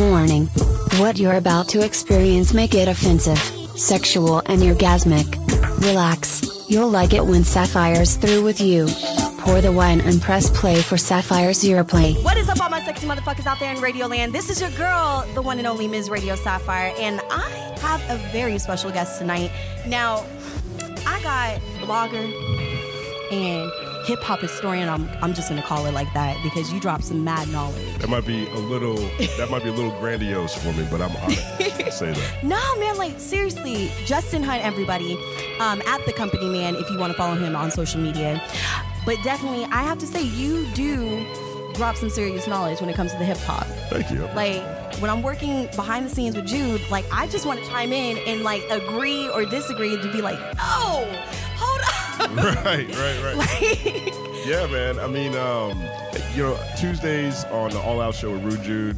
Warning. 0.00 0.46
What 0.96 1.18
you're 1.18 1.34
about 1.34 1.68
to 1.68 1.84
experience 1.84 2.54
may 2.54 2.66
get 2.66 2.88
offensive, 2.88 3.38
sexual, 3.78 4.38
and 4.46 4.62
orgasmic. 4.62 5.36
Relax, 5.82 6.64
you'll 6.70 6.88
like 6.88 7.12
it 7.12 7.22
when 7.22 7.44
Sapphire's 7.44 8.16
through 8.16 8.42
with 8.42 8.62
you. 8.62 8.88
Pour 9.40 9.60
the 9.60 9.70
wine 9.70 10.00
and 10.00 10.22
press 10.22 10.48
play 10.58 10.80
for 10.80 10.96
Sapphire's 10.96 11.62
Earplay. 11.62 12.24
What 12.24 12.38
is 12.38 12.48
up, 12.48 12.62
all 12.62 12.70
my 12.70 12.82
sexy 12.82 13.06
motherfuckers 13.06 13.44
out 13.44 13.60
there 13.60 13.74
in 13.74 13.82
Radio 13.82 14.06
Land? 14.06 14.32
This 14.32 14.48
is 14.48 14.58
your 14.58 14.70
girl, 14.70 15.26
the 15.34 15.42
one 15.42 15.58
and 15.58 15.66
only 15.66 15.86
Ms. 15.86 16.08
Radio 16.08 16.34
Sapphire, 16.34 16.94
and 16.98 17.20
I 17.30 17.50
have 17.80 18.00
a 18.08 18.16
very 18.32 18.58
special 18.58 18.90
guest 18.90 19.18
tonight. 19.18 19.50
Now, 19.86 20.24
I 21.06 21.20
got 21.22 21.60
blogger 21.86 22.24
and 23.30 23.89
hip 24.04 24.20
hop 24.22 24.40
historian. 24.40 24.88
I'm, 24.88 25.08
I'm 25.22 25.34
just 25.34 25.48
gonna 25.48 25.62
call 25.62 25.86
it 25.86 25.92
like 25.92 26.12
that 26.14 26.36
because 26.42 26.72
you 26.72 26.80
dropped 26.80 27.04
some 27.04 27.24
mad 27.24 27.48
knowledge. 27.48 27.98
That 27.98 28.08
might 28.08 28.26
be 28.26 28.48
a 28.48 28.58
little 28.58 28.96
that 29.36 29.48
might 29.50 29.62
be 29.62 29.68
a 29.68 29.72
little 29.72 29.98
grandiose 30.00 30.54
for 30.54 30.72
me, 30.72 30.86
but 30.90 31.00
I'm 31.00 31.14
honored 31.16 31.38
to 31.58 31.92
say 31.92 32.12
that. 32.12 32.36
No, 32.42 32.76
man, 32.78 32.96
like 32.96 33.18
seriously, 33.18 33.90
Justin 34.04 34.42
Hunte, 34.42 34.62
everybody, 34.62 35.14
um, 35.60 35.82
at 35.86 36.04
the 36.06 36.12
company 36.12 36.48
man, 36.48 36.74
if 36.74 36.90
you 36.90 36.98
want 36.98 37.12
to 37.12 37.16
follow 37.16 37.36
him 37.36 37.54
on 37.54 37.70
social 37.70 38.00
media. 38.00 38.42
But 39.06 39.16
definitely, 39.22 39.64
I 39.64 39.82
have 39.82 39.98
to 39.98 40.06
say, 40.06 40.22
you 40.22 40.66
do 40.74 41.26
drop 41.74 41.96
some 41.96 42.10
serious 42.10 42.46
knowledge 42.46 42.80
when 42.80 42.90
it 42.90 42.96
comes 42.96 43.12
to 43.12 43.18
the 43.18 43.24
hip 43.24 43.38
hop. 43.38 43.66
Thank 43.88 44.10
you. 44.10 44.22
Like 44.34 44.62
when 45.00 45.10
I'm 45.10 45.22
working 45.22 45.66
behind 45.76 46.06
the 46.06 46.10
scenes 46.10 46.36
with 46.36 46.46
Jude, 46.46 46.82
like 46.90 47.04
I 47.12 47.26
just 47.28 47.46
want 47.46 47.60
to 47.60 47.66
chime 47.66 47.92
in 47.92 48.18
and 48.18 48.42
like 48.42 48.62
agree 48.70 49.28
or 49.30 49.44
disagree 49.44 49.96
to 49.96 50.12
be 50.12 50.20
like, 50.20 50.38
no, 50.56 51.08
on. 51.62 51.69
right, 52.34 52.88
right, 52.96 53.22
right. 53.22 53.36
like, 53.36 54.14
Yeah, 54.46 54.66
man. 54.66 54.98
I 54.98 55.06
mean, 55.06 55.34
um, 55.36 55.80
you 56.34 56.42
know, 56.42 56.58
Tuesdays 56.78 57.44
on 57.46 57.70
the 57.70 57.80
All 57.80 58.00
Out 58.00 58.14
Show 58.14 58.32
with 58.32 58.44
Rude 58.44 58.62
Jude, 58.62 58.96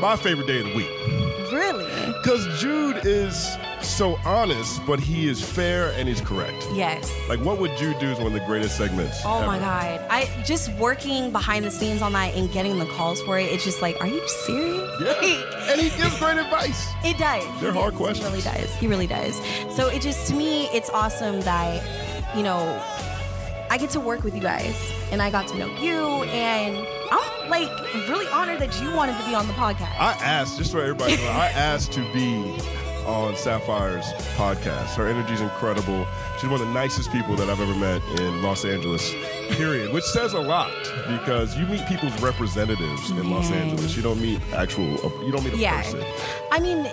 my 0.00 0.16
favorite 0.16 0.46
day 0.46 0.60
of 0.60 0.66
the 0.66 0.74
week. 0.74 1.52
really? 1.52 1.84
Because 2.06 2.60
Jude 2.60 3.04
is 3.04 3.56
so 3.88 4.18
honest, 4.24 4.84
but 4.86 4.98
he 5.00 5.28
is 5.28 5.42
fair 5.42 5.92
and 5.96 6.08
he's 6.08 6.20
correct. 6.20 6.66
Yes. 6.72 7.12
Like, 7.28 7.40
what 7.40 7.58
would 7.58 7.78
you 7.80 7.94
do 8.00 8.06
is 8.08 8.18
one 8.18 8.28
of 8.28 8.32
the 8.32 8.44
greatest 8.46 8.76
segments. 8.76 9.20
Oh 9.24 9.46
my 9.46 9.58
god. 9.58 10.00
I 10.10 10.28
just 10.44 10.72
working 10.74 11.30
behind 11.32 11.64
the 11.64 11.70
scenes 11.70 12.02
on 12.02 12.12
that 12.12 12.34
and 12.34 12.50
getting 12.52 12.78
the 12.78 12.86
calls 12.86 13.20
for 13.22 13.38
it, 13.38 13.44
it's 13.52 13.64
just 13.64 13.82
like, 13.82 14.00
are 14.00 14.06
you 14.06 14.26
serious? 14.28 14.90
Yeah. 15.00 15.08
Like, 15.08 15.22
and 15.70 15.80
he 15.80 15.90
gives 16.00 16.18
great 16.18 16.38
advice. 16.38 16.86
It 17.04 17.18
does. 17.18 17.44
They're 17.60 17.72
He 17.72 17.78
hard 17.78 17.92
does. 17.94 18.00
questions. 18.00 18.26
He 18.28 18.32
really 18.32 18.42
does. 18.42 18.74
He 18.76 18.86
really 18.86 19.06
does. 19.06 19.74
So 19.76 19.88
it 19.88 20.02
just 20.02 20.28
to 20.28 20.34
me, 20.34 20.66
it's 20.66 20.90
awesome 20.90 21.40
that 21.42 21.82
you 22.36 22.42
know 22.42 22.58
I 23.70 23.78
get 23.78 23.90
to 23.90 24.00
work 24.00 24.22
with 24.22 24.34
you 24.34 24.40
guys, 24.42 24.76
and 25.10 25.22
I 25.22 25.30
got 25.30 25.48
to 25.48 25.56
know 25.58 25.66
you, 25.80 25.96
and 26.24 26.76
I'm 27.10 27.48
like 27.50 27.70
really 28.08 28.26
honored 28.26 28.58
that 28.60 28.78
you 28.82 28.92
wanted 28.94 29.16
to 29.18 29.24
be 29.26 29.34
on 29.34 29.46
the 29.46 29.54
podcast. 29.54 29.98
I 29.98 30.12
asked, 30.22 30.58
just 30.58 30.72
so 30.72 30.78
everybody 30.78 31.14
I 31.26 31.48
asked 31.48 31.92
to 31.92 32.00
be 32.12 32.54
on 33.06 33.36
Sapphire's 33.36 34.04
podcast. 34.36 34.94
Her 34.94 35.06
energy 35.08 35.34
is 35.34 35.40
incredible. 35.40 36.06
She's 36.40 36.48
one 36.50 36.60
of 36.60 36.66
the 36.66 36.72
nicest 36.72 37.10
people 37.12 37.36
that 37.36 37.48
I've 37.48 37.60
ever 37.60 37.74
met 37.74 38.02
in 38.20 38.42
Los 38.42 38.64
Angeles, 38.64 39.12
period. 39.50 39.92
Which 39.92 40.04
says 40.04 40.32
a 40.34 40.40
lot 40.40 40.70
because 41.06 41.56
you 41.56 41.66
meet 41.66 41.86
people's 41.86 42.18
representatives 42.22 43.10
in 43.10 43.30
Los 43.30 43.50
Yeah. 43.50 43.56
Angeles. 43.56 43.96
You 43.96 44.02
don't 44.02 44.20
meet 44.20 44.40
actual, 44.54 44.86
you 45.24 45.32
don't 45.32 45.44
meet 45.44 45.54
a 45.54 45.58
yeah. 45.58 45.82
person. 45.82 46.04
I 46.50 46.60
mean, 46.60 46.86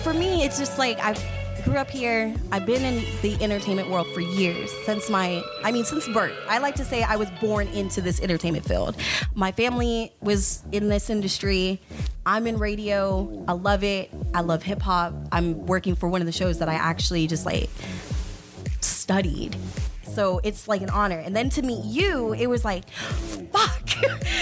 for 0.00 0.12
me, 0.14 0.44
it's 0.44 0.58
just 0.58 0.78
like 0.78 0.98
I've 1.00 1.22
grew 1.64 1.76
up 1.76 1.90
here. 1.90 2.34
I've 2.50 2.66
been 2.66 2.82
in 2.84 3.04
the 3.22 3.42
entertainment 3.42 3.90
world 3.90 4.06
for 4.12 4.20
years 4.20 4.70
since 4.84 5.08
my, 5.08 5.42
I 5.62 5.72
mean, 5.72 5.84
since 5.84 6.08
birth. 6.08 6.34
I 6.48 6.58
like 6.58 6.74
to 6.76 6.84
say 6.84 7.02
I 7.02 7.16
was 7.16 7.30
born 7.40 7.68
into 7.68 8.00
this 8.00 8.20
entertainment 8.20 8.66
field. 8.66 8.96
My 9.34 9.52
family 9.52 10.12
was 10.20 10.62
in 10.72 10.88
this 10.88 11.10
industry. 11.10 11.80
I'm 12.26 12.46
in 12.46 12.58
radio. 12.58 13.44
I 13.48 13.52
love 13.52 13.84
it. 13.84 14.10
I 14.34 14.40
love 14.40 14.62
hip 14.62 14.82
hop. 14.82 15.14
I'm 15.32 15.66
working 15.66 15.94
for 15.94 16.08
one 16.08 16.20
of 16.20 16.26
the 16.26 16.32
shows 16.32 16.58
that 16.58 16.68
I 16.68 16.74
actually 16.74 17.26
just 17.26 17.46
like 17.46 17.70
studied. 18.80 19.56
So 20.14 20.40
it's 20.44 20.68
like 20.68 20.82
an 20.82 20.90
honor. 20.90 21.18
And 21.18 21.34
then 21.34 21.48
to 21.50 21.62
meet 21.62 21.84
you, 21.84 22.32
it 22.34 22.46
was 22.48 22.64
like, 22.64 22.88
fuck. 22.90 23.88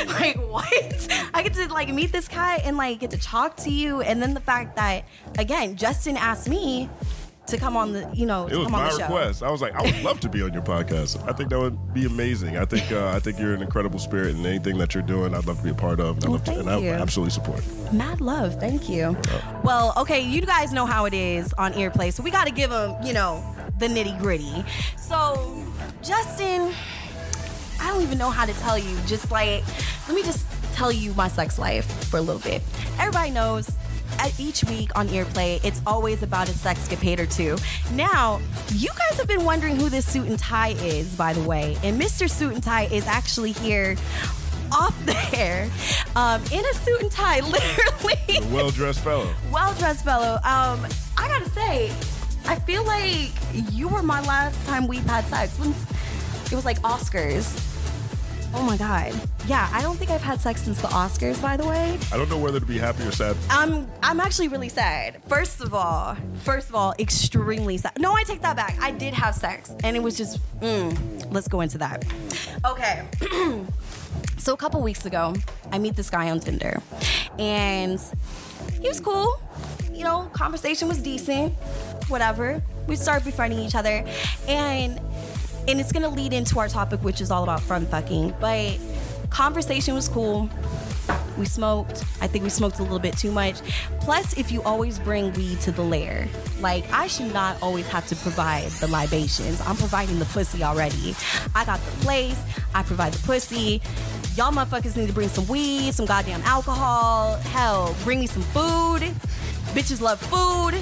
like 0.21 0.37
what? 0.37 1.09
I 1.35 1.43
get 1.43 1.55
to 1.55 1.69
like 1.73 1.89
meet 1.93 2.13
this 2.13 2.29
guy 2.29 2.57
and 2.65 2.77
like 2.77 3.01
get 3.01 3.11
to 3.13 3.19
talk 3.19 3.57
to 3.59 3.71
you. 3.71 4.01
And 4.01 4.21
then 4.23 4.35
the 4.35 4.41
fact 4.41 4.77
that 4.77 5.05
again, 5.39 5.77
Justin 5.77 6.17
asked 6.17 6.49
me 6.49 6.89
to 7.47 7.57
come 7.57 7.77
on 7.77 7.93
the, 7.93 8.09
you 8.15 8.27
know, 8.27 8.47
It 8.47 8.55
was 8.57 8.67
come 8.67 8.75
on 8.77 8.85
my 8.85 8.91
the 8.91 8.97
show. 8.99 9.03
request. 9.05 9.43
I 9.43 9.51
was 9.51 9.61
like, 9.61 9.75
I 9.75 9.83
would 9.83 10.03
love 10.05 10.21
to 10.21 10.29
be 10.29 10.41
on 10.43 10.53
your 10.53 10.63
podcast. 10.63 11.27
I 11.29 11.33
think 11.33 11.51
that 11.51 11.59
would 11.59 11.93
be 11.93 12.07
amazing. 12.07 12.57
I 12.57 12.65
think 12.65 12.93
uh, 12.93 13.09
I 13.09 13.19
think 13.19 13.41
you're 13.41 13.55
an 13.55 13.63
incredible 13.63 13.99
spirit, 13.99 14.37
and 14.37 14.47
anything 14.47 14.79
that 14.79 14.95
you're 14.95 15.03
doing, 15.03 15.35
I'd 15.35 15.47
love 15.47 15.57
to 15.59 15.65
be 15.65 15.71
a 15.71 15.75
part 15.75 15.99
of. 15.99 16.17
And, 16.17 16.27
I 16.27 16.29
Well, 16.29 16.37
love 16.39 16.45
to, 16.45 16.61
and 16.61 16.71
I 16.71 16.87
absolutely 17.01 17.33
support. 17.33 17.65
Mad 17.93 18.21
love, 18.21 18.61
thank 18.61 18.89
you. 18.89 19.17
Well, 19.65 19.93
okay, 19.97 20.21
you 20.21 20.43
guys 20.43 20.73
know 20.73 20.87
how 20.87 21.07
it 21.07 21.15
is 21.15 21.53
on 21.55 21.73
Earplay, 21.73 22.13
so 22.13 22.23
we 22.23 22.31
got 22.31 22.47
to 22.47 22.53
give 22.53 22.71
them, 22.71 22.95
you 23.05 23.13
know, 23.15 23.43
the 23.81 23.89
nitty 23.89 24.17
gritty. 24.21 24.65
So, 24.97 25.65
Justin, 26.03 26.73
I 27.81 27.89
don't 27.89 28.03
even 28.03 28.19
know 28.19 28.31
how 28.31 28.47
to 28.47 28.53
tell 28.61 28.79
you. 28.79 28.97
Just 29.07 29.31
like, 29.33 29.65
let 30.07 30.15
me 30.15 30.23
just 30.23 30.47
tell 30.75 30.93
you 30.93 31.13
my 31.15 31.29
sex 31.29 31.59
life 31.59 31.87
for 32.09 32.19
a 32.19 32.21
little 32.21 32.41
bit. 32.43 32.63
Everybody 32.99 33.31
knows. 33.31 33.69
At 34.19 34.39
each 34.39 34.65
week 34.65 34.91
on 34.99 35.09
Earplay, 35.09 35.65
it's 35.65 35.81
always 35.87 36.23
about 36.23 36.49
a 36.49 36.53
sexcapade 36.53 37.21
or 37.21 37.27
two. 37.27 37.57
Now, 37.95 38.41
you 38.75 38.89
guys 38.89 39.17
have 39.19 39.29
been 39.29 39.45
wondering 39.45 39.77
who 39.77 39.89
this 39.89 40.05
suit 40.05 40.27
and 40.27 40.39
tie 40.39 40.73
is, 40.83 41.15
by 41.17 41.33
the 41.33 41.43
way, 41.43 41.77
and 41.85 41.99
Mr. 41.99 42.29
Suit 42.29 42.53
and 42.53 42.63
Tie 42.63 42.87
is 42.87 43.07
actually 43.07 43.53
here 43.53 43.97
off 44.73 44.95
there 45.31 45.71
um, 46.17 46.43
in 46.53 46.65
a 46.67 46.75
suit 46.75 47.01
and 47.01 47.11
tie, 47.11 47.41
literally. 47.49 48.53
Well 48.53 48.71
dressed 48.71 49.01
fellow. 49.01 49.33
well 49.53 49.73
dressed 49.75 50.05
fellow. 50.05 50.35
Um, 50.45 50.85
I 51.17 51.29
gotta 51.29 51.49
say, 51.51 51.91
I 52.51 52.57
feel 52.57 52.85
like 52.85 53.31
you 53.73 53.87
were 53.87 54.03
my 54.03 54.21
last 54.23 54.67
time 54.67 54.89
we've 54.89 55.07
had 55.07 55.25
sex. 55.27 55.57
It 56.51 56.57
was 56.57 56.65
like 56.65 56.83
Oscars. 56.83 57.47
Oh 58.53 58.65
my 58.65 58.77
god. 58.77 59.15
Yeah, 59.47 59.71
I 59.73 59.81
don't 59.81 59.97
think 59.97 60.11
I've 60.11 60.21
had 60.21 60.41
sex 60.41 60.63
since 60.63 60.81
the 60.83 60.89
Oscars, 60.89 61.41
by 61.41 61.57
the 61.57 61.65
way. 61.65 61.97
I 62.13 62.17
don't 62.17 62.29
know 62.29 62.39
whether 62.39 62.59
to 62.59 62.67
be 62.67 62.77
happy 62.77 63.05
or 63.05 63.13
sad. 63.13 63.37
I'm 63.51 63.87
I'm 64.03 64.19
actually 64.19 64.49
really 64.49 64.69
sad. 64.69 65.23
First 65.29 65.61
of 65.61 65.75
all, 65.75 66.17
first 66.43 66.69
of 66.69 66.75
all, 66.75 66.93
extremely 66.99 67.77
sad. 67.77 67.93
No, 68.01 68.15
I 68.15 68.25
take 68.25 68.43
that 68.43 68.57
back. 68.57 68.77
I 68.81 68.91
did 68.91 69.15
have 69.15 69.37
sex, 69.37 69.73
and 69.85 69.97
it 69.97 70.03
was 70.03 70.17
just. 70.17 70.41
Mm, 70.59 71.33
let's 71.33 71.47
go 71.47 71.61
into 71.61 71.79
that. 71.79 72.05
Okay. 72.65 73.07
so 74.39 74.55
a 74.55 74.57
couple 74.57 74.83
weeks 74.83 75.07
ago, 75.07 75.37
I 75.71 75.79
meet 75.79 75.95
this 75.95 76.11
guy 76.11 76.31
on 76.31 76.41
Tinder, 76.41 76.83
and 77.39 78.01
he 78.83 78.89
was 78.89 78.99
cool. 78.99 79.41
You 79.93 80.03
know, 80.03 80.29
conversation 80.33 80.89
was 80.89 80.99
decent. 80.99 81.55
Whatever. 82.11 82.63
We 82.87 82.97
started 82.97 83.25
befriending 83.25 83.61
each 83.61 83.75
other, 83.75 84.05
and 84.49 85.01
and 85.69 85.81
it's 85.81 85.93
gonna 85.93 86.09
lead 86.09 86.33
into 86.33 86.59
our 86.59 86.69
topic, 86.69 87.03
which 87.03 87.21
is 87.21 87.31
all 87.31 87.45
about 87.45 87.61
fun 87.61 87.87
fucking. 87.87 88.35
But 88.41 88.79
conversation 89.31 89.95
was 89.95 90.09
cool. 90.09 90.51
We 91.39 91.47
smoked. 91.47 92.05
I 92.21 92.27
think 92.27 92.45
we 92.45 92.51
smoked 92.51 92.81
a 92.81 92.83
little 92.83 92.99
bit 92.99 93.17
too 93.17 93.31
much. 93.31 93.57
Plus, 94.01 94.37
if 94.37 94.51
you 94.51 94.63
always 94.63 94.99
bring 94.99 95.33
weed 95.35 95.61
to 95.61 95.73
the 95.73 95.83
lair, 95.83 96.29
like 96.61 96.85
I 96.93 97.07
should 97.07 97.33
not 97.33 97.57
always 97.63 97.87
have 97.89 98.07
to 98.09 98.17
provide 98.17 98.69
the 98.73 98.89
libations. 98.89 99.61
I'm 99.63 99.77
providing 99.77 100.19
the 100.19 100.25
pussy 100.27 100.63
already. 100.63 101.15
I 101.55 101.65
got 101.65 101.81
the 101.81 101.91
place. 102.05 102.41
I 102.75 102.83
provide 102.83 103.13
the 103.13 103.27
pussy. 103.27 103.81
Y'all 104.37 104.53
motherfuckers 104.53 104.97
need 104.97 105.07
to 105.09 105.13
bring 105.13 105.29
some 105.29 105.47
weed, 105.47 105.95
some 105.95 106.07
goddamn 106.07 106.43
alcohol. 106.43 107.37
Hell, 107.37 107.95
bring 108.05 108.21
me 108.21 108.27
some 108.27 108.43
food. 108.43 109.03
Bitches 109.73 110.01
love 110.01 110.21
food. 110.21 110.75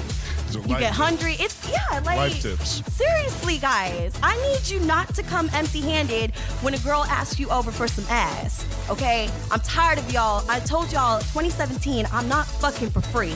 So 0.49 0.59
You 0.61 0.67
get 0.67 0.79
tips. 0.79 0.95
hungry. 0.97 1.35
It's 1.39 1.69
yeah, 1.69 1.99
like 2.05 2.17
Life 2.17 2.41
tips. 2.41 2.81
Seriously, 2.93 3.57
guys, 3.59 4.13
I 4.23 4.35
need 4.47 4.67
you 4.67 4.79
not 4.85 5.13
to 5.15 5.23
come 5.23 5.49
empty-handed 5.53 6.31
when 6.61 6.73
a 6.73 6.79
girl 6.79 7.03
asks 7.05 7.39
you 7.39 7.49
over 7.49 7.71
for 7.71 7.87
some 7.87 8.05
ass. 8.09 8.65
Okay? 8.89 9.29
I'm 9.51 9.59
tired 9.59 9.99
of 9.99 10.11
y'all. 10.11 10.43
I 10.49 10.59
told 10.59 10.91
y'all 10.91 11.19
2017, 11.19 12.07
I'm 12.11 12.27
not 12.27 12.47
fucking 12.47 12.89
for 12.89 13.01
free. 13.01 13.35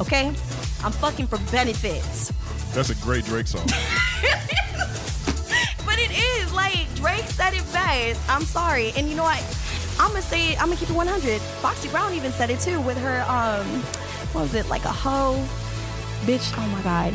Okay? 0.00 0.26
I'm 0.84 0.92
fucking 0.92 1.26
for 1.28 1.38
benefits. 1.52 2.32
That's 2.74 2.90
a 2.90 2.94
great 2.96 3.24
Drake 3.24 3.46
song. 3.46 3.66
But 5.84 5.98
it 5.98 6.10
is 6.12 6.52
like 6.52 6.86
Drake 6.96 7.24
said 7.24 7.54
it 7.54 7.64
best. 7.72 8.20
I'm 8.28 8.42
sorry. 8.42 8.92
And 8.96 9.08
you 9.08 9.16
know 9.16 9.22
what? 9.22 9.42
I'm 9.98 10.10
gonna 10.10 10.22
say 10.22 10.52
it, 10.52 10.60
I'm 10.60 10.66
gonna 10.68 10.76
keep 10.78 10.90
it 10.90 10.94
100. 10.96 11.40
Foxy 11.40 11.88
Brown 11.88 12.12
even 12.12 12.30
said 12.32 12.50
it 12.50 12.60
too 12.60 12.80
with 12.82 12.98
her 12.98 13.22
um 13.22 13.66
what 14.32 14.42
was 14.42 14.54
it 14.54 14.68
like 14.68 14.84
a 14.84 14.92
hoe 14.92 15.42
bitch 16.26 16.52
oh 16.58 16.66
my 16.68 16.82
god 16.82 17.14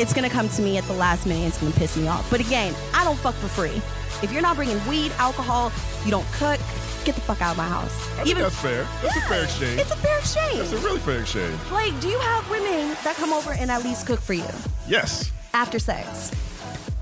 it's 0.00 0.12
gonna 0.12 0.30
come 0.30 0.48
to 0.48 0.62
me 0.62 0.76
at 0.78 0.84
the 0.84 0.92
last 0.94 1.26
minute 1.26 1.46
it's 1.46 1.58
gonna 1.58 1.72
piss 1.74 1.96
me 1.96 2.06
off 2.08 2.28
but 2.30 2.40
again 2.40 2.74
i 2.94 3.04
don't 3.04 3.18
fuck 3.18 3.34
for 3.36 3.48
free 3.48 3.80
if 4.22 4.32
you're 4.32 4.42
not 4.42 4.56
bringing 4.56 4.78
weed 4.88 5.12
alcohol 5.18 5.70
you 6.04 6.10
don't 6.10 6.26
cook 6.32 6.58
get 7.04 7.14
the 7.14 7.20
fuck 7.20 7.40
out 7.42 7.52
of 7.52 7.56
my 7.58 7.66
house 7.68 7.92
I 8.18 8.24
think 8.24 8.38
that's 8.38 8.54
fair. 8.58 8.86
That's 9.02 9.16
a 9.16 9.20
fair 9.22 9.44
exchange. 9.44 9.80
it's 9.80 9.90
a 9.90 9.96
fair 9.96 10.18
exchange 10.18 10.58
That's 10.58 10.72
a 10.72 10.78
really 10.78 11.00
fair 11.00 11.20
exchange. 11.20 11.58
like 11.70 11.98
do 12.00 12.08
you 12.08 12.18
have 12.18 12.48
women 12.50 12.96
that 13.04 13.14
come 13.16 13.32
over 13.32 13.52
and 13.52 13.70
at 13.70 13.84
least 13.84 14.06
cook 14.06 14.20
for 14.20 14.32
you 14.34 14.46
Yes. 14.88 15.30
after 15.52 15.78
sex 15.78 16.30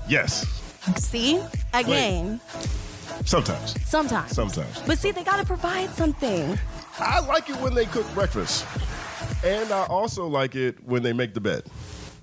Yes. 0.09 0.45
see 0.97 1.41
again 1.73 2.41
Sometimes. 3.25 3.75
sometimes 3.89 4.31
Sometimes. 4.35 4.79
but 4.85 4.97
see 4.97 5.11
they 5.11 5.23
gotta 5.23 5.45
provide 5.45 5.89
something 5.91 6.57
I 6.99 7.19
like 7.21 7.49
it 7.49 7.55
when 7.57 7.73
they 7.73 7.85
cook 7.85 8.05
breakfast, 8.13 8.65
and 9.43 9.71
I 9.71 9.85
also 9.85 10.27
like 10.27 10.55
it 10.55 10.83
when 10.85 11.03
they 11.03 11.13
make 11.13 11.33
the 11.33 11.41
bed. 11.41 11.63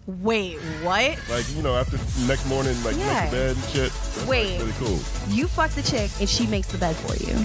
Wait, 0.06 0.56
what? 0.82 1.18
Like 1.30 1.44
you 1.54 1.62
know, 1.62 1.76
after 1.76 1.96
next 2.26 2.46
morning, 2.46 2.74
like 2.82 2.96
Yeah. 2.96 3.20
make 3.22 3.30
the 3.30 3.36
bed 3.36 3.56
and 3.56 3.64
shit. 3.66 3.92
That's 3.92 4.18
like, 4.18 4.28
Wait. 4.28 4.58
really 4.58 4.72
cool. 4.78 4.98
You 5.28 5.46
fuck 5.46 5.70
the 5.72 5.82
chick 5.82 6.10
and 6.20 6.28
she 6.28 6.46
makes 6.46 6.68
the 6.68 6.78
bed 6.78 6.96
for 6.96 7.14
you. 7.16 7.36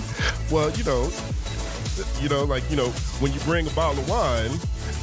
Well, 0.51 0.72
you 0.72 0.83
know, 0.83 1.12
you 2.22 2.30
know, 2.30 2.44
like 2.44 2.63
you 2.69 2.75
know, 2.77 2.89
when 3.19 3.33
you 3.33 3.39
bring 3.42 3.68
a 3.68 3.72
bottle 3.72 4.00
of 4.01 4.10
wine, 4.10 4.51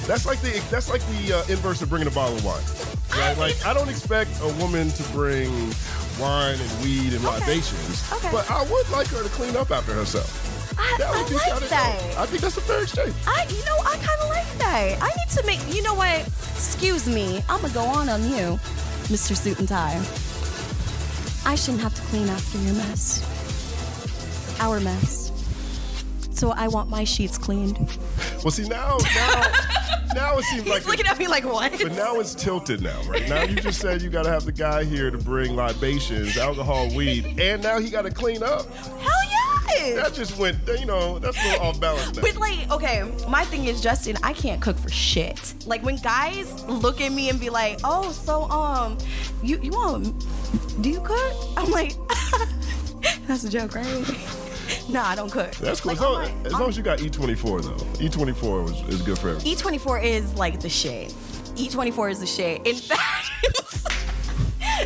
that's 0.06 0.26
like 0.26 0.40
the 0.40 0.60
that's 0.70 0.88
like 0.90 1.02
the 1.08 1.34
uh, 1.38 1.44
inverse 1.52 1.82
of 1.82 1.88
bringing 1.90 2.08
a 2.08 2.10
bottle 2.10 2.36
of 2.36 2.44
wine. 2.44 2.62
Right? 3.20 3.36
Like 3.38 3.64
I 3.64 3.74
don't 3.74 3.88
expect 3.90 4.30
a 4.40 4.48
woman 4.60 4.88
to 4.90 5.02
bring 5.12 5.50
wine 6.19 6.58
and 6.58 6.82
weed 6.82 7.12
and 7.12 7.24
Okay. 7.24 7.38
libations, 7.40 8.12
Okay. 8.12 8.28
but 8.32 8.50
I 8.50 8.62
would 8.64 8.88
like 8.90 9.06
her 9.08 9.22
to 9.22 9.28
clean 9.30 9.54
up 9.56 9.70
after 9.70 9.92
herself. 9.92 10.42
I, 10.82 10.96
That 10.99 11.08
I 11.08 11.20
like 11.20 11.52
kinda 11.52 11.69
that. 11.69 12.19
I 12.19 12.26
think 12.26 12.43
that's 12.43 12.56
a 12.56 12.61
fair 12.61 12.82
exchange. 12.82 13.14
I, 13.26 13.46
you 13.49 13.64
know, 13.64 13.79
I 13.87 13.96
kind 13.96 14.20
of 14.23 14.29
like 14.31 14.58
that. 14.58 14.99
I 15.00 15.08
need 15.08 15.29
to 15.31 15.46
make, 15.46 15.61
you 15.75 15.82
know 15.82 15.94
what? 15.94 16.26
Excuse 16.26 17.08
me. 17.08 17.43
I'm 17.49 17.61
going 17.61 17.73
to 17.73 17.79
go 17.79 17.84
on 17.84 18.08
on 18.08 18.23
you, 18.25 18.58
Mr. 19.08 19.37
Suit 19.37 19.58
and 19.58 19.69
Tie. 19.69 20.00
I 21.44 21.55
shouldn't 21.55 21.82
have 21.82 21.94
to 21.94 22.02
clean 22.02 22.29
after 22.29 22.58
your 22.58 22.75
mess. 22.75 23.23
Our 24.61 24.81
mess. 24.81 25.31
So 26.31 26.50
I 26.50 26.67
want 26.69 26.88
my 26.88 27.05
sheets 27.05 27.38
cleaned. 27.38 27.79
Well, 28.43 28.50
see 28.50 28.69
now, 28.69 28.99
now, 29.14 29.52
now 30.14 30.38
it 30.38 30.44
seems 30.44 30.67
like. 30.67 30.79
He's 30.79 30.87
like. 30.87 30.87
looking 30.87 31.06
at 31.06 31.19
me 31.19 31.29
like, 31.29 31.44
what? 31.44 31.73
but 31.81 31.93
now 31.93 32.19
it's 32.19 32.34
tilted 32.34 32.81
now, 32.82 33.00
right? 33.05 33.29
Now 33.29 33.44
you 33.44 33.56
just 33.56 33.81
said 33.81 34.02
you 34.02 34.11
got 34.11 34.25
to 34.25 34.31
have 34.31 34.44
the 34.44 34.52
guy 34.52 34.82
here 34.84 35.11
to 35.11 35.19
bring 35.19 35.55
libations, 35.55 36.37
alcohol, 36.37 36.88
weed, 36.94 37.38
and 37.40 37.62
now 37.62 37.79
he 37.79 37.90
got 37.90 38.02
to 38.02 38.11
clean 38.11 38.43
up. 38.43 38.67
Hell 38.75 39.21
yes! 39.76 39.94
That 39.94 40.14
just 40.14 40.36
went, 40.38 40.58
you 40.78 40.86
know, 40.86 41.19
that's 41.19 41.36
a 41.42 41.48
little 41.48 41.66
off 41.66 41.80
balance 41.80 42.14
now. 42.14 42.22
But 42.22 42.36
like, 42.36 42.70
okay, 42.70 43.10
my 43.28 43.44
thing 43.44 43.66
is, 43.66 43.80
Justin, 43.80 44.16
I 44.22 44.32
can't 44.32 44.60
cook 44.60 44.78
for 44.78 44.90
shit. 44.90 45.54
Like 45.66 45.82
when 45.82 45.96
guys 45.96 46.64
look 46.64 47.00
at 47.00 47.12
me 47.12 47.28
and 47.28 47.38
be 47.38 47.50
like, 47.50 47.80
"Oh, 47.84 48.12
so 48.12 48.44
um, 48.44 48.98
you 49.42 49.58
you 49.62 49.70
want? 49.70 50.24
Do 50.82 50.90
you 50.90 51.00
cook?" 51.00 51.34
I'm 51.56 51.70
like, 51.70 51.94
"That's 53.26 53.44
a 53.44 53.50
joke, 53.50 53.74
right?" 53.74 54.04
nah, 54.88 55.08
I 55.08 55.14
don't 55.14 55.30
cook. 55.30 55.52
That's 55.56 55.80
cool. 55.80 55.92
Like, 55.92 55.98
as, 55.98 56.02
long, 56.02 56.46
as 56.46 56.52
long 56.52 56.69
as 56.69 56.76
you 56.76 56.82
got 56.82 56.98
E24 56.98 57.62
though. 57.62 57.84
E24 57.98 58.62
was, 58.64 58.88
is 58.88 59.02
good 59.02 59.19
for 59.19 59.30
everything. 59.30 59.54
E24 59.54 60.02
is 60.04 60.34
like 60.34 60.60
the 60.60 60.69
shit. 60.69 61.08
E24 61.54 62.12
is 62.12 62.20
the 62.20 62.26
shit. 62.26 62.66
In 62.66 62.76
fact, 62.76 63.30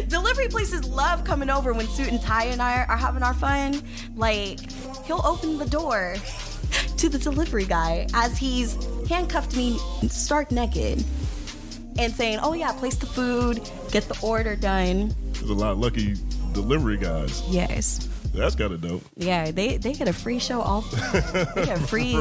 delivery 0.09 0.49
places 0.49 0.85
love 0.89 1.25
coming 1.25 1.51
over 1.51 1.73
when 1.73 1.87
Suit 1.89 2.09
and 2.09 2.21
Tie 2.21 2.45
and 2.47 2.61
I 2.63 2.85
are 2.85 2.97
having 2.97 3.23
our 3.23 3.35
fun. 3.35 3.83
Like, 4.17 4.71
he'll 5.05 5.25
open 5.25 5.59
the 5.59 5.67
door 5.67 6.17
to 6.97 7.09
the 7.09 7.19
delivery 7.19 7.65
guy 7.67 8.07
as 8.15 8.37
he's 8.39 8.77
handcuffed 9.09 9.57
me 9.57 9.79
stark 10.09 10.51
naked 10.51 11.05
and 11.99 12.13
saying, 12.13 12.39
Oh, 12.43 12.53
yeah, 12.53 12.73
place 12.73 12.97
the 12.97 13.07
food, 13.07 13.61
get 13.91 14.05
the 14.09 14.19
order 14.23 14.57
done. 14.57 15.15
There's 15.33 15.51
a 15.51 15.55
lot 15.55 15.73
of 15.73 15.79
lucky 15.79 16.15
delivery 16.53 16.97
guys. 16.97 17.43
Yes. 17.49 18.09
That's 18.35 18.55
kind 18.55 18.73
of 18.73 18.83
dope. 18.83 19.03
Yeah, 19.17 19.51
they, 19.51 19.79
they 19.79 19.95
get 19.95 20.09
a 20.09 20.13
free 20.13 20.39
show 20.39 20.61
all 20.61 20.81
they 21.55 21.65
get 21.65 21.79
free 21.89 22.15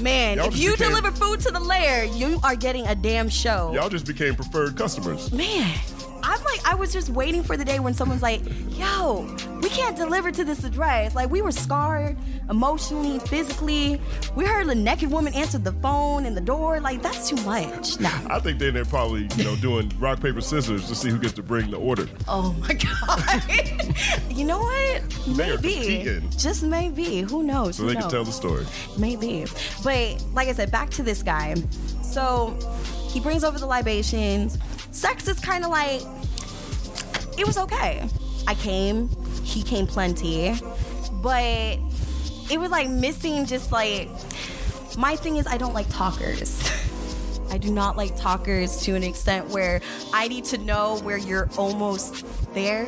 man. 0.00 0.38
Y'all 0.38 0.48
if 0.48 0.56
you 0.56 0.72
became- 0.72 0.88
deliver 0.88 1.12
food 1.12 1.38
to 1.40 1.52
the 1.52 1.60
lair, 1.60 2.04
you 2.04 2.40
are 2.42 2.56
getting 2.56 2.86
a 2.88 2.94
damn 2.96 3.28
show. 3.28 3.70
Y'all 3.72 3.88
just 3.88 4.04
became 4.06 4.34
preferred 4.34 4.76
customers. 4.76 5.30
Man, 5.32 5.78
I'm 6.22 6.42
like, 6.44 6.64
I 6.64 6.74
was 6.74 6.92
just 6.92 7.08
waiting 7.10 7.42
for 7.42 7.56
the 7.56 7.64
day 7.64 7.78
when 7.80 7.94
someone's 7.94 8.22
like, 8.22 8.42
yo, 8.70 9.22
we 9.60 9.68
can't 9.68 9.96
deliver 9.96 10.30
to 10.30 10.44
this 10.44 10.64
address. 10.64 11.14
Like, 11.14 11.30
we 11.30 11.42
were 11.42 11.50
scarred 11.52 12.16
emotionally, 12.48 13.18
physically. 13.20 14.00
We 14.36 14.44
heard 14.44 14.66
a 14.68 14.74
naked 14.74 15.10
woman 15.10 15.34
answer 15.34 15.58
the 15.58 15.72
phone 15.72 16.24
and 16.26 16.36
the 16.36 16.40
door. 16.40 16.80
Like, 16.80 17.02
that's 17.02 17.28
too 17.28 17.36
much. 17.44 17.98
Nah. 18.00 18.10
I 18.30 18.38
think 18.38 18.58
then 18.58 18.74
they're 18.74 18.84
probably, 18.84 19.28
you 19.36 19.44
know, 19.44 19.56
doing 19.56 19.90
rock, 19.98 20.20
paper, 20.20 20.40
scissors 20.40 20.86
to 20.88 20.94
see 20.94 21.08
who 21.10 21.18
gets 21.18 21.32
to 21.34 21.42
bring 21.42 21.70
the 21.70 21.76
order. 21.78 22.08
Oh 22.28 22.52
my 22.60 22.74
God. 22.74 24.30
you 24.30 24.44
know 24.44 24.60
what? 24.60 25.26
Maybe. 25.36 26.20
Just 26.36 26.62
maybe. 26.62 27.20
Who 27.22 27.42
knows? 27.42 27.76
So 27.76 27.82
Who 27.84 27.88
they 27.90 28.00
can 28.00 28.10
tell 28.10 28.24
the 28.24 28.32
story. 28.32 28.64
Maybe. 28.98 29.46
But 29.82 30.24
like 30.32 30.48
I 30.48 30.52
said, 30.52 30.70
back 30.70 30.90
to 30.90 31.02
this 31.02 31.22
guy. 31.22 31.54
So 32.02 32.56
he 33.08 33.20
brings 33.20 33.44
over 33.44 33.58
the 33.58 33.66
libations. 33.66 34.58
Sex 34.92 35.26
is 35.26 35.40
kind 35.40 35.64
of 35.64 35.70
like, 35.70 36.02
it 37.38 37.46
was 37.46 37.58
okay. 37.58 38.06
I 38.46 38.54
came, 38.54 39.08
he 39.42 39.62
came 39.62 39.86
plenty. 39.86 40.54
But 41.22 41.78
it 42.50 42.58
was 42.58 42.70
like 42.70 42.88
missing 42.88 43.46
just 43.46 43.72
like, 43.72 44.08
my 44.96 45.16
thing 45.16 45.36
is, 45.36 45.46
I 45.46 45.56
don't 45.56 45.72
like 45.72 45.88
talkers. 45.88 46.62
I 47.50 47.58
do 47.58 47.70
not 47.70 47.96
like 47.96 48.16
talkers 48.16 48.80
to 48.82 48.94
an 48.94 49.02
extent 49.02 49.48
where 49.48 49.80
I 50.12 50.28
need 50.28 50.44
to 50.46 50.58
know 50.58 50.98
where 51.00 51.18
you're 51.18 51.48
almost 51.56 52.24
there. 52.54 52.86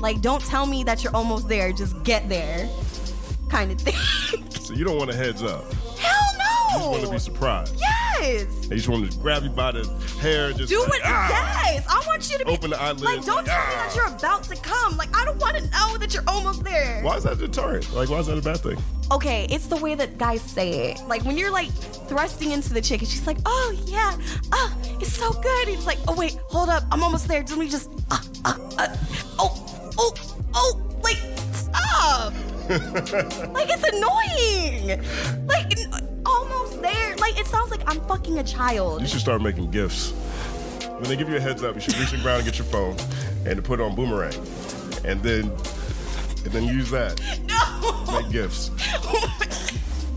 Like, 0.00 0.20
don't 0.20 0.44
tell 0.44 0.66
me 0.66 0.84
that 0.84 1.02
you're 1.02 1.14
almost 1.14 1.48
there, 1.48 1.72
just 1.72 2.00
get 2.04 2.28
there. 2.28 2.68
Kind 3.48 3.72
of 3.72 3.80
thing. 3.80 3.94
So 4.68 4.74
you 4.74 4.84
don't 4.84 4.98
want 4.98 5.10
a 5.10 5.16
heads 5.16 5.42
up. 5.42 5.64
Just 6.78 6.90
want 6.90 7.04
to 7.04 7.10
be 7.10 7.18
surprised. 7.18 7.74
Yes! 7.78 8.66
They 8.66 8.76
just 8.76 8.88
want 8.88 9.10
to 9.10 9.18
grab 9.18 9.42
you 9.42 9.50
by 9.50 9.72
the 9.72 9.86
hair, 10.20 10.52
just 10.52 10.68
Do 10.68 10.80
like, 10.82 10.94
it. 10.94 11.00
"Ah!" 11.04 11.28
Yes! 11.64 11.84
I 11.88 12.02
want 12.06 12.30
you 12.30 12.38
to 12.38 12.44
be. 12.44 12.50
Open 12.50 12.70
the 12.70 12.80
eyelids, 12.80 13.02
Like, 13.02 13.24
don't 13.24 13.36
like, 13.36 13.46
tell 13.46 13.56
me 13.56 13.74
"Ah!" 13.76 13.86
that 13.86 13.96
you're 13.96 14.06
about 14.16 14.44
to 14.44 14.56
come. 14.56 14.96
Like, 14.96 15.14
I 15.16 15.24
don't 15.24 15.38
want 15.38 15.56
to 15.56 15.62
know 15.70 15.96
that 15.98 16.14
you're 16.14 16.24
almost 16.26 16.64
there. 16.64 17.00
Why 17.02 17.16
is 17.16 17.24
that 17.24 17.38
deterrent? 17.38 17.92
Like, 17.92 18.08
why 18.08 18.18
is 18.18 18.26
that 18.26 18.38
a 18.38 18.42
bad 18.42 18.58
thing? 18.60 18.78
Okay, 19.10 19.46
it's 19.50 19.66
the 19.66 19.76
way 19.76 19.94
that 19.94 20.18
guys 20.18 20.42
say 20.42 20.90
it. 20.92 21.00
Like, 21.08 21.24
when 21.24 21.38
you're 21.38 21.50
like 21.50 21.70
thrusting 22.08 22.50
into 22.52 22.72
the 22.74 22.80
chick 22.82 23.00
and 23.00 23.08
she's 23.08 23.26
like, 23.26 23.38
oh, 23.46 23.74
yeah, 23.86 24.16
oh, 24.52 24.76
it's 25.00 25.12
so 25.12 25.32
good. 25.32 25.68
He's 25.68 25.86
like, 25.86 25.98
oh, 26.08 26.14
wait, 26.14 26.38
hold 26.48 26.68
up. 26.68 26.84
I'm 26.90 27.02
almost 27.02 27.26
there. 27.28 27.40
Let 27.48 27.58
me 27.58 27.68
just, 27.68 27.90
uh, 28.10 28.18
uh, 28.44 28.54
uh, 28.78 28.96
oh, 29.38 29.92
oh, 29.98 30.14
oh, 30.54 30.80
like, 31.02 31.16
stop. 31.52 32.32
like, 33.54 33.68
it's 33.70 33.84
annoying. 33.84 35.00
Like, 35.46 35.72
almost 36.28 36.80
there. 36.82 37.16
Like, 37.16 37.38
it 37.38 37.46
sounds 37.46 37.70
like 37.70 37.80
I'm 37.86 38.00
fucking 38.06 38.38
a 38.38 38.44
child. 38.44 39.00
You 39.00 39.06
should 39.08 39.20
start 39.20 39.40
making 39.42 39.70
gifts. 39.70 40.10
When 40.10 41.04
they 41.04 41.16
give 41.16 41.28
you 41.28 41.36
a 41.36 41.40
heads 41.40 41.62
up, 41.62 41.74
you 41.74 41.80
should 41.80 41.96
reach 41.98 42.10
the 42.10 42.18
ground 42.18 42.42
and 42.42 42.44
get 42.46 42.58
your 42.58 42.66
phone 42.66 42.96
and 43.46 43.62
put 43.64 43.80
it 43.80 43.82
on 43.82 43.94
boomerang, 43.94 44.34
and 45.04 45.22
then 45.22 45.44
and 46.44 46.52
then 46.52 46.64
use 46.64 46.90
that 46.90 47.20
No. 47.48 48.20
make 48.20 48.30
gifts. 48.32 48.70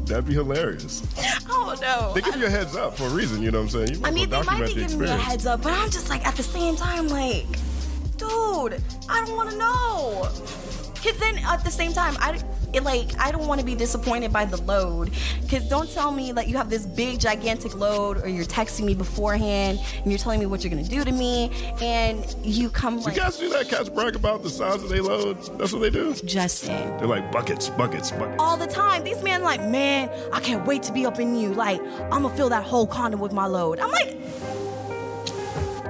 That'd 0.06 0.26
be 0.28 0.34
hilarious. 0.34 1.04
oh, 1.50 1.76
no. 1.82 2.14
They 2.14 2.22
give 2.22 2.36
you 2.36 2.46
a 2.46 2.50
heads 2.50 2.76
up 2.76 2.98
for 2.98 3.06
a 3.06 3.10
reason. 3.10 3.42
You 3.42 3.52
know 3.52 3.60
what 3.60 3.74
I'm 3.74 3.88
saying? 3.88 3.94
You 3.94 4.00
might 4.02 4.10
I 4.10 4.12
mean, 4.12 4.30
they 4.30 4.44
might 4.44 4.60
be 4.68 4.74
the 4.74 4.82
giving 4.82 5.00
me 5.00 5.06
a 5.08 5.16
heads 5.16 5.46
up, 5.46 5.62
but 5.62 5.72
I'm 5.74 5.90
just 5.90 6.10
like, 6.10 6.26
at 6.28 6.36
the 6.36 6.44
same 6.44 6.76
time, 6.76 7.08
like, 7.08 7.46
dude, 8.18 8.82
I 9.10 9.24
don't 9.26 9.36
want 9.36 9.52
to 9.52 9.58
know. 9.58 10.28
Cause 11.04 11.18
then 11.20 11.38
at 11.40 11.64
the 11.64 11.72
same 11.72 11.94
time, 11.94 12.16
I 12.20 12.40
it 12.74 12.84
like 12.84 13.10
I 13.20 13.32
don't 13.32 13.48
want 13.48 13.60
to 13.60 13.66
be 13.66 13.76
disappointed 13.76 14.32
by 14.32 14.46
the 14.46 14.62
load. 14.64 15.12
Cause 15.50 15.68
don't 15.68 15.90
tell 15.92 16.12
me 16.12 16.32
that 16.32 16.48
you 16.48 16.58
have 16.58 16.70
this 16.70 16.86
big 16.86 17.20
gigantic 17.20 17.76
load, 17.76 18.24
or 18.24 18.28
you're 18.30 18.46
texting 18.46 18.86
me 18.86 18.94
beforehand 18.94 19.80
and 19.98 20.12
you're 20.12 20.20
telling 20.20 20.40
me 20.40 20.46
what 20.46 20.64
you're 20.64 20.70
gonna 20.70 20.84
do 20.84 21.04
to 21.04 21.12
me, 21.12 21.52
and 21.82 22.36
you 22.44 22.70
come 22.70 23.02
like. 23.02 23.16
Do 23.16 23.22
like 23.22 23.22
cats 23.22 23.40
do 23.40 23.50
that? 23.50 23.68
Cats 23.68 23.90
brag 23.90 24.16
about 24.16 24.44
the 24.44 24.50
size 24.50 24.82
of 24.84 24.90
their 24.90 25.04
load. 25.04 25.38
That's 25.58 25.74
what 25.74 25.82
they 25.82 25.90
do. 25.90 26.14
Justin. 26.26 26.98
They're 26.98 27.08
like 27.08 27.32
buckets, 27.32 27.70
buckets, 27.70 28.12
buckets. 28.12 28.38
all 28.40 28.58
the 28.58 28.68
time. 28.68 29.04
These 29.04 29.22
men 29.24 29.44
like, 29.44 29.62
man, 29.68 30.10
I 30.32 30.40
can't 30.40 30.66
wait 30.66 30.84
to 30.84 30.94
be 30.94 31.06
up 31.06 31.20
in 31.20 31.36
you. 31.36 31.54
Like, 31.54 31.82
I'm 31.82 32.24
gonna 32.24 32.36
fill 32.36 32.50
that 32.50 32.64
whole 32.64 32.88
condom 32.88 33.20
with 33.20 33.34
my 33.34 33.46
load. 33.46 33.80
I'm 33.80 33.92
like, 33.92 34.16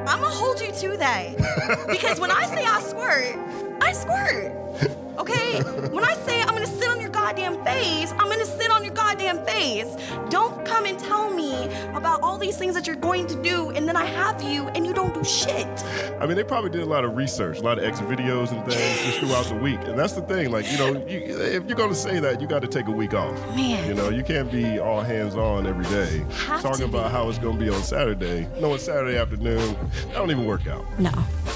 I'm 0.07 0.19
gonna 0.19 0.29
hold 0.29 0.59
you 0.59 0.71
to 0.71 0.97
that. 0.97 1.88
because 1.89 2.19
when 2.19 2.31
I 2.31 2.45
say 2.45 2.65
I 2.65 2.81
squirt, 2.81 3.35
I 3.81 3.93
squirt. 3.93 5.11
Okay? 5.22 5.60
When 5.92 6.04
I 6.04 6.16
say 6.25 6.42
I'm 6.42 6.56
gonna 6.56 6.66
sit 6.66 6.90
on 6.90 7.00
your 7.00 7.12
goddamn 7.12 7.63
face, 7.63 8.12
I'm 8.13 8.28
gonna 8.28 8.44
sit 8.46 8.72
on 8.72 8.84
your 8.84 8.94
goddamn 8.94 9.46
face. 9.46 9.96
Don't 10.30 10.66
come 10.66 10.86
and 10.86 10.98
tell 10.98 11.30
me 11.30 11.66
about 11.94 12.22
all 12.24 12.40
these 12.40 12.58
things 12.58 12.74
that 12.74 12.88
you're 12.88 12.96
going 12.96 13.28
to 13.28 13.42
do, 13.44 13.70
and 13.70 13.88
then 13.88 13.96
I 13.96 14.06
have 14.06 14.42
you 14.42 14.68
and 14.70 14.86
you 14.86 14.94
don't 14.94 15.13
do 15.13 15.24
shit. 15.24 15.68
I 16.20 16.25
mean, 16.25 16.36
they 16.38 16.44
probably 16.44 16.72
did 16.72 16.82
a 16.82 16.86
lot 16.86 17.06
of 17.06 17.16
research, 17.16 17.60
a 17.60 17.62
lot 17.62 17.78
of 17.78 17.84
exit 17.84 18.08
videos 18.08 18.51
and 18.51 18.66
things 18.66 19.04
just 19.06 19.20
throughout 19.20 19.46
the 19.46 19.56
week. 19.56 19.80
And 19.82 19.98
that's 19.98 20.13
the 20.13 20.22
thing, 20.24 20.50
like 20.51 20.70
you 20.72 20.78
know, 20.80 21.06
you, 21.06 21.20
if 21.40 21.68
you're 21.68 21.78
gonna 21.78 21.94
say 21.94 22.20
that, 22.20 22.42
you 22.42 22.48
got 22.48 22.63
to 22.63 22.68
take 22.68 22.88
a 22.88 22.92
week 22.92 23.13
off. 23.13 23.38
Man. 23.56 23.88
you 23.88 23.94
know, 23.94 24.10
you 24.10 24.24
can't 24.24 24.51
be 24.51 24.80
all 24.80 25.01
hands 25.01 25.36
on 25.36 25.68
every 25.68 25.86
day 25.86 26.25
Have 26.48 26.63
talking 26.63 26.86
about 26.86 27.08
be. 27.08 27.12
how 27.12 27.30
it's 27.30 27.38
gonna 27.38 27.60
be 27.60 27.70
on 27.70 27.84
Saturday. 27.84 28.48
No, 28.60 28.74
it's 28.74 28.86
Saturday 28.86 29.18
afternoon. 29.18 29.75
That 30.08 30.13
don't 30.13 30.32
even 30.32 30.46
work 30.46 30.66
out. 30.66 30.84
No, 31.00 31.12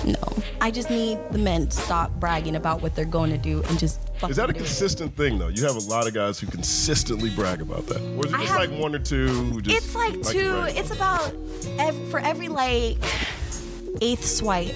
no. 0.06 0.16
I 0.62 0.72
just 0.72 0.90
need 0.90 1.20
the 1.32 1.38
men 1.38 1.68
to 1.68 1.76
stop 1.76 2.12
bragging 2.20 2.56
about 2.56 2.82
what 2.82 2.96
they're 2.96 3.06
going 3.06 3.30
to 3.32 3.38
do 3.62 3.68
and 3.70 3.80
just 3.80 4.00
Is 4.30 4.36
that 4.38 4.50
a 4.50 4.54
consistent 4.54 5.16
thing 5.16 5.38
though? 5.40 5.48
You 5.50 5.64
have 5.66 5.76
a 5.76 5.88
lot 5.90 6.08
of 6.08 6.14
guys 6.14 6.40
who 6.40 6.48
consistently 6.48 7.30
brag 7.30 7.62
about 7.62 7.86
that, 7.88 8.02
or 8.18 8.26
is 8.26 8.32
it 8.32 8.36
I 8.36 8.42
just 8.46 8.52
have- 8.54 8.70
like 8.72 8.80
one 8.80 8.96
or 8.96 9.00
two 9.00 9.28
who 9.28 9.62
just? 9.62 9.76
It's 9.78 9.96
like 9.96 10.22
to 10.22 10.32
two. 10.32 10.52
brag? 10.52 10.78
It's 10.78 10.92
about 10.92 11.34
ev- 11.80 12.10
for 12.10 12.20
every 12.20 12.48
like 12.48 12.98
eighth 14.02 14.26
swipe. 14.26 14.76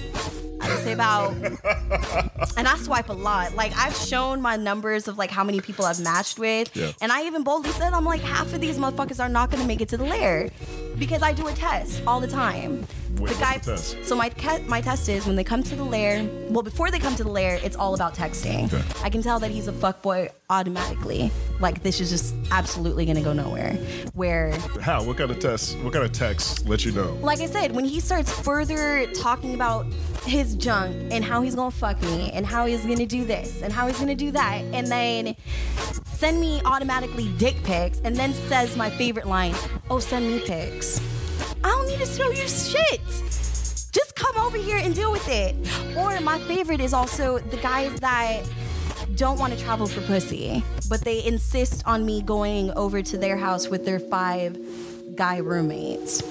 I 0.60 0.68
would 0.74 0.84
say 0.84 0.92
about 0.92 1.32
and 2.56 2.68
I 2.68 2.76
swipe 2.78 3.08
a 3.08 3.12
lot. 3.14 3.54
Like 3.54 3.72
I've 3.76 3.96
shown 3.96 4.40
my 4.40 4.56
numbers 4.56 5.08
of 5.08 5.18
like 5.18 5.30
how 5.30 5.44
many 5.44 5.60
people 5.60 5.84
I've 5.84 6.00
matched 6.00 6.38
with, 6.38 6.74
Yeah. 6.76 6.92
and 7.00 7.10
I 7.12 7.24
even 7.24 7.42
boldly 7.42 7.70
said 7.70 7.92
I'm 7.92 8.04
like 8.04 8.20
half 8.20 8.52
of 8.52 8.60
these 8.60 8.78
motherfuckers 8.78 9.20
are 9.20 9.28
not 9.28 9.50
gonna 9.50 9.66
make 9.66 9.80
it 9.80 9.88
to 9.90 9.96
the 9.96 10.04
lair 10.04 10.50
because 10.98 11.22
I 11.22 11.32
do 11.32 11.46
a 11.48 11.52
test 11.52 12.02
all 12.06 12.20
the 12.20 12.28
time. 12.28 12.86
Wait, 13.16 13.32
the 13.34 13.38
guy, 13.40 13.58
the 13.58 13.72
test? 13.72 13.96
so 14.04 14.14
my 14.14 14.30
my 14.66 14.80
test 14.80 15.08
is 15.08 15.26
when 15.26 15.36
they 15.36 15.44
come 15.44 15.62
to 15.62 15.74
the 15.76 15.84
lair. 15.84 16.26
Well, 16.48 16.62
before 16.62 16.90
they 16.90 16.98
come 16.98 17.16
to 17.16 17.24
the 17.24 17.30
lair, 17.30 17.58
it's 17.62 17.76
all 17.76 17.94
about 17.94 18.14
texting. 18.14 18.72
Okay. 18.72 18.82
I 19.02 19.10
can 19.10 19.22
tell 19.22 19.38
that 19.40 19.50
he's 19.50 19.68
a 19.68 19.72
fuckboy 19.72 20.30
automatically. 20.48 21.30
Like 21.58 21.82
this 21.82 22.00
is 22.00 22.10
just 22.10 22.34
absolutely 22.50 23.04
gonna 23.06 23.22
go 23.22 23.32
nowhere. 23.32 23.74
Where 24.14 24.52
How? 24.80 25.02
What 25.04 25.16
kind 25.18 25.30
of 25.30 25.38
tests? 25.38 25.74
What 25.76 25.92
kind 25.92 26.04
of 26.04 26.12
texts 26.12 26.64
let 26.66 26.84
you 26.84 26.92
know? 26.92 27.12
like 27.22 27.40
I 27.40 27.46
said, 27.46 27.72
when 27.74 27.84
he 27.84 28.00
starts 28.00 28.30
further 28.32 29.06
talking 29.12 29.54
about 29.54 29.86
his 30.30 30.54
junk 30.54 30.94
and 31.10 31.24
how 31.24 31.42
he's 31.42 31.54
gonna 31.54 31.70
fuck 31.70 32.00
me 32.02 32.30
and 32.32 32.46
how 32.46 32.64
he's 32.64 32.82
gonna 32.86 33.04
do 33.04 33.24
this 33.24 33.62
and 33.62 33.72
how 33.72 33.86
he's 33.86 33.98
gonna 33.98 34.14
do 34.14 34.30
that, 34.30 34.62
and 34.72 34.86
then 34.86 35.34
send 36.04 36.40
me 36.40 36.62
automatically 36.64 37.28
dick 37.36 37.56
pics 37.64 38.00
and 38.04 38.14
then 38.16 38.32
says 38.32 38.76
my 38.76 38.88
favorite 38.90 39.26
line, 39.26 39.54
oh, 39.90 39.98
send 39.98 40.26
me 40.26 40.40
pics. 40.40 41.00
I 41.64 41.68
don't 41.68 41.88
need 41.88 41.98
to 41.98 42.06
show 42.06 42.30
you 42.30 42.46
shit. 42.48 43.00
Just 43.92 44.14
come 44.14 44.36
over 44.36 44.56
here 44.56 44.78
and 44.78 44.94
deal 44.94 45.10
with 45.10 45.28
it. 45.28 45.56
Or 45.96 46.20
my 46.20 46.38
favorite 46.40 46.80
is 46.80 46.94
also 46.94 47.38
the 47.38 47.56
guys 47.56 47.98
that 48.00 48.42
don't 49.16 49.38
want 49.38 49.52
to 49.52 49.58
travel 49.58 49.88
for 49.88 50.00
pussy, 50.02 50.62
but 50.88 51.00
they 51.00 51.24
insist 51.24 51.82
on 51.86 52.06
me 52.06 52.22
going 52.22 52.70
over 52.72 53.02
to 53.02 53.18
their 53.18 53.36
house 53.36 53.66
with 53.68 53.84
their 53.84 53.98
five 53.98 54.56
guy 55.14 55.38
roommates. 55.38 56.22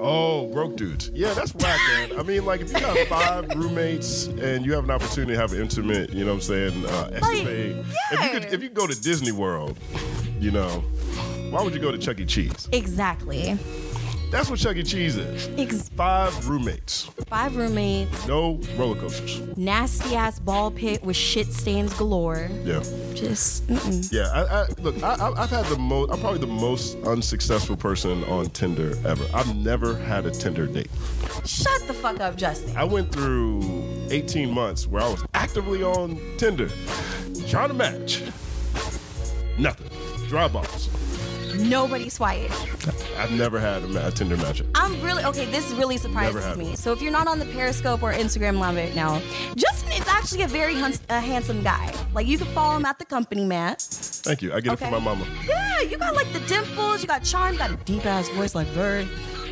Oh, 0.00 0.46
broke 0.52 0.76
dudes. 0.76 1.10
Yeah, 1.12 1.34
that's 1.34 1.54
whack, 1.54 1.80
man. 1.88 2.18
I 2.18 2.22
mean, 2.22 2.44
like, 2.44 2.60
if 2.60 2.72
you 2.72 2.80
got 2.80 2.96
five 3.08 3.48
roommates 3.56 4.26
and 4.26 4.64
you 4.64 4.72
have 4.72 4.84
an 4.84 4.90
opportunity 4.90 5.32
to 5.32 5.38
have 5.38 5.52
an 5.52 5.60
intimate, 5.60 6.10
you 6.12 6.24
know 6.24 6.34
what 6.34 6.48
I'm 6.48 6.70
saying, 6.72 6.86
uh, 6.86 7.10
escapade. 7.14 7.84
If 8.12 8.22
you 8.22 8.30
could, 8.30 8.44
if 8.52 8.62
you 8.62 8.68
go 8.68 8.86
to 8.86 9.00
Disney 9.00 9.32
World, 9.32 9.76
you 10.38 10.50
know, 10.50 10.68
why 11.50 11.62
would 11.62 11.74
you 11.74 11.80
go 11.80 11.90
to 11.90 11.98
Chuck 11.98 12.20
E. 12.20 12.26
Cheese? 12.26 12.68
Exactly. 12.72 13.58
That's 14.30 14.50
what 14.50 14.58
Chuck 14.58 14.76
E. 14.76 14.82
Cheese 14.82 15.16
is. 15.16 15.48
Ex- 15.58 15.88
Five 15.90 16.48
roommates, 16.48 17.04
five 17.28 17.56
roommates, 17.56 18.26
no 18.26 18.60
roller 18.76 19.00
coasters. 19.00 19.40
nasty 19.56 20.14
ass 20.14 20.38
ball 20.38 20.70
pit 20.70 21.02
with 21.02 21.16
shit 21.16 21.46
stains 21.52 21.94
galore. 21.94 22.48
Yeah. 22.62 22.80
Just 23.14 23.66
mm-mm. 23.68 24.12
Yeah, 24.12 24.30
I, 24.32 24.42
I, 24.62 24.66
look, 24.80 25.02
I, 25.02 25.32
I've 25.36 25.50
had 25.50 25.64
the 25.66 25.78
most, 25.78 26.10
I'm 26.12 26.20
probably 26.20 26.40
the 26.40 26.46
most 26.46 26.96
unsuccessful 27.06 27.76
person 27.76 28.22
on 28.24 28.46
Tinder 28.50 28.94
ever. 29.06 29.24
I've 29.32 29.56
never 29.56 29.96
had 29.96 30.26
a 30.26 30.30
Tinder 30.30 30.66
date. 30.66 30.90
shut 31.46 31.86
the 31.86 31.94
fuck 31.94 32.20
up, 32.20 32.36
Justin. 32.36 32.76
I 32.76 32.84
went 32.84 33.10
through 33.10 33.62
18 34.10 34.50
months 34.52 34.86
where 34.86 35.02
I 35.02 35.08
was 35.08 35.24
actively 35.34 35.82
on 35.82 36.20
Tinder, 36.36 36.68
trying 37.48 37.68
to 37.68 37.74
match. 37.74 38.22
Nothing. 39.58 39.88
Dry 40.28 40.46
balls. 40.48 40.88
Nobody 41.56 42.08
swiped. 42.08 42.52
I've 43.18 43.30
never 43.32 43.58
had 43.58 43.82
a, 43.84 44.10
Tinder 44.10 44.36
match. 44.36 44.62
I'm 44.74 45.00
really 45.02 45.24
okay. 45.24 45.50
This 45.50 45.70
really 45.72 45.96
surprises 45.96 46.56
me. 46.56 46.66
one. 46.66 46.76
So 46.76 46.92
if 46.92 47.00
you're 47.02 47.12
not 47.12 47.26
on 47.26 47.38
the 47.38 47.44
Periscope 47.46 48.02
or 48.02 48.12
Instagram 48.12 48.58
live 48.58 48.76
right 48.76 48.94
now, 48.94 49.20
Justin 49.56 49.92
is 49.92 50.06
actually 50.08 50.42
a 50.42 50.48
very 50.48 50.74
huns- 50.74 51.00
a 51.08 51.20
handsome 51.20 51.62
guy. 51.62 51.92
Like 52.14 52.26
you 52.26 52.38
can 52.38 52.46
follow 52.48 52.76
him 52.76 52.84
at 52.84 52.98
the 52.98 53.04
company 53.04 53.44
man. 53.44 53.76
Thank 53.78 54.42
you. 54.42 54.52
I 54.52 54.60
get 54.60 54.72
it 54.74 54.76
from 54.78 54.90
my 54.92 54.98
mama. 54.98 55.26
Yeah, 55.46 55.80
you 55.82 55.96
got 55.98 56.14
like 56.14 56.32
the 56.32 56.40
dimples, 56.40 57.02
you 57.02 57.08
got 57.08 57.22
charm, 57.24 57.52
you 57.54 57.58
got 57.58 57.70
a 57.70 57.76
deep 57.76 58.04
ass 58.06 58.28
voice 58.30 58.54
like 58.54 58.72
Bird, 58.74 59.08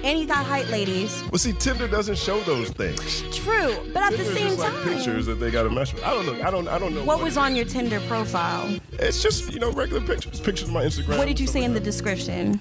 and 0.06 0.18
you 0.18 0.26
got 0.26 0.46
height, 0.46 0.68
ladies. 0.68 1.22
Well, 1.30 1.38
see, 1.38 1.52
Tinder 1.52 1.88
doesn't 1.88 2.16
show 2.18 2.40
those 2.42 2.70
things. 2.70 3.22
True, 3.36 3.74
but 3.92 4.02
at 4.02 4.16
the 4.16 4.24
same 4.24 4.48
just 4.48 4.60
time, 4.60 4.74
like 4.74 4.84
pictures 4.84 5.26
that 5.26 5.34
they 5.34 5.50
got 5.50 5.64
to 5.64 5.70
mesh 5.70 5.92
with. 5.92 6.04
I 6.04 6.14
don't 6.14 6.26
know. 6.26 6.42
I 6.46 6.50
don't. 6.50 6.68
I 6.68 6.78
don't 6.78 6.94
know. 6.94 7.04
what 7.04 7.20
was 7.22 7.36
on 7.36 7.56
your 7.56 7.64
Tinder 7.64 8.00
profile? 8.08 8.78
It's 8.92 9.22
just 9.22 9.52
you 9.52 9.58
know 9.60 9.72
regular 9.72 10.00
pictures. 10.00 10.40
Pictures 10.40 10.68
of 10.68 10.74
my 10.74 10.84
Instagram. 10.84 11.18
What 11.18 11.26
did 11.26 11.40
you 11.40 11.46
say 11.46 11.60
like 11.60 11.66
in 11.68 11.74
the 11.74 11.80
that. 11.80 11.84
description? 11.84 12.60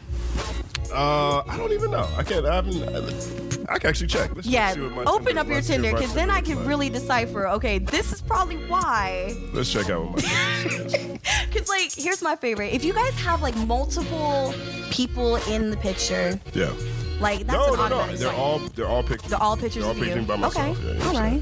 Uh, 0.91 1.43
I 1.47 1.57
don't 1.57 1.71
even 1.73 1.91
know. 1.91 2.07
I 2.17 2.23
can't. 2.23 2.45
I 2.45 2.55
haven't. 2.55 3.65
I 3.69 3.79
can 3.79 3.89
actually 3.89 4.07
check. 4.07 4.33
Let's 4.35 4.47
Yeah, 4.47 4.73
see 4.73 4.81
what 4.81 4.91
my 4.91 5.03
open 5.03 5.25
Tinder- 5.25 5.41
up 5.41 5.47
your 5.47 5.55
what 5.57 5.63
Tinder 5.65 5.91
because 5.91 6.13
then 6.13 6.29
I 6.29 6.41
can 6.41 6.65
really 6.65 6.89
decipher. 6.89 7.47
Okay, 7.49 7.79
this 7.79 8.13
is 8.13 8.21
probably 8.21 8.57
why. 8.67 9.35
Let's 9.53 9.71
check 9.71 9.89
out 9.89 10.11
what 10.11 10.23
my. 10.23 11.19
Because 11.49 11.67
like, 11.69 11.91
here's 11.93 12.21
my 12.21 12.35
favorite. 12.35 12.73
If 12.73 12.83
you 12.85 12.93
guys 12.93 13.13
have 13.19 13.41
like 13.41 13.55
multiple 13.57 14.53
people 14.91 15.35
in 15.47 15.69
the 15.69 15.77
picture, 15.77 16.39
Yeah. 16.53 16.71
Like 17.19 17.47
that's 17.47 17.53
No, 17.53 17.65
an 17.65 17.71
no, 17.71 17.75
no. 17.75 17.83
automatic 17.95 18.19
They're 18.19 18.27
swipe. 18.29 18.39
all 18.39 18.59
they're 18.59 18.87
all 18.87 19.03
pictures. 19.03 19.29
They're 19.31 19.41
all 19.41 19.55
pictures 19.57 19.83
They're 19.83 19.85
all 19.85 19.91
of 19.91 19.97
you. 19.97 20.05
pictures 20.05 20.25
by 20.27 20.35
myself. 20.35 20.79
Okay, 20.79 20.97
Yeah, 20.97 21.07
all 21.07 21.13
right. 21.13 21.41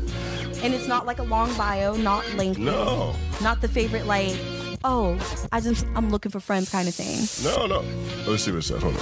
And 0.63 0.74
it's 0.74 0.88
not 0.88 1.06
like 1.06 1.20
a 1.20 1.24
long 1.24 1.53
bio, 1.58 1.96
not 1.96 2.24
lengthy. 2.36 2.62
No. 2.62 3.15
Not 3.42 3.60
the 3.62 3.68
favorite 3.68 4.06
like, 4.06 4.34
oh, 4.84 5.18
I 5.51 5.60
just 5.60 5.86
I'm 5.96 6.10
looking 6.10 6.32
for 6.32 6.39
friends 6.39 6.70
kind 6.70 6.88
of 6.88 6.94
thing. 6.96 7.27
No, 7.44 7.65
no. 7.65 7.84
Let's 8.30 8.44
see 8.44 8.51
what's 8.51 8.70
up. 8.72 8.82
Hold 8.82 8.96
on. 8.96 9.01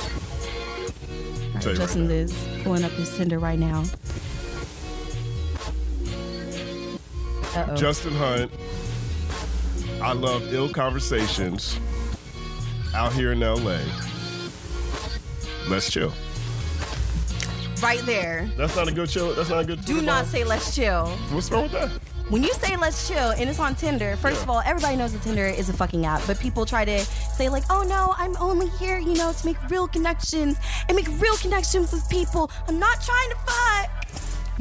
Right, 1.54 1.76
Justin 1.76 2.08
right 2.08 2.16
is 2.16 2.48
pulling 2.64 2.84
up 2.84 2.92
his 2.94 3.16
Tinder 3.16 3.38
right 3.38 3.60
now. 3.60 3.84
Uh-oh. 7.56 7.76
Justin 7.76 8.14
Hunte. 8.14 8.50
I 10.02 10.14
love 10.14 10.52
ill 10.54 10.70
conversations. 10.70 11.78
Out 12.96 13.14
here 13.14 13.34
in 13.34 13.42
LA. 13.42 13.80
Let's 15.68 15.92
chill. 15.92 16.12
Right 17.82 18.02
there. 18.06 18.50
That's 18.58 18.76
not 18.76 18.88
a 18.88 18.92
good 18.92 19.10
chill. 19.10 19.34
That's 19.34 19.50
not 19.50 19.60
a 19.62 19.66
good. 19.66 19.86
Chill. 19.86 19.98
Do 19.98 20.02
not 20.02 20.26
say 20.26 20.44
let's 20.44 20.76
chill. 20.76 21.08
What's 21.32 21.52
wrong 21.52 21.64
with 21.64 21.72
that? 21.74 21.90
When 22.30 22.44
you 22.44 22.54
say 22.54 22.78
let's 22.78 23.08
chill 23.10 23.32
and 23.32 23.50
it's 23.50 23.60
on 23.60 23.76
Tinder, 23.76 24.16
first 24.16 24.38
Yeah. 24.38 24.44
of 24.44 24.50
all, 24.50 24.62
everybody 24.66 24.96
knows 24.96 25.12
that 25.12 25.22
Tinder 25.22 25.46
is 25.46 25.68
a 25.68 25.74
fucking 25.74 26.06
app, 26.06 26.22
but 26.28 26.40
people 26.40 26.66
try 26.66 26.86
to 26.86 27.00
say 27.38 27.50
like, 27.50 27.64
"Oh 27.70 27.84
no, 27.84 28.14
I'm 28.18 28.38
only 28.38 28.70
here, 28.80 29.00
you 29.00 29.16
know, 29.16 29.34
to 29.34 29.46
make 29.46 29.58
real 29.70 29.88
connections 29.88 30.56
and 30.88 30.96
make 30.96 31.08
real 31.20 31.36
connections 31.38 31.92
with 31.92 32.08
people. 32.10 32.50
I'm 32.68 32.80
not 32.80 33.02
trying 33.02 33.30
to 33.32 33.36
fuck." 33.46 34.01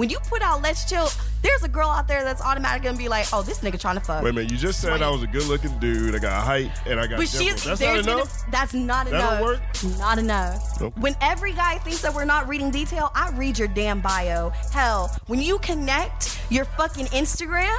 When 0.00 0.08
you 0.08 0.18
put 0.30 0.40
out 0.40 0.62
let's 0.62 0.88
chill, 0.88 1.10
there's 1.42 1.62
a 1.62 1.68
girl 1.68 1.90
out 1.90 2.08
there 2.08 2.24
that's 2.24 2.40
automatically 2.40 2.86
gonna 2.86 2.96
be 2.96 3.10
like, 3.10 3.26
"Oh, 3.34 3.42
this 3.42 3.58
nigga 3.58 3.78
trying 3.78 3.96
to 3.96 4.00
fuck." 4.00 4.22
Wait 4.22 4.30
a 4.30 4.32
minute. 4.32 4.50
You 4.50 4.56
just 4.56 4.80
said 4.80 4.96
Swipe. 4.96 5.02
I 5.02 5.10
was 5.10 5.22
a 5.22 5.26
good-looking 5.26 5.78
dude. 5.78 6.14
I 6.14 6.18
got 6.18 6.42
height 6.42 6.70
and 6.86 6.98
I 6.98 7.06
got. 7.06 7.18
But 7.18 7.28
she, 7.28 7.44
dimples. 7.44 7.64
That's 7.64 7.80
not 7.82 7.86
there's 7.92 8.06
gonna- 8.06 8.18
enough. 8.22 8.50
that's 8.50 8.72
not 8.72 9.04
That 9.10 9.14
enough. 9.14 9.30
don't 9.30 9.42
work? 9.42 9.98
Not 9.98 10.18
enough. 10.18 10.80
Nope. 10.80 10.94
When 10.96 11.14
every 11.20 11.52
guy 11.52 11.76
thinks 11.80 12.00
that 12.00 12.14
we're 12.14 12.24
not 12.24 12.48
reading 12.48 12.70
detail, 12.70 13.12
I 13.14 13.28
read 13.32 13.58
your 13.58 13.68
damn 13.68 14.00
bio. 14.00 14.48
Hell, 14.72 15.14
when 15.26 15.42
you 15.42 15.58
connect 15.58 16.40
your 16.48 16.64
fucking 16.64 17.06
Instagram, 17.08 17.76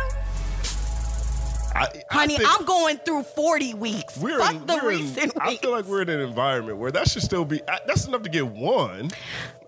I, 1.73 1.85
I 1.85 1.89
honey, 2.11 2.37
I'm 2.45 2.65
going 2.65 2.97
through 2.97 3.23
40 3.23 3.75
weeks. 3.75 4.17
We're 4.17 4.37
Fuck 4.39 4.55
in, 4.55 4.65
the 4.67 4.73
we're 4.83 4.91
in- 4.91 4.99
recent 4.99 5.33
I 5.39 5.55
feel 5.55 5.71
like 5.71 5.85
we're 5.85 6.01
in 6.01 6.09
an 6.09 6.19
environment 6.19 6.77
where 6.77 6.91
that 6.91 7.09
should 7.09 7.23
still 7.23 7.45
be. 7.45 7.61
That's 7.87 8.05
enough 8.05 8.23
to 8.23 8.29
get 8.29 8.45
one. 8.45 9.09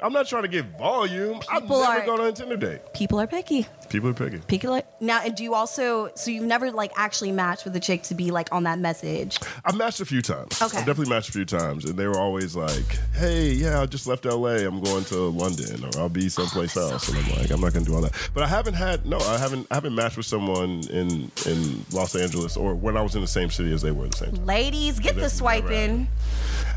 I'm 0.04 0.12
not 0.12 0.28
trying 0.28 0.42
to 0.44 0.50
get 0.50 0.66
volume. 0.78 1.40
I've 1.50 1.62
People 1.62 1.80
never 1.82 2.02
are- 2.02 2.06
gone 2.06 2.20
on 2.20 2.28
a 2.28 2.32
Tinder 2.34 2.58
date. 2.58 2.82
People 2.94 3.22
are 3.22 3.26
picky. 3.28 3.66
People 3.90 4.10
are 4.10 4.14
picking. 4.14 4.42
Picky. 4.42 4.68
Like, 4.68 4.86
now, 5.02 5.22
and 5.24 5.34
do 5.36 5.44
you 5.44 5.54
also? 5.54 6.12
So 6.16 6.30
you've 6.30 6.44
never 6.46 6.72
like 6.72 6.92
actually 6.98 7.32
matched 7.32 7.64
with 7.64 7.74
a 7.76 7.80
chick 7.80 8.04
to 8.04 8.16
be 8.16 8.30
like 8.32 8.50
on 8.52 8.64
that 8.64 8.80
message? 8.80 9.40
I've 9.64 9.76
matched 9.76 10.02
a 10.02 10.06
few 10.06 10.22
times. 10.22 10.62
Okay. 10.62 10.78
I've 10.80 10.86
definitely 10.86 11.10
matched 11.10 11.30
a 11.30 11.32
few 11.32 11.46
times, 11.46 11.86
and 11.86 11.98
they 11.98 12.06
were 12.08 12.18
always 12.20 12.56
like, 12.56 13.00
"Hey, 13.14 13.52
yeah, 13.52 13.80
I 13.82 13.86
just 13.86 14.06
left 14.08 14.26
LA. 14.26 14.66
I'm 14.68 14.82
going 14.82 15.06
to 15.06 15.16
London, 15.30 15.86
or 15.86 16.02
I'll 16.02 16.10
be 16.10 16.28
someplace 16.28 16.76
Oh, 16.76 16.90
else." 16.92 17.08
And 17.08 17.18
I'm 17.20 17.40
like, 17.40 17.50
"I'm 17.52 17.62
not 17.62 17.72
going 17.74 17.86
to 17.86 17.92
do 17.92 17.96
all 17.96 18.02
that." 18.02 18.14
But 18.34 18.44
I 18.44 18.48
haven't 18.48 18.74
had 18.74 19.06
no, 19.06 19.20
I 19.20 19.38
haven't, 19.38 19.68
I 19.72 19.76
haven't 19.76 19.96
matched 19.96 20.18
with 20.18 20.26
someone 20.26 20.82
in 20.90 21.32
in 21.46 21.86
Los 21.94 22.16
Angeles 22.16 22.58
or 22.58 22.76
when 22.76 22.98
I 22.98 23.02
was 23.02 23.16
in 23.16 23.22
the 23.22 23.28
same 23.28 23.50
city 23.50 23.72
as 23.74 23.82
they 23.82 23.92
were 23.92 24.06
at 24.06 24.12
the 24.12 24.18
same 24.18 24.34
time. 24.36 24.46
Ladies, 24.46 25.00
get 25.00 25.16
the 25.16 25.22
That's 25.22 25.40
never 25.42 25.60
swiping. 25.62 26.08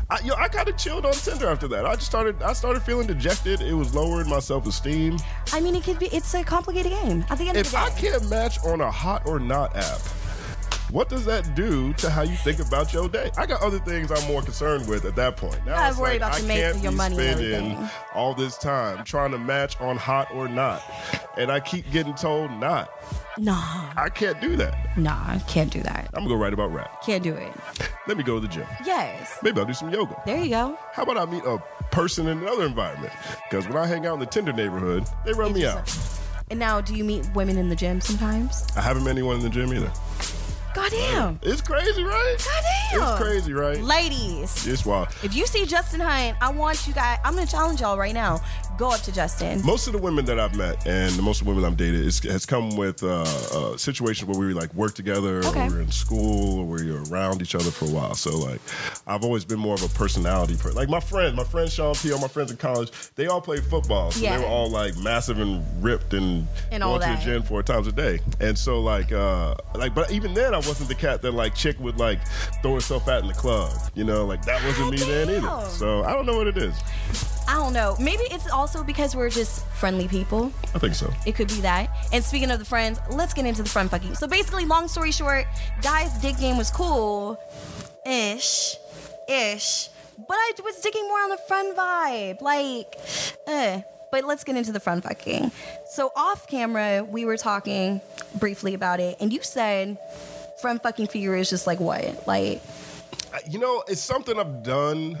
I, 0.09 0.19
yo, 0.21 0.35
I 0.35 0.47
kind 0.47 0.69
of 0.69 0.77
chilled 0.77 1.05
on 1.05 1.11
Tinder 1.13 1.49
after 1.49 1.67
that. 1.67 1.85
I 1.85 1.95
just 1.95 2.05
started, 2.05 2.41
I 2.41 2.53
started 2.53 2.81
feeling 2.81 3.07
dejected. 3.07 3.61
It 3.61 3.73
was 3.73 3.93
lowering 3.93 4.29
my 4.29 4.39
self 4.39 4.65
esteem. 4.65 5.17
I 5.51 5.59
mean, 5.59 5.75
it 5.75 5.83
could 5.83 5.99
be. 5.99 6.07
It's 6.07 6.33
a 6.33 6.43
complicated 6.43 6.93
game. 6.93 7.25
At 7.29 7.37
the 7.37 7.49
end 7.49 7.57
of 7.57 7.67
If 7.67 7.75
I 7.75 7.89
can't 7.89 8.29
match 8.29 8.57
on 8.63 8.79
a 8.79 8.89
hot 8.89 9.27
or 9.27 9.37
not 9.37 9.75
app, 9.75 9.99
what 10.91 11.09
does 11.09 11.25
that 11.25 11.55
do 11.55 11.93
to 11.93 12.09
how 12.09 12.21
you 12.21 12.35
think 12.37 12.59
about 12.59 12.93
your 12.93 13.09
day? 13.09 13.31
I 13.37 13.45
got 13.45 13.61
other 13.61 13.79
things 13.79 14.11
I'm 14.11 14.25
more 14.27 14.41
concerned 14.41 14.87
with 14.87 15.05
at 15.05 15.15
that 15.15 15.37
point. 15.37 15.65
Now 15.65 15.87
it's 15.87 15.97
worry 15.97 16.19
like, 16.19 16.31
about 16.31 16.33
I 16.35 16.37
your 16.39 16.71
can't 16.71 16.83
your 16.83 16.91
be 16.91 16.97
money 16.97 17.15
spending 17.15 17.89
all 18.13 18.33
this 18.33 18.57
time 18.57 19.03
trying 19.03 19.31
to 19.31 19.37
match 19.37 19.79
on 19.81 19.97
hot 19.97 20.31
or 20.33 20.47
not, 20.47 20.81
and 21.37 21.51
I 21.51 21.59
keep 21.59 21.89
getting 21.91 22.13
told 22.15 22.51
not. 22.51 22.89
nah, 23.37 23.91
I 23.95 24.09
can't 24.09 24.39
do 24.39 24.55
that. 24.57 24.97
nah, 24.97 25.17
I 25.27 25.39
can't 25.47 25.71
do 25.71 25.81
that. 25.83 26.09
I'm 26.13 26.23
gonna 26.23 26.29
go 26.29 26.35
write 26.35 26.53
about 26.53 26.73
rap. 26.73 27.03
Can't 27.03 27.23
do 27.23 27.33
it. 27.33 27.51
Let 28.07 28.17
me 28.17 28.23
go 28.23 28.35
to 28.35 28.41
the 28.41 28.47
gym. 28.47 28.65
Yes. 28.85 29.37
Maybe 29.43 29.59
I'll 29.59 29.65
do 29.65 29.73
some 29.73 29.89
yoga. 29.89 30.15
There 30.25 30.41
you 30.41 30.49
go. 30.49 30.77
How 30.93 31.03
about 31.03 31.17
I 31.17 31.25
meet 31.25 31.43
a 31.45 31.59
person 31.91 32.27
in 32.27 32.37
another 32.39 32.65
environment? 32.65 33.13
Because 33.49 33.67
when 33.67 33.77
I 33.77 33.85
hang 33.85 34.05
out 34.05 34.13
in 34.15 34.19
the 34.21 34.25
Tinder 34.25 34.53
neighborhood, 34.53 35.05
they 35.25 35.33
run 35.33 35.53
me 35.53 35.65
out. 35.65 35.91
And 36.49 36.59
now, 36.59 36.79
do 36.79 36.95
you 36.95 37.03
meet 37.03 37.29
women 37.35 37.57
in 37.57 37.67
the 37.67 37.75
gym 37.75 37.99
sometimes? 37.99 38.65
I 38.77 38.81
haven't 38.81 39.03
met 39.03 39.11
anyone 39.11 39.35
in 39.35 39.41
the 39.43 39.49
gym 39.49 39.73
either. 39.73 39.91
Goddamn. 40.77 41.39
It's 41.41 41.59
crazy, 41.61 42.03
right? 42.03 42.35
Goddamn. 42.37 43.01
It's 43.09 43.21
crazy, 43.21 43.51
right? 43.53 43.81
Ladies, 43.81 44.67
It's 44.67 44.85
wild. 44.85 45.07
if 45.23 45.35
you 45.35 45.47
see 45.47 45.65
Justin 45.65 45.99
Hunte, 45.99 46.35
I 46.39 46.51
want 46.51 46.85
you 46.85 46.93
guys, 46.93 47.17
I'm 47.25 47.33
going 47.33 47.47
to 47.47 47.51
challenge 47.51 47.81
y'all 47.81 47.97
right 47.97 48.13
now. 48.13 48.39
Go 48.77 48.91
up 48.91 49.01
to 49.01 49.11
Justin. 49.11 49.59
Most 49.65 49.87
of 49.87 49.93
the 49.93 49.99
women 49.99 50.23
that 50.25 50.39
I've 50.39 50.55
met 50.55 50.85
and 50.85 51.11
the 51.15 51.23
most 51.23 51.41
of 51.41 51.45
the 51.47 51.51
women 51.53 51.65
I've 51.65 51.77
dated 51.77 52.05
is, 52.05 52.19
has 52.19 52.45
come 52.45 52.75
with 52.77 53.01
uh, 53.01 53.23
uh, 53.23 53.75
situations 53.77 54.29
where 54.29 54.37
we 54.37 54.53
like 54.53 54.71
work 54.75 54.93
together, 54.93 55.39
Okay. 55.45 55.65
or 55.65 55.69
we're 55.71 55.81
in 55.81 55.91
school, 55.91 56.59
or 56.59 56.65
we're 56.65 57.01
around 57.11 57.41
each 57.41 57.55
other 57.55 57.71
for 57.71 57.85
a 57.85 57.89
while. 57.89 58.13
So 58.13 58.37
like, 58.37 58.61
I've 59.07 59.23
always 59.23 59.45
been 59.45 59.57
more 59.57 59.73
of 59.73 59.81
a 59.81 59.89
personality 59.89 60.55
person. 60.57 60.75
Like 60.75 60.89
my 60.89 60.99
friends, 60.99 61.35
my 61.35 61.43
friend 61.43 61.71
Sean 61.71 61.95
P, 61.95 62.11
all 62.13 62.19
my 62.19 62.27
friends 62.27 62.51
in 62.51 62.57
college, 62.57 62.91
they 63.15 63.25
all 63.25 63.41
played 63.41 63.63
football. 63.63 64.11
So 64.11 64.21
Yeah. 64.21 64.37
they 64.37 64.43
were 64.43 64.49
all 64.49 64.69
like 64.69 64.95
massive 64.97 65.39
and 65.39 65.63
ripped 65.83 66.13
and, 66.13 66.47
And 66.71 66.83
going 66.83 66.83
all 66.83 66.99
to 66.99 67.05
the 67.07 67.21
gym 67.25 67.41
four 67.41 67.63
times 67.63 67.87
a 67.87 67.91
day. 67.91 68.19
And 68.39 68.55
so 68.55 68.79
like, 68.81 69.11
uh, 69.11 69.55
like, 69.73 69.95
but 69.95 70.11
even 70.11 70.35
then, 70.35 70.53
I 70.53 70.57
wasn't 70.57 70.87
the 70.89 70.95
cat 70.95 71.23
that 71.23 71.31
like 71.31 71.55
chick 71.55 71.79
would 71.79 71.97
like 71.97 72.19
throw 72.61 72.75
herself 72.75 73.07
at 73.07 73.23
in 73.23 73.27
the 73.27 73.33
club. 73.33 73.71
You 73.95 74.03
know, 74.03 74.25
like 74.27 74.45
that 74.45 74.63
wasn't 74.63 74.91
me 74.91 74.97
then 74.97 75.29
either. 75.31 75.65
So 75.69 76.03
I 76.03 76.13
don't 76.13 76.27
know 76.27 76.37
what 76.37 76.45
it 76.45 76.57
is. 76.57 76.75
I 77.47 77.53
don't 77.53 77.73
know. 77.73 77.95
Maybe 77.99 78.23
it's 78.23 78.49
also 78.49 78.83
because 78.83 79.15
we're 79.15 79.29
just 79.29 79.65
friendly 79.67 80.07
people. 80.07 80.51
I 80.75 80.79
think 80.79 80.95
so. 80.95 81.11
It 81.25 81.35
could 81.35 81.47
be 81.47 81.61
that. 81.61 81.89
And 82.11 82.23
speaking 82.23 82.51
of 82.51 82.59
the 82.59 82.65
friends, 82.65 82.99
let's 83.09 83.33
get 83.33 83.45
into 83.45 83.63
the 83.63 83.69
friend 83.69 83.89
fucking. 83.89 84.15
So 84.15 84.27
basically, 84.27 84.65
long 84.65 84.87
story 84.87 85.11
short, 85.11 85.45
guys' 85.81 86.11
dick 86.21 86.37
game 86.37 86.57
was 86.57 86.69
cool, 86.69 87.39
ish, 88.05 88.75
ish. 89.29 89.89
But 90.17 90.35
I 90.35 90.51
was 90.63 90.81
digging 90.81 91.07
more 91.07 91.19
on 91.19 91.29
the 91.29 91.37
friend 91.37 91.77
vibe, 91.77 92.41
like, 92.41 92.95
eh. 93.47 93.81
But 94.11 94.25
let's 94.25 94.43
get 94.43 94.57
into 94.57 94.71
the 94.71 94.79
friend 94.79 95.03
fucking. 95.03 95.51
So 95.91 96.11
off 96.15 96.47
camera, 96.47 97.03
we 97.03 97.25
were 97.25 97.37
talking 97.37 98.01
briefly 98.39 98.73
about 98.73 98.99
it, 98.99 99.17
and 99.19 99.31
you 99.31 99.41
said 99.41 99.97
friend 100.59 100.81
fucking 100.81 101.07
for 101.07 101.17
you 101.17 101.33
is 101.33 101.49
just 101.49 101.67
like 101.67 101.79
what, 101.79 102.27
like. 102.27 102.61
You 103.49 103.59
know, 103.59 103.83
it's 103.87 104.01
something 104.01 104.39
I've 104.39 104.63
done. 104.63 105.17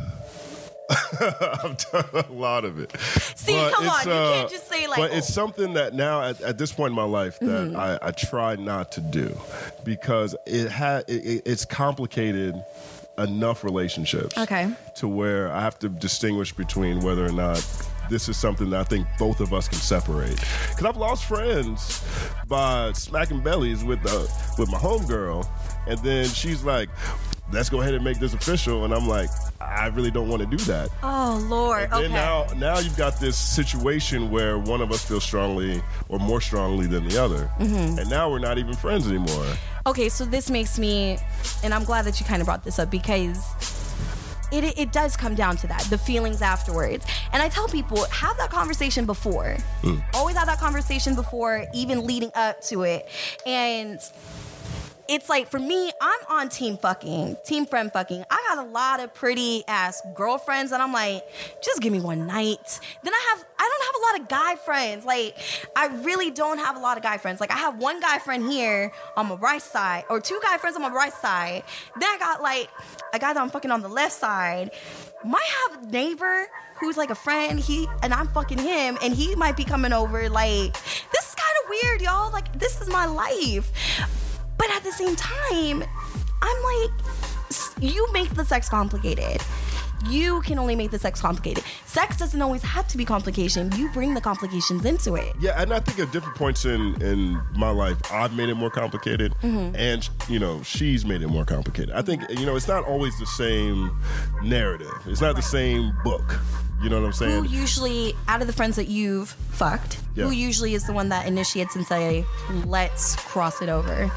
I've 1.19 1.77
done 1.91 2.05
a 2.13 2.25
lot 2.31 2.63
of 2.65 2.79
it. 2.79 2.95
See, 3.35 3.53
But 3.53 3.73
come 3.73 3.89
on, 3.89 3.99
you 4.05 4.11
can't 4.11 4.49
just 4.49 4.67
say, 4.69 4.87
like, 4.87 4.97
But 4.97 5.03
oh. 5.03 5.07
Mm-hmm. 5.09 5.17
it's 5.17 5.33
something 5.33 5.73
that 5.73 5.93
now, 5.93 6.21
at, 6.21 6.39
at 6.41 6.57
this 6.57 6.71
point 6.71 6.91
in 6.91 6.95
my 6.95 7.03
life, 7.03 7.39
that 7.39 7.75
I, 7.75 8.07
I 8.07 8.11
try 8.11 8.55
not 8.55 8.91
to 8.93 9.01
do 9.01 9.37
because 9.83 10.35
it 10.45 10.69
had 10.69 11.03
it, 11.09 11.25
it- 11.25 11.41
it's 11.45 11.65
complicated 11.65 12.55
enough 13.17 13.63
relationships. 13.63 14.37
Okay. 14.37 14.69
To 14.97 15.07
where 15.07 15.51
I 15.51 15.61
have 15.61 15.79
to 15.79 15.89
distinguish 15.89 16.53
between 16.53 17.01
whether 17.01 17.25
or 17.25 17.31
not 17.31 17.65
this 18.09 18.29
is 18.29 18.37
something 18.37 18.69
that 18.69 18.79
I 18.79 18.83
think 18.83 19.07
both 19.19 19.39
of 19.41 19.53
us 19.53 19.67
can 19.67 19.79
separate. 19.79 20.35
Because 20.69 20.85
I've 20.85 20.97
lost 20.97 21.25
friends 21.25 22.01
by 22.47 22.91
smacking 22.93 23.41
bellies 23.41 23.83
with 23.83 24.01
the 24.03 24.31
with 24.57 24.71
my 24.71 24.77
homegirl, 24.77 25.45
and 25.87 25.97
then 25.99 26.27
she's 26.27 26.63
like, 26.63 26.89
"Let's 27.51 27.69
go 27.69 27.81
ahead 27.81 27.93
and 27.93 28.03
make 28.03 28.19
this 28.19 28.33
official," 28.33 28.85
and 28.85 28.93
I'm 28.93 29.07
like, 29.07 29.29
"I 29.61 29.87
really 29.87 30.11
don't 30.11 30.27
want 30.29 30.41
to 30.41 30.47
do 30.47 30.57
that." 30.65 30.89
Oh 31.03 31.43
Lord, 31.49 31.83
And 31.83 31.93
okay. 31.93 32.07
now, 32.13 32.45
now 32.55 32.79
you've 32.79 32.97
got 32.97 33.19
this 33.19 33.37
situation 33.37 34.29
where 34.31 34.57
one 34.57 34.81
of 34.81 34.91
us 34.91 35.03
feels 35.05 35.23
strongly 35.23 35.81
or 36.09 36.19
more 36.19 36.41
strongly 36.41 36.87
than 36.87 37.07
the 37.07 37.21
other, 37.23 37.49
Mm-hmm. 37.59 37.99
and 37.99 38.09
now 38.09 38.29
we're 38.29 38.39
not 38.39 38.57
even 38.57 38.73
friends 38.75 39.07
anymore. 39.07 39.45
Okay, 39.85 40.09
so 40.09 40.25
this 40.25 40.49
makes 40.49 40.77
me, 40.77 41.17
and 41.63 41.73
I'm 41.73 41.83
glad 41.85 42.03
that 42.05 42.19
you 42.19 42.25
kind 42.25 42.41
of 42.41 42.45
brought 42.45 42.63
this 42.65 42.77
up 42.79 42.91
because 42.91 43.39
it, 44.51 44.63
it 44.77 44.91
does 44.93 45.15
come 45.17 45.35
down 45.35 45.57
to 45.57 45.67
that 45.67 45.83
the 45.89 45.97
feelings 45.97 46.41
afterwards. 46.41 47.05
And 47.33 47.41
I 47.43 47.49
tell 47.49 47.67
people, 47.67 48.03
have 48.05 48.37
that 48.37 48.49
conversation 48.49 49.05
before. 49.05 49.57
Always 50.13 50.35
have 50.37 50.47
that 50.47 50.59
conversation 50.59 51.15
before, 51.15 51.65
even 51.73 52.05
leading 52.07 52.31
up 52.35 52.61
to 52.63 52.83
it. 52.83 53.07
And 53.45 53.99
it's 55.07 55.29
like 55.29 55.47
for 55.47 55.59
me, 55.59 55.91
I'm 56.01 56.19
on 56.29 56.49
team 56.49 56.77
fucking, 56.77 57.37
team 57.45 57.65
friend 57.65 57.91
fucking. 57.91 58.23
I 58.29 58.45
got 58.49 58.65
a 58.65 58.69
lot 58.69 58.99
of 58.99 59.13
pretty 59.13 59.63
ass 59.67 60.01
girlfriends, 60.15 60.71
and 60.71 60.81
I'm 60.81 60.91
like, 60.91 61.23
just 61.63 61.81
give 61.81 61.93
me 61.93 61.99
one 61.99 62.27
night. 62.27 62.79
Then 63.03 63.13
I 63.13 63.35
have, 63.35 63.45
I 63.57 63.69
don't 63.69 63.85
have 63.85 63.95
a 63.95 64.05
lot 64.05 64.21
of 64.21 64.27
guy 64.29 64.55
friends. 64.63 65.05
Like, 65.05 65.37
I 65.75 65.87
really 66.03 66.31
don't 66.31 66.57
have 66.57 66.75
a 66.75 66.79
lot 66.79 66.97
of 66.97 67.03
guy 67.03 67.17
friends. 67.17 67.39
Like, 67.39 67.51
I 67.51 67.57
have 67.57 67.77
one 67.77 67.99
guy 67.99 68.19
friend 68.19 68.49
here 68.49 68.91
on 69.15 69.27
my 69.27 69.35
right 69.35 69.61
side, 69.61 70.05
or 70.09 70.19
two 70.19 70.39
guy 70.43 70.57
friends 70.57 70.75
on 70.75 70.81
my 70.81 70.91
right 70.91 71.13
side. 71.13 71.63
Then 71.99 72.09
I 72.09 72.17
got 72.17 72.41
like 72.41 72.69
a 73.13 73.19
guy 73.19 73.33
that 73.33 73.41
I'm 73.41 73.49
fucking 73.49 73.71
on 73.71 73.81
the 73.81 73.89
left 73.89 74.13
side. 74.13 74.71
Might 75.23 75.49
have 75.69 75.83
a 75.83 75.87
neighbor 75.87 76.47
who's 76.79 76.97
like 76.97 77.09
a 77.09 77.15
friend. 77.15 77.59
He 77.59 77.87
and 78.03 78.13
I'm 78.13 78.27
fucking 78.27 78.59
him, 78.59 78.97
and 79.01 79.13
he 79.13 79.35
might 79.35 79.57
be 79.57 79.63
coming 79.63 79.93
over. 79.93 80.29
Like, 80.29 80.73
this 80.73 81.29
is 81.29 81.35
kind 81.35 81.55
of 81.63 81.69
weird, 81.69 82.01
y'all. 82.01 82.31
Like, 82.31 82.51
this 82.59 82.81
is 82.81 82.87
my 82.89 83.05
life. 83.05 83.71
But 84.57 84.69
at 84.71 84.83
the 84.83 84.91
same 84.91 85.15
time, 85.15 85.83
I'm 86.41 86.63
like, 86.63 86.91
you 87.81 88.07
make 88.13 88.29
the 88.35 88.43
sex 88.45 88.69
complicated. 88.69 89.41
You 90.07 90.41
can 90.41 90.59
only 90.59 90.75
make 90.75 90.91
the 90.91 90.99
sex 90.99 91.19
complicated. 91.19 91.63
Sex 91.85 92.17
doesn't 92.17 92.39
always 92.41 92.61
have 92.61 92.87
to 92.89 92.97
be 92.97 93.03
complication. 93.03 93.71
You 93.75 93.89
bring 93.89 94.13
the 94.13 94.21
complications 94.21 94.85
into 94.85 95.15
it. 95.15 95.33
Yeah, 95.39 95.59
and 95.59 95.73
I 95.73 95.79
think 95.79 95.97
at 95.99 96.11
different 96.13 96.37
points 96.37 96.65
in 96.65 97.01
in 97.01 97.41
my 97.55 97.71
life, 97.71 97.97
I've 98.11 98.35
made 98.35 98.49
it 98.49 98.55
more 98.55 98.69
complicated, 98.69 99.33
Mm-hmm. 99.41 99.75
and 99.75 100.07
you 100.29 100.37
know, 100.37 100.61
she's 100.61 101.03
made 101.03 101.23
it 101.23 101.27
more 101.29 101.45
complicated. 101.45 101.91
I 101.95 102.03
think 102.03 102.21
you 102.29 102.45
know, 102.45 102.55
it's 102.55 102.67
not 102.67 102.85
always 102.85 103.17
the 103.17 103.25
same 103.25 103.89
narrative. 104.43 104.91
It's 105.07 105.19
not 105.21 105.35
the 105.35 105.41
same 105.41 105.91
book. 106.03 106.39
You 106.81 106.89
know 106.89 106.99
what 107.01 107.07
I'm 107.07 107.13
saying? 107.13 107.45
Who 107.45 107.49
usually, 107.49 108.13
out 108.27 108.41
of 108.41 108.47
the 108.47 108.53
friends 108.53 108.75
that 108.75 108.87
you've 108.87 109.29
fucked, 109.29 109.99
Yeah. 110.15 110.25
who 110.25 110.31
usually 110.31 110.73
is 110.73 110.85
the 110.85 110.93
one 110.93 111.09
that 111.09 111.27
initiates 111.27 111.75
and 111.75 111.85
say, 111.85 112.25
let's 112.65 113.15
cross 113.15 113.61
it 113.61 113.69
over? 113.69 114.11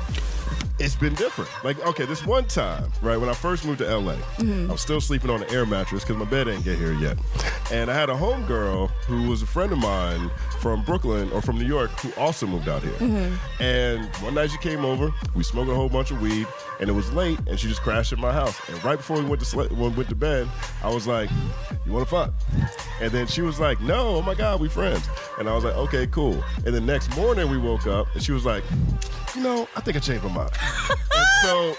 it's 0.81 0.97
been 0.97 1.15
different. 1.15 1.51
Like, 1.63 1.79
okay, 1.87 2.07
this 2.07 2.25
one 2.25 2.47
time, 2.47 2.91
right, 3.03 3.19
when 3.19 3.29
I 3.29 3.35
first 3.35 3.65
moved 3.65 3.79
to 3.81 3.97
LA, 3.97 4.15
mm-hmm. 4.15 4.71
I 4.71 4.73
was 4.73 4.81
still 4.81 5.01
sleeping 5.01 5.31
on 5.31 5.43
an 5.43 5.51
air 5.51 5.67
mattress 5.67 6.03
because 6.03 6.17
my 6.17 6.25
bed 6.25 6.49
ain't 6.49 6.65
get 6.65 6.79
here 6.79 6.95
yet. 6.95 7.19
And 7.71 7.91
I 7.91 7.95
had 7.95 8.09
a 8.09 8.15
homegirl 8.15 8.89
who 9.07 9.29
was 9.29 9.43
a 9.43 9.47
friend 9.47 9.73
of 9.73 9.79
mine 9.79 10.31
from 10.59 10.83
Brooklyn 10.83 11.31
or 11.33 11.43
from 11.43 11.59
New 11.59 11.67
York 11.67 11.91
who 12.01 12.13
also 12.21 12.47
moved 12.47 12.69
out 12.69 12.83
here. 12.83 12.93
Mm-hmm. 12.95 13.63
And 13.63 14.07
one 14.17 14.35
night 14.35 14.51
she 14.51 14.59
came 14.59 14.85
over, 14.85 15.13
we 15.35 15.43
smoked 15.43 15.71
a 15.71 15.75
whole 15.75 15.91
bunch 15.91 16.11
of 16.11 16.21
weed, 16.23 16.47
and 16.81 16.89
it 16.89 16.93
was 16.93 17.13
late, 17.13 17.39
and 17.47 17.61
she 17.61 17.69
just 17.69 17.83
crashed 17.83 18.13
at 18.13 18.19
my 18.19 18.33
house. 18.33 18.59
And 18.69 18.83
right 18.85 18.97
before 18.97 19.19
we 19.19 19.25
went 19.25 19.43
to 19.43 19.59
when 19.59 19.91
we 19.93 19.97
went 19.99 20.09
to 20.09 20.15
bed, 20.15 20.49
I 20.83 20.93
was 20.93 21.07
like, 21.07 21.31
"You 21.87 21.93
want 21.93 22.09
to 22.09 22.11
fuck?" 22.11 22.33
And 23.01 23.13
then 23.13 23.27
she 23.27 23.43
was 23.43 23.61
like, 23.61 23.81
"No, 23.81 24.17
oh 24.17 24.23
my 24.23 24.35
God, 24.35 24.61
we 24.61 24.69
friends." 24.69 25.07
And 25.39 25.49
I 25.49 25.55
was 25.55 25.63
like, 25.65 25.77
"Okay, 25.77 26.07
cool." 26.07 26.43
And 26.65 26.75
the 26.75 26.81
next 26.81 27.15
morning 27.17 27.51
we 27.51 27.59
woke 27.59 27.87
up, 27.87 28.07
and 28.15 28.23
she 28.23 28.33
was 28.33 28.45
like, 28.45 28.65
"You 29.37 29.43
know, 29.43 29.69
I 29.77 29.81
think 29.81 29.97
I 29.97 30.01
changed 30.01 30.25
my 30.25 30.33
mind." 30.33 30.51
and 30.91 31.29
so, 31.43 31.75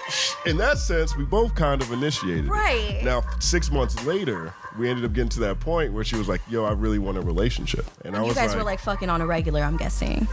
in 0.45 0.57
that 0.57 0.77
sense, 0.77 1.15
we 1.17 1.23
both 1.25 1.55
kind 1.55 1.81
of 1.81 1.91
initiated. 1.91 2.45
it. 2.45 2.49
Right. 2.49 3.01
Now, 3.03 3.23
six 3.39 3.71
months 3.71 4.03
later, 4.05 4.53
we 4.79 4.89
ended 4.89 5.05
up 5.05 5.13
getting 5.13 5.29
to 5.29 5.39
that 5.41 5.59
point 5.59 5.91
where 5.93 6.03
she 6.03 6.15
was 6.15 6.27
like, 6.27 6.41
"Yo, 6.49 6.63
I 6.65 6.71
really 6.71 6.99
want 6.99 7.17
a 7.17 7.21
relationship," 7.21 7.85
and 8.05 8.15
I 8.15 8.19
was 8.21 8.29
like, 8.35 8.43
You 8.43 8.47
guys 8.49 8.55
were 8.55 8.63
like 8.63 8.79
fucking 8.79 9.09
on 9.09 9.21
a 9.21 9.25
regular, 9.27 9.61
I'm 9.61 9.77
guessing. 9.77 10.27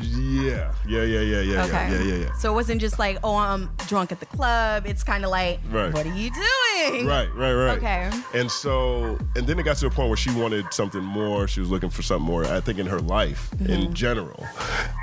"Yeah, 0.00 0.72
yeah, 0.86 1.02
yeah, 1.02 1.20
yeah, 1.20 1.40
yeah, 1.40 1.64
Okay. 1.64 1.72
yeah, 1.72 1.90
yeah, 1.90 2.02
yeah, 2.02 2.14
yeah." 2.26 2.32
So 2.34 2.50
it 2.50 2.54
wasn't 2.54 2.80
just 2.80 2.98
like, 2.98 3.18
oh, 3.24 3.36
I'm 3.36 3.70
drunk 3.88 4.12
at 4.12 4.20
the 4.20 4.26
club. 4.26 4.84
It's 4.86 5.02
kind 5.02 5.24
of 5.24 5.30
like, 5.30 5.60
Right. 5.70 5.92
what 5.92 6.06
are 6.06 6.14
you 6.14 6.30
doing? 6.30 7.06
Right, 7.06 7.28
right, 7.34 7.52
right. 7.54 7.78
Okay. 7.78 8.10
And 8.34 8.50
so, 8.50 9.18
and 9.36 9.46
then 9.46 9.58
it 9.58 9.62
got 9.62 9.76
to 9.78 9.86
a 9.86 9.90
point 9.90 10.08
where 10.08 10.16
she 10.16 10.30
wanted 10.34 10.72
something 10.72 11.02
more. 11.02 11.46
She 11.48 11.60
was 11.60 11.70
looking 11.70 11.90
for 11.90 12.02
something 12.02 12.26
more. 12.26 12.44
I 12.44 12.60
think 12.60 12.78
in 12.78 12.86
her 12.86 13.00
life 13.00 13.50
Mm-hmm. 13.52 13.70
in 13.72 13.94
general, 13.94 14.46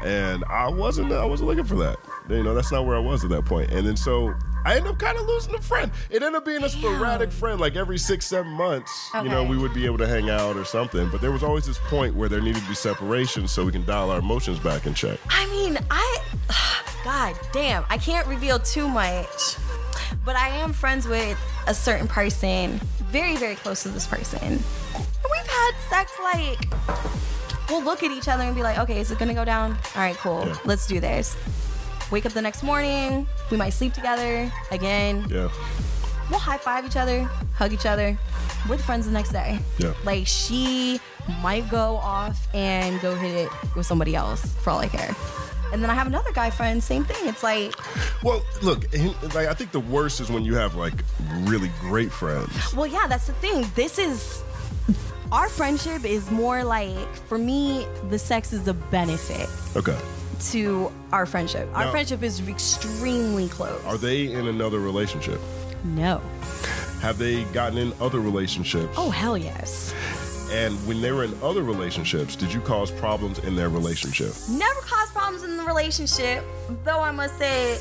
and 0.03 0.43
I 0.49 0.67
wasn't. 0.69 1.11
I 1.11 1.25
wasn't 1.25 1.49
looking 1.49 1.63
for 1.65 1.75
that. 1.77 1.97
You 2.29 2.43
know, 2.43 2.53
that's 2.53 2.71
not 2.71 2.85
where 2.85 2.95
I 2.95 2.99
was 2.99 3.23
at 3.23 3.29
that 3.31 3.45
point. 3.45 3.71
And 3.71 3.85
then 3.87 3.95
so. 3.97 4.33
I 4.65 4.75
end 4.75 4.87
up 4.87 4.99
kind 4.99 5.17
of 5.17 5.25
losing 5.25 5.55
a 5.55 5.61
friend. 5.61 5.91
It 6.09 6.21
ended 6.21 6.35
up 6.35 6.45
being 6.45 6.63
a 6.63 6.69
sporadic 6.69 7.31
friend, 7.31 7.59
like 7.59 7.75
every 7.75 7.97
six, 7.97 8.25
seven 8.25 8.51
months. 8.51 8.91
You 9.15 9.29
know, 9.29 9.43
we 9.43 9.57
would 9.57 9.73
be 9.73 9.85
able 9.85 9.97
to 9.99 10.07
hang 10.07 10.29
out 10.29 10.57
or 10.57 10.65
something. 10.65 11.09
But 11.09 11.21
there 11.21 11.31
was 11.31 11.43
always 11.43 11.65
this 11.65 11.79
point 11.87 12.15
where 12.15 12.27
there 12.29 12.41
needed 12.41 12.61
to 12.61 12.67
be 12.69 12.75
separation, 12.75 13.47
so 13.47 13.65
we 13.65 13.71
can 13.71 13.85
dial 13.85 14.09
our 14.11 14.19
emotions 14.19 14.59
back 14.59 14.85
in 14.85 14.93
check. 14.93 15.19
I 15.29 15.45
mean, 15.47 15.77
I, 15.89 16.21
God 17.03 17.35
damn, 17.53 17.85
I 17.89 17.97
can't 17.97 18.27
reveal 18.27 18.59
too 18.59 18.87
much, 18.87 19.55
but 20.25 20.35
I 20.35 20.49
am 20.49 20.73
friends 20.73 21.07
with 21.07 21.37
a 21.67 21.73
certain 21.73 22.07
person, 22.07 22.79
very, 23.11 23.37
very 23.37 23.55
close 23.55 23.83
to 23.83 23.89
this 23.89 24.05
person. 24.07 24.39
And 24.43 24.57
we've 24.57 25.47
had 25.47 25.71
sex 25.89 26.11
like, 26.21 26.59
we'll 27.69 27.83
look 27.83 28.03
at 28.03 28.11
each 28.11 28.27
other 28.27 28.43
and 28.43 28.55
be 28.55 28.61
like, 28.63 28.77
okay, 28.79 28.99
is 28.99 29.11
it 29.11 29.19
gonna 29.19 29.33
go 29.33 29.45
down? 29.45 29.71
All 29.95 30.01
right, 30.01 30.15
cool, 30.17 30.43
Yeah. 30.45 30.55
let's 30.65 30.85
do 30.87 30.99
this. 30.99 31.37
Wake 32.11 32.25
up 32.25 32.33
the 32.33 32.41
next 32.41 32.63
morning, 32.63 33.27
we 33.51 33.57
might 33.57 33.71
sleep 33.71 33.93
together 33.93 34.51
again. 34.71 35.25
Yeah. 35.29 35.49
We'll 36.29 36.39
high 36.39 36.57
five 36.57 36.85
each 36.85 36.95
other, 36.95 37.23
hug 37.55 37.73
each 37.73 37.85
other. 37.85 38.17
We're 38.69 38.77
friends 38.77 39.05
the 39.05 39.11
next 39.11 39.31
day. 39.31 39.57
Yeah. 39.77 39.93
Like 40.03 40.27
she 40.27 40.99
might 41.41 41.69
go 41.69 41.97
off 41.97 42.47
and 42.53 42.99
go 43.01 43.15
hit 43.15 43.35
it 43.35 43.49
with 43.75 43.85
somebody 43.85 44.15
else 44.15 44.45
for 44.61 44.69
all 44.71 44.79
I 44.79 44.87
care. 44.87 45.15
And 45.71 45.83
then 45.83 45.89
I 45.89 45.93
have 45.93 46.07
another 46.07 46.31
guy 46.31 46.49
friend, 46.49 46.83
same 46.83 47.03
thing. 47.05 47.27
It's 47.27 47.43
like, 47.43 47.73
Well, 48.23 48.43
look, 48.61 48.85
like 49.35 49.47
I 49.47 49.53
think 49.53 49.71
the 49.71 49.79
worst 49.79 50.19
is 50.19 50.29
when 50.31 50.43
you 50.43 50.55
have 50.55 50.75
like 50.75 50.93
really 51.41 51.71
great 51.79 52.11
friends. 52.11 52.51
well, 52.75 52.87
yeah, 52.87 53.07
that's 53.07 53.27
the 53.27 53.33
thing. 53.33 53.65
This 53.75 53.97
is 53.99 54.43
our 55.31 55.47
friendship 55.47 56.05
is 56.05 56.29
more 56.31 56.63
like 56.63 56.97
for 57.27 57.37
me, 57.37 57.87
the 58.09 58.17
sex 58.19 58.51
is 58.51 58.67
a 58.67 58.73
benefit. 58.73 59.47
Okay. 59.75 59.97
To 60.51 60.91
our 61.11 61.25
friendship. 61.25 61.69
Our 61.73 61.85
Now- 61.85 61.91
friendship 61.91 62.23
is 62.23 62.39
extremely 62.47 63.47
close. 63.49 63.81
Are 63.85 63.97
they 63.97 64.31
in 64.31 64.47
another 64.47 64.79
relationship? 64.79 65.39
no. 65.83 66.21
Have 67.01 67.17
they 67.17 67.45
gotten 67.53 67.77
in 67.77 67.93
other 68.01 68.19
relationships? 68.19 68.93
Oh 68.97 69.09
hell 69.09 69.37
yes. 69.37 69.93
And 70.51 70.75
when 70.85 71.01
they 71.01 71.13
were 71.13 71.23
in 71.23 71.33
other 71.41 71.63
relationships, 71.63 72.35
did 72.35 72.51
you 72.51 72.59
cause 72.59 72.91
problems 72.91 73.39
in 73.39 73.55
their 73.55 73.69
relationship? 73.69 74.33
Never 74.49 74.81
caused 74.81 75.13
problems 75.13 75.43
in 75.43 75.55
the 75.55 75.63
relationship, 75.63 76.43
though 76.83 76.99
I 76.99 77.11
must 77.11 77.37
say 77.37 77.77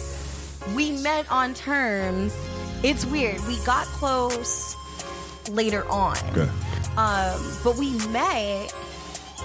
we 0.77 0.93
met 1.03 1.29
on 1.33 1.55
terms. 1.55 2.33
It's 2.85 3.05
weird. 3.07 3.41
We 3.49 3.57
got 3.65 3.87
close 3.87 4.77
later 5.51 5.85
on. 5.89 6.17
Okay. 6.37 6.49
Um, 6.97 7.41
but 7.65 7.77
we 7.77 7.91
met 8.11 8.73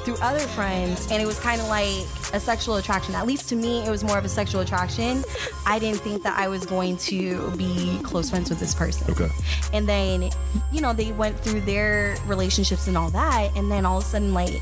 through 0.03 0.17
other 0.21 0.39
friends, 0.39 1.09
and 1.11 1.21
it 1.21 1.25
was 1.25 1.39
kind 1.39 1.59
of 1.61 1.67
like 1.67 2.05
a 2.33 2.39
sexual 2.39 2.75
attraction. 2.75 3.15
At 3.15 3.25
least 3.27 3.49
to 3.49 3.55
me, 3.55 3.79
it 3.81 3.89
was 3.89 4.03
more 4.03 4.17
of 4.17 4.25
a 4.25 4.29
sexual 4.29 4.61
attraction. 4.61 5.23
I 5.65 5.79
didn't 5.79 5.99
think 6.01 6.23
that 6.23 6.37
I 6.37 6.47
was 6.47 6.65
going 6.65 6.97
to 6.97 7.51
be 7.51 7.99
close 8.03 8.29
friends 8.29 8.49
with 8.49 8.59
this 8.59 8.73
person. 8.75 9.09
Okay. 9.11 9.29
And 9.71 9.87
then, 9.87 10.29
you 10.71 10.81
know, 10.81 10.93
they 10.93 11.11
went 11.13 11.39
through 11.39 11.61
their 11.61 12.17
relationships 12.25 12.87
and 12.87 12.97
all 12.97 13.09
that, 13.11 13.55
and 13.55 13.71
then 13.71 13.85
all 13.85 13.99
of 13.99 14.03
a 14.03 14.07
sudden, 14.07 14.33
like, 14.33 14.61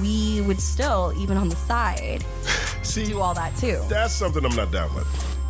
we 0.00 0.40
would 0.42 0.60
still, 0.60 1.12
even 1.16 1.36
on 1.36 1.48
the 1.48 1.56
side, 1.56 2.24
See, 2.82 3.04
do 3.06 3.20
all 3.20 3.34
that 3.34 3.56
too. 3.56 3.80
that's 3.88 4.12
something 4.14 4.44
I'm 4.44 4.54
not 4.56 4.70
down 4.70 4.94
with. 4.94 5.06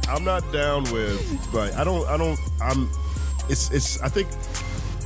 I'm 0.09 0.23
not 0.23 0.51
down 0.53 0.85
with 0.93 1.19
like 1.55 1.73
I 1.75 1.83
don't 1.83 2.07
I 2.09 2.17
don't 2.19 2.39
I'm 2.61 2.91
it's 3.49 3.71
it's 3.71 4.01
I 4.03 4.09
think 4.09 4.29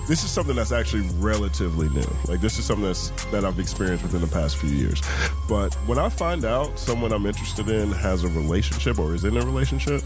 this 0.08 0.24
is 0.24 0.30
something 0.30 0.56
that's 0.56 0.72
actually 0.72 1.06
relatively 1.18 1.90
new. 1.90 2.06
Like 2.26 2.40
this 2.40 2.58
is 2.58 2.64
something 2.64 2.86
that's 2.86 3.10
that 3.30 3.44
I've 3.44 3.58
experienced 3.60 4.02
within 4.02 4.22
the 4.22 4.26
past 4.26 4.56
few 4.56 4.70
years. 4.70 5.02
But 5.48 5.74
when 5.86 5.98
I 5.98 6.08
find 6.08 6.46
out 6.46 6.78
someone 6.78 7.12
I'm 7.12 7.26
interested 7.26 7.68
in 7.68 7.92
has 7.92 8.24
a 8.24 8.28
relationship 8.28 8.98
or 8.98 9.14
is 9.14 9.24
in 9.24 9.36
a 9.36 9.44
relationship, 9.44 10.02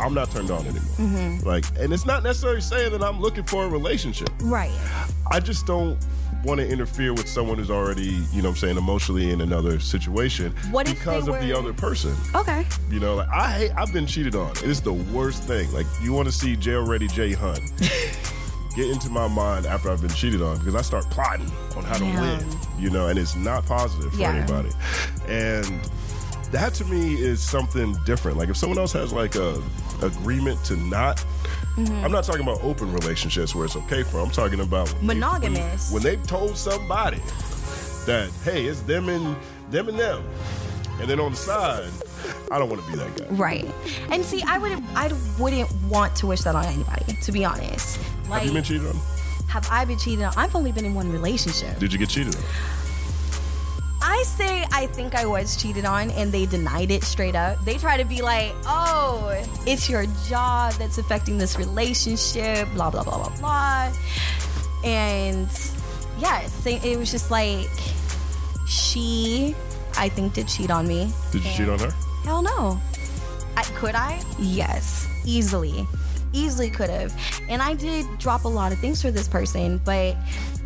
I'm 0.00 0.14
not 0.14 0.32
turned 0.32 0.50
on 0.50 0.66
anymore. 0.66 1.38
Like 1.44 1.64
and 1.78 1.92
it's 1.92 2.04
not 2.04 2.24
necessarily 2.24 2.60
saying 2.60 2.90
that 2.90 3.02
I'm 3.04 3.20
looking 3.20 3.44
for 3.44 3.64
a 3.64 3.68
relationship. 3.68 4.30
Right. 4.42 4.76
I 5.30 5.38
just 5.38 5.64
don't 5.64 5.96
want 6.44 6.58
to 6.58 6.68
interfere 6.68 7.12
with 7.12 7.28
someone 7.28 7.58
who's 7.58 7.70
already, 7.70 8.02
you 8.32 8.42
know 8.42 8.48
what 8.48 8.54
I'm 8.54 8.56
saying, 8.56 8.78
emotionally 8.78 9.30
in 9.30 9.42
another 9.42 9.78
situation 9.78 10.52
What 10.70 10.86
because 10.86 11.28
of 11.28 11.38
the 11.40 11.56
other 11.56 11.72
person. 11.72 12.14
Okay. 12.34 12.66
You 12.90 12.98
know, 12.98 13.16
like 13.16 13.28
I 13.28 13.50
hate, 13.52 13.72
I've 13.76 13.92
been 13.92 14.06
cheated 14.06 14.34
on. 14.34 14.50
It 14.52 14.64
is 14.64 14.80
the 14.80 14.94
worst 14.94 15.44
thing. 15.44 15.70
Like 15.72 15.86
you 16.02 16.12
want 16.12 16.26
to 16.26 16.32
see 16.32 16.56
jail 16.56 16.84
ready 16.84 17.06
Jay 17.06 17.32
Hunte 17.32 18.32
get 18.76 18.88
into 18.90 19.10
my 19.10 19.26
mind 19.28 19.66
after 19.66 19.90
I've 19.90 20.00
been 20.00 20.10
cheated 20.12 20.42
on 20.42 20.58
because 20.58 20.74
I 20.74 20.82
start 20.82 21.08
plotting 21.10 21.50
on 21.76 21.84
how 21.84 21.98
to 21.98 22.04
win. 22.04 22.46
You 22.78 22.90
know, 22.90 23.08
and 23.08 23.18
it's 23.18 23.34
not 23.36 23.66
positive 23.66 24.12
for 24.12 24.18
Yeah. 24.18 24.32
anybody. 24.32 24.70
And 25.28 25.66
that 26.52 26.74
to 26.74 26.84
me 26.84 27.14
is 27.14 27.40
something 27.40 27.96
different. 28.04 28.36
Like 28.38 28.48
if 28.48 28.56
someone 28.56 28.78
else 28.78 28.92
has 28.92 29.12
like 29.12 29.34
a 29.36 29.60
agreement 30.02 30.62
to 30.64 30.76
not. 30.76 31.18
Mm-hmm. 31.76 32.04
I'm 32.04 32.10
not 32.12 32.24
talking 32.24 32.42
about 32.42 32.62
open 32.64 32.92
relationships 32.92 33.54
where 33.54 33.64
it's 33.64 33.76
okay 33.76 34.02
for. 34.02 34.18
I'm 34.18 34.30
talking 34.30 34.60
about 34.60 34.88
when 34.94 35.06
they- 35.06 35.14
Monogamous. 35.14 35.92
when 35.92 36.02
they've 36.02 36.24
told 36.26 36.56
somebody 36.56 37.20
that 38.06 38.30
hey, 38.44 38.64
it's 38.64 38.80
them 38.82 39.08
and 39.08 39.36
them 39.70 39.88
and 39.88 39.98
them, 39.98 40.24
and 41.00 41.08
then 41.08 41.20
on 41.20 41.30
the 41.32 41.36
side, 41.36 41.90
I 42.50 42.58
don't 42.58 42.68
want 42.68 42.82
to 42.82 42.90
be 42.90 42.96
that 42.96 43.16
guy. 43.16 43.26
Right. 43.30 43.66
And 44.10 44.24
see, 44.24 44.42
I 44.46 44.58
wouldn't 44.58 44.84
I 44.94 45.12
wouldn't 45.38 45.70
want 45.84 46.16
to 46.16 46.26
wish 46.26 46.40
that 46.42 46.54
on 46.54 46.64
anybody, 46.66 47.14
to 47.22 47.32
be 47.32 47.44
honest. 47.44 47.98
Like 48.28 48.40
Have 48.40 48.48
you 48.48 48.54
been 48.54 48.64
cheated 48.64 48.86
on? 48.86 48.96
have 49.50 49.66
I 49.68 49.84
been 49.84 49.98
cheated 49.98 50.24
on? 50.24 50.32
I've 50.36 50.54
only 50.54 50.70
been 50.70 50.84
in 50.84 50.94
one 50.94 51.10
relationship. 51.10 51.78
Did 51.80 51.92
you 51.92 51.98
get 51.98 52.08
cheated 52.08 52.36
on? 52.36 52.42
I 54.02 54.22
say 54.22 54.64
I 54.72 54.86
think 54.86 55.14
I 55.14 55.26
was 55.26 55.60
cheated 55.60 55.84
on 55.84 56.10
and 56.12 56.30
they 56.30 56.46
denied 56.46 56.90
it 56.90 57.02
straight 57.02 57.34
up. 57.34 57.62
They 57.64 57.76
try 57.76 57.96
to 57.96 58.04
be 58.04 58.22
like, 58.22 58.52
oh, 58.64 59.30
it's 59.66 59.90
your 59.90 60.06
job 60.28 60.72
that's 60.74 60.98
affecting 60.98 61.36
this 61.36 61.58
relationship, 61.58 62.68
blah, 62.74 62.90
blah, 62.90 63.02
blah, 63.02 63.28
blah, 63.28 63.36
blah. 63.38 63.92
And 64.84 65.48
yeah, 66.18 66.48
it 66.64 66.98
was 66.98 67.10
just 67.10 67.30
like, 67.30 67.68
she, 68.66 69.54
I 69.96 70.08
think, 70.08 70.34
did 70.34 70.48
cheat 70.48 70.70
on 70.70 70.86
me. 70.86 71.12
Did 71.32 71.44
you 71.44 71.50
cheat 71.52 71.68
on 71.68 71.78
her? 71.80 71.94
Hell 72.24 72.42
no. 72.42 72.80
I, 73.56 73.62
could 73.74 73.94
I? 73.94 74.22
Yes, 74.38 75.08
easily. 75.24 75.86
Easily 76.32 76.70
could 76.70 76.90
have. 76.90 77.14
And 77.48 77.60
I 77.60 77.74
did 77.74 78.06
drop 78.18 78.44
a 78.44 78.48
lot 78.48 78.72
of 78.72 78.78
things 78.78 79.02
for 79.02 79.10
this 79.10 79.26
person, 79.26 79.78
but 79.84 80.16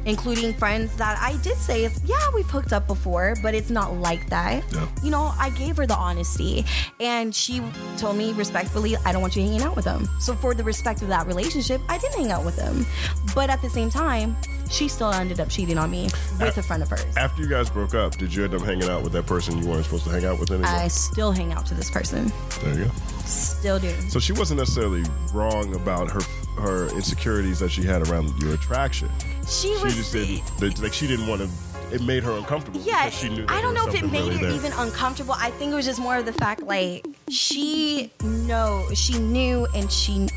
including 0.07 0.53
friends 0.53 0.95
that 0.97 1.19
I 1.19 1.37
did 1.43 1.57
say, 1.57 1.88
yeah, 2.05 2.17
we've 2.35 2.49
hooked 2.49 2.73
up 2.73 2.87
before, 2.87 3.35
but 3.43 3.55
it's 3.55 3.71
not 3.71 3.95
like 3.95 4.29
that. 4.31 4.62
Yeah. 4.73 4.88
You 5.03 5.11
know, 5.11 5.33
I 5.38 5.51
gave 5.51 5.77
her 5.79 5.87
the 5.87 5.97
honesty 5.97 6.64
and 7.01 7.35
she 7.35 7.62
told 7.97 8.17
me 8.17 8.33
respectfully, 8.33 8.97
I 9.05 9.12
don't 9.12 9.23
want 9.23 9.37
you 9.37 9.43
hanging 9.43 9.62
out 9.62 9.77
with 9.77 9.87
them. 9.87 10.09
So, 10.21 10.35
for 10.35 10.55
the 10.55 10.64
respect 10.64 11.03
of 11.03 11.09
that 11.09 11.27
relationship, 11.27 11.81
I 11.88 11.99
didn't 11.99 12.19
hang 12.19 12.31
out 12.31 12.45
with 12.45 12.57
them. 12.57 12.87
But 13.35 13.51
at 13.51 13.62
the 13.62 13.71
same 13.71 13.90
time, 13.90 14.37
she 14.70 14.88
still 14.88 15.11
ended 15.12 15.40
up 15.40 15.48
cheating 15.48 15.79
on 15.79 15.90
me 15.90 16.05
with 16.40 16.57
a 16.59 16.62
friend 16.62 16.83
of 16.83 16.88
hers. 16.90 17.05
After 17.16 17.42
you 17.42 17.48
guys 17.48 17.70
broke 17.70 17.94
up, 17.94 18.16
did 18.16 18.35
you 18.35 18.44
end 18.44 18.55
up 18.55 18.62
hanging 18.62 18.88
out 18.88 19.03
with 19.03 19.12
that 19.12 19.27
person 19.27 19.59
you 19.62 19.68
weren't 19.68 19.85
supposed 19.85 20.05
to 20.05 20.11
hang 20.11 20.24
out 20.24 20.38
with 20.38 20.50
anymore? 20.50 20.70
I 20.70 20.88
still 20.88 21.33
hang 21.33 21.53
out 21.53 21.66
to 21.66 21.74
this 21.74 21.90
person. 21.90 22.33
there 22.62 22.79
you 22.79 22.85
go. 22.87 22.90
Still 23.24 23.79
do. 23.79 23.90
So 24.11 24.18
she 24.20 24.33
wasn't 24.33 24.59
necessarily 24.61 25.03
wrong 25.33 25.74
about 25.74 26.11
her 26.11 26.20
her 26.61 26.88
insecurities 26.90 27.59
that 27.59 27.70
she 27.70 27.83
had 27.83 28.07
around 28.09 28.31
your 28.40 28.55
attraction. 28.55 29.11
She 29.46 29.74
She 29.77 29.85
was 29.85 29.96
just 29.96 30.12
didn't 30.12 30.81
like 30.81 30.92
she 30.92 31.07
didn't 31.07 31.27
want 31.27 31.42
to. 31.42 31.48
It 31.92 32.03
made 32.03 32.22
her 32.22 32.33
uncomfortable. 32.33 32.81
Yeah, 32.81 33.05
because 33.05 33.18
she 33.20 33.29
knew. 33.29 33.42
That 33.46 33.50
I 33.53 33.61
don't 33.61 33.74
know 33.74 33.87
if 33.87 33.94
it 33.94 34.11
made 34.11 34.20
really 34.20 34.37
her 34.38 34.46
there. 34.46 34.55
even 34.55 34.72
uncomfortable. 34.74 35.35
I 35.37 35.50
think 35.50 35.72
it 35.72 35.74
was 35.77 35.85
just 35.85 36.00
more 36.00 36.16
of 36.16 36.27
the 36.27 36.33
fact 36.33 36.62
like 36.62 37.07
she 37.29 38.11
know 38.22 38.85
she 38.94 39.18
knew 39.18 39.66
and 39.74 39.90
she. 39.90 40.29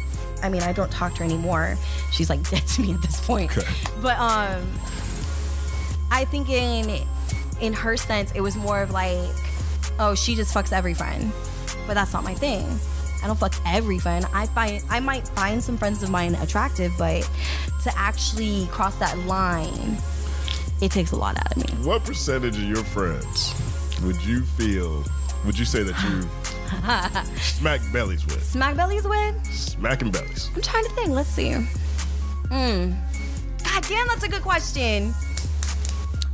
I 0.43 0.50
mean, 0.50 0.62
I 0.62 0.71
don't 0.71 0.91
talk 0.91 1.13
to 1.13 1.19
her 1.19 1.26
anymore. 1.26 1.78
She's 2.12 2.30
like 2.30 2.47
dead 2.50 2.65
to 2.67 2.82
me 2.82 2.93
at 2.93 3.02
this 3.02 3.26
point. 3.26 3.56
Okay. 3.58 3.67
But 4.02 4.17
um, 4.17 4.71
I 6.12 6.26
think 6.26 6.50
in 6.50 7.06
in 7.60 7.73
her 7.73 7.97
sense, 7.97 8.32
it 8.34 8.41
was 8.41 8.56
more 8.56 8.82
of 8.82 8.91
like, 8.91 9.36
oh, 10.00 10.15
she 10.15 10.36
just 10.36 10.54
fucks 10.54 10.71
every 10.71 10.93
friend, 10.93 11.32
but 11.88 11.93
that's 11.93 12.13
not 12.13 12.23
my 12.23 12.34
thing. 12.34 12.65
I 13.23 13.28
don't 13.28 13.39
fuck 13.39 13.56
every 13.65 14.00
friend. 14.00 14.26
I 14.34 14.45
find 14.47 14.84
I 14.89 15.00
might 15.00 15.28
find 15.30 15.63
some 15.63 15.78
friends 15.78 16.04
of 16.04 16.10
mine 16.10 16.36
attractive, 16.36 16.93
but 16.97 17.28
to 17.84 17.97
actually 17.97 18.67
cross 18.67 18.95
that 18.97 19.17
line, 19.19 19.97
it 20.82 20.91
takes 20.91 21.12
a 21.12 21.15
lot 21.15 21.38
out 21.38 21.56
of 21.56 21.58
me. 21.58 21.86
What 21.86 22.04
percentage 22.06 22.58
of 22.58 22.63
your 22.63 22.84
friends 22.84 23.54
would 24.04 24.21
you 24.23 24.43
feel? 24.43 25.04
Would 25.45 25.58
you 25.58 25.65
say 25.65 25.84
that 25.84 25.95
you 26.04 26.28
smack 27.40 27.82
bellies 27.94 28.26
with? 28.26 28.44
Smack 28.44 28.76
bellies 28.76 29.04
with? 29.08 29.46
Smacking 29.46 30.12
bellies. 30.12 30.50
I'm 30.56 30.62
trying 30.62 30.84
to 30.86 30.90
think. 30.92 31.10
Let's 31.10 31.30
see. 31.30 31.52
Hmm. 31.54 32.92
God 33.64 33.84
damn, 33.88 34.08
that's 34.08 34.24
a 34.24 34.30
good 34.30 34.42
question. 34.42 35.14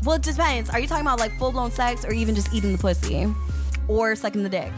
Well, 0.04 0.16
it 0.18 0.22
depends. 0.24 0.70
Are 0.70 0.80
you 0.80 0.88
talking 0.88 1.06
about 1.06 1.20
like 1.20 1.32
full 1.38 1.52
blown 1.52 1.72
sex 1.72 2.04
or 2.06 2.12
even 2.12 2.36
just 2.36 2.54
eating 2.54 2.74
the 2.74 2.78
pussy? 2.78 3.34
Or 3.88 4.16
sucking 4.16 4.44
the 4.44 4.50
dick? 4.50 4.72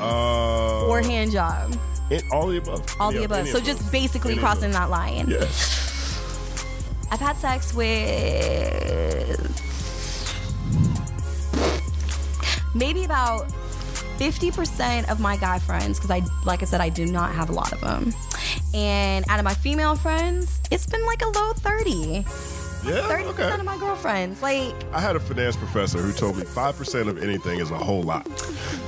Uh, 0.00 0.86
Or 0.86 1.00
hand 1.02 1.30
job? 1.32 1.76
in- 2.10 2.20
all 2.32 2.48
the 2.48 2.58
above. 2.58 2.84
All 3.00 3.10
Any 3.10 3.18
the 3.20 3.24
above. 3.24 3.48
So 3.48 3.60
just 3.60 3.90
basically 3.92 4.32
Any 4.32 4.40
crossing 4.40 4.70
that 4.72 4.90
line. 4.90 5.26
Yes. 5.28 5.80
I've 7.10 7.20
had 7.20 7.36
sex 7.36 7.72
with 7.72 9.40
maybe 12.74 13.04
about 13.04 13.46
50% 14.18 15.10
of 15.10 15.20
my 15.20 15.36
guy 15.36 15.58
friends, 15.58 15.98
because 15.98 16.10
I, 16.10 16.22
like 16.44 16.62
I 16.62 16.66
said, 16.66 16.80
I 16.80 16.88
do 16.88 17.06
not 17.06 17.34
have 17.34 17.50
a 17.50 17.52
lot 17.52 17.72
of 17.72 17.80
them. 17.80 18.12
And 18.74 19.24
out 19.28 19.38
of 19.38 19.44
my 19.44 19.54
female 19.54 19.96
friends, 19.96 20.60
it's 20.70 20.86
been 20.86 21.04
like 21.06 21.22
a 21.22 21.28
low 21.28 21.52
30. 21.54 22.24
Yeah. 22.84 23.00
30% 23.08 23.24
Okay. 23.30 23.50
of 23.50 23.64
my 23.64 23.78
girlfriends. 23.78 24.42
Like, 24.42 24.74
I 24.92 25.00
had 25.00 25.16
a 25.16 25.20
finance 25.20 25.56
professor 25.56 25.98
who 26.02 26.12
told 26.12 26.36
me 26.36 26.44
five 26.44 26.76
percent 26.76 27.08
of 27.08 27.22
anything 27.22 27.58
is 27.58 27.70
a 27.70 27.78
whole 27.78 28.02
lot. 28.02 28.28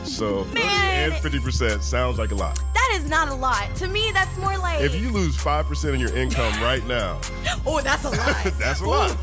So 0.05 0.45
30 0.45 0.55
Man. 0.61 1.11
and 1.13 1.23
fifty 1.23 1.41
percent 1.41 1.83
sounds 1.83 2.19
like 2.19 2.31
a 2.31 2.35
lot. 2.35 2.61
that 2.75 2.93
is 3.01 3.09
not 3.09 3.29
a 3.29 3.35
lot. 3.35 3.75
To 3.77 3.87
me, 3.89 4.11
that's 4.13 4.37
more 4.37 4.59
like, 4.59 4.83
If 4.83 4.95
you 5.01 5.09
lose 5.11 5.35
five 5.35 5.65
percent 5.65 5.95
of 5.95 6.01
your 6.03 6.15
income 6.15 6.53
right 6.63 6.87
now, 6.87 7.19
oh, 7.67 7.81
that's 7.81 8.05
a 8.05 8.11
lot. 8.11 8.45
that's 8.59 8.83
a 8.83 8.85
lot. 8.87 9.17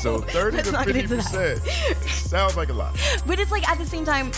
So 0.00 0.16
thirty 0.20 0.56
Let's 0.62 0.70
to 0.70 0.84
fifty 0.84 1.00
into 1.00 1.16
that. 1.16 1.60
percent 1.60 2.08
sounds 2.08 2.56
like 2.56 2.70
a 2.70 2.72
lot. 2.72 2.96
But 3.26 3.38
it's 3.38 3.50
like 3.50 3.68
at 3.68 3.76
the 3.76 3.84
same 3.84 4.06
time, 4.06 4.32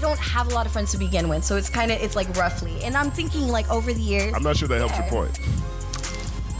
don't 0.00 0.18
have 0.18 0.50
a 0.50 0.54
lot 0.54 0.66
of 0.66 0.72
friends 0.72 0.90
to 0.92 0.98
begin 0.98 1.28
with, 1.28 1.44
so 1.44 1.56
it's 1.56 1.70
kind 1.70 1.90
of 1.90 2.00
it's 2.00 2.16
like 2.16 2.28
roughly. 2.36 2.82
And 2.82 2.96
I'm 2.96 3.10
thinking 3.10 3.48
like 3.48 3.70
over 3.70 3.92
the 3.92 4.00
years, 4.00 4.32
I'm 4.34 4.42
not 4.42 4.56
sure 4.56 4.68
that 4.68 4.78
helps 4.78 4.98
your 4.98 5.08
point. 5.08 5.38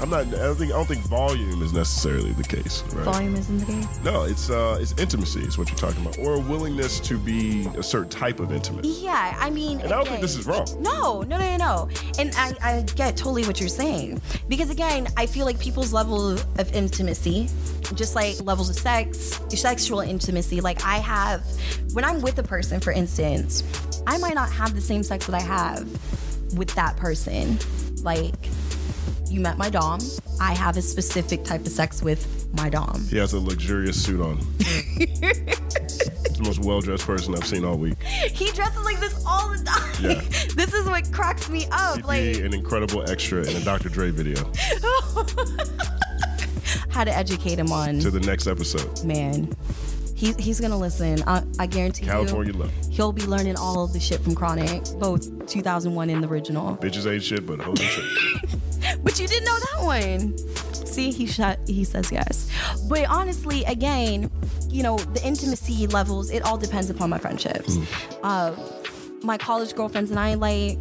I'm 0.00 0.08
not. 0.08 0.26
I 0.26 0.30
don't 0.30 0.56
think. 0.56 0.72
I 0.72 0.76
don't 0.76 0.86
think 0.86 1.04
volume 1.04 1.62
is 1.62 1.72
necessarily 1.72 2.32
the 2.32 2.42
case. 2.42 2.82
Right? 2.94 3.04
Volume 3.04 3.36
isn't 3.36 3.58
the 3.58 3.66
case. 3.66 4.00
No, 4.02 4.22
it's 4.24 4.48
uh, 4.48 4.78
it's 4.80 4.92
intimacy 4.98 5.40
is 5.40 5.58
what 5.58 5.68
you're 5.68 5.78
talking 5.78 6.00
about, 6.00 6.18
or 6.18 6.34
a 6.34 6.40
willingness 6.40 7.00
to 7.00 7.18
be 7.18 7.66
a 7.76 7.82
certain 7.82 8.08
type 8.08 8.40
of 8.40 8.50
intimate. 8.50 8.84
Yeah, 8.86 9.36
I 9.38 9.50
mean, 9.50 9.80
And 9.80 9.92
I 9.92 9.96
don't 9.96 10.08
think 10.08 10.22
this 10.22 10.36
is 10.36 10.46
wrong. 10.46 10.66
No, 10.80 11.20
no, 11.22 11.36
no, 11.36 11.56
no, 11.56 11.56
no. 11.56 11.88
And 12.18 12.32
I, 12.36 12.54
I 12.62 12.82
get 12.94 13.16
totally 13.16 13.44
what 13.44 13.60
you're 13.60 13.68
saying 13.68 14.20
because 14.48 14.70
again, 14.70 15.08
I 15.16 15.26
feel 15.26 15.44
like 15.44 15.58
people's 15.58 15.92
level 15.92 16.30
of 16.32 16.72
intimacy, 16.72 17.48
just 17.94 18.14
like 18.14 18.40
levels 18.42 18.70
of 18.70 18.76
sex, 18.76 19.40
sexual 19.48 20.00
intimacy. 20.00 20.60
Like 20.60 20.84
I 20.84 20.96
have, 20.98 21.44
when 21.92 22.04
I'm 22.04 22.20
with 22.22 22.38
a 22.38 22.42
person, 22.42 22.80
for 22.80 22.92
instance, 22.92 23.62
I 24.06 24.16
might 24.18 24.34
not 24.34 24.50
have 24.50 24.74
the 24.74 24.80
same 24.80 25.02
sex 25.02 25.26
that 25.26 25.34
I 25.34 25.42
have 25.42 25.86
with 26.56 26.74
that 26.74 26.96
person. 26.96 27.58
Like 28.02 28.34
you 29.30 29.40
met 29.40 29.56
my 29.58 29.70
dom, 29.70 30.00
I 30.40 30.52
have 30.54 30.76
a 30.76 30.82
specific 30.82 31.44
type 31.44 31.60
of 31.62 31.68
sex 31.68 32.02
with 32.02 32.48
my 32.54 32.68
dom. 32.68 33.06
He 33.08 33.16
has 33.18 33.32
a 33.32 33.38
luxurious 33.38 34.02
suit 34.02 34.20
on. 34.20 34.38
He's 34.58 35.20
the 35.20 36.40
most 36.42 36.60
well 36.60 36.80
dressed 36.80 37.06
person 37.06 37.34
I've 37.34 37.46
seen 37.46 37.64
all 37.64 37.76
week. 37.76 38.02
He 38.02 38.50
dresses 38.52 38.84
like 38.84 38.98
this 39.00 39.24
all 39.26 39.48
the 39.50 39.62
time. 39.64 40.04
Yeah. 40.04 40.14
this 40.54 40.74
is 40.74 40.86
what 40.86 41.12
cracks 41.12 41.48
me 41.48 41.66
up. 41.70 41.96
He'd 41.96 42.04
like 42.04 42.22
be 42.22 42.42
an 42.42 42.54
incredible 42.54 43.08
extra 43.08 43.40
in 43.40 43.56
a 43.56 43.60
Dr. 43.60 43.88
Dre 43.88 44.10
video. 44.10 44.38
how 46.90 47.04
to 47.04 47.16
educate 47.16 47.58
him 47.58 47.72
on 47.72 48.00
To 48.00 48.10
the 48.10 48.20
next 48.20 48.46
episode, 48.46 49.04
man. 49.04 49.54
He, 50.20 50.34
he's 50.34 50.60
gonna 50.60 50.76
listen. 50.76 51.22
I, 51.26 51.42
I 51.58 51.66
guarantee 51.66 52.04
California 52.04 52.52
you. 52.52 52.58
love. 52.58 52.70
He'll 52.90 53.10
be 53.10 53.22
learning 53.24 53.56
all 53.56 53.84
of 53.84 53.94
the 53.94 54.00
shit 54.00 54.20
from 54.20 54.34
Chronic, 54.34 54.84
both 54.98 55.46
2001 55.46 56.10
and 56.10 56.22
the 56.22 56.28
original. 56.28 56.76
Bitches 56.76 57.10
ain't 57.10 57.22
shit, 57.22 57.46
but 57.46 57.58
hoes 57.58 57.80
shit. 57.80 58.04
But 59.02 59.18
you 59.18 59.26
didn't 59.26 59.44
know 59.44 59.58
that 59.58 59.82
one. 59.84 60.36
See, 60.86 61.10
he 61.10 61.26
shut. 61.26 61.58
He 61.66 61.84
says 61.84 62.12
yes. 62.12 62.50
But 62.88 63.08
honestly, 63.08 63.64
again, 63.64 64.30
you 64.68 64.82
know, 64.82 64.98
the 64.98 65.26
intimacy 65.26 65.86
levels. 65.86 66.30
It 66.30 66.42
all 66.42 66.58
depends 66.58 66.90
upon 66.90 67.08
my 67.08 67.18
friendships. 67.18 67.78
Uh, 68.22 68.54
my 69.22 69.38
college 69.38 69.74
girlfriends 69.74 70.10
and 70.10 70.18
I, 70.20 70.34
like, 70.34 70.78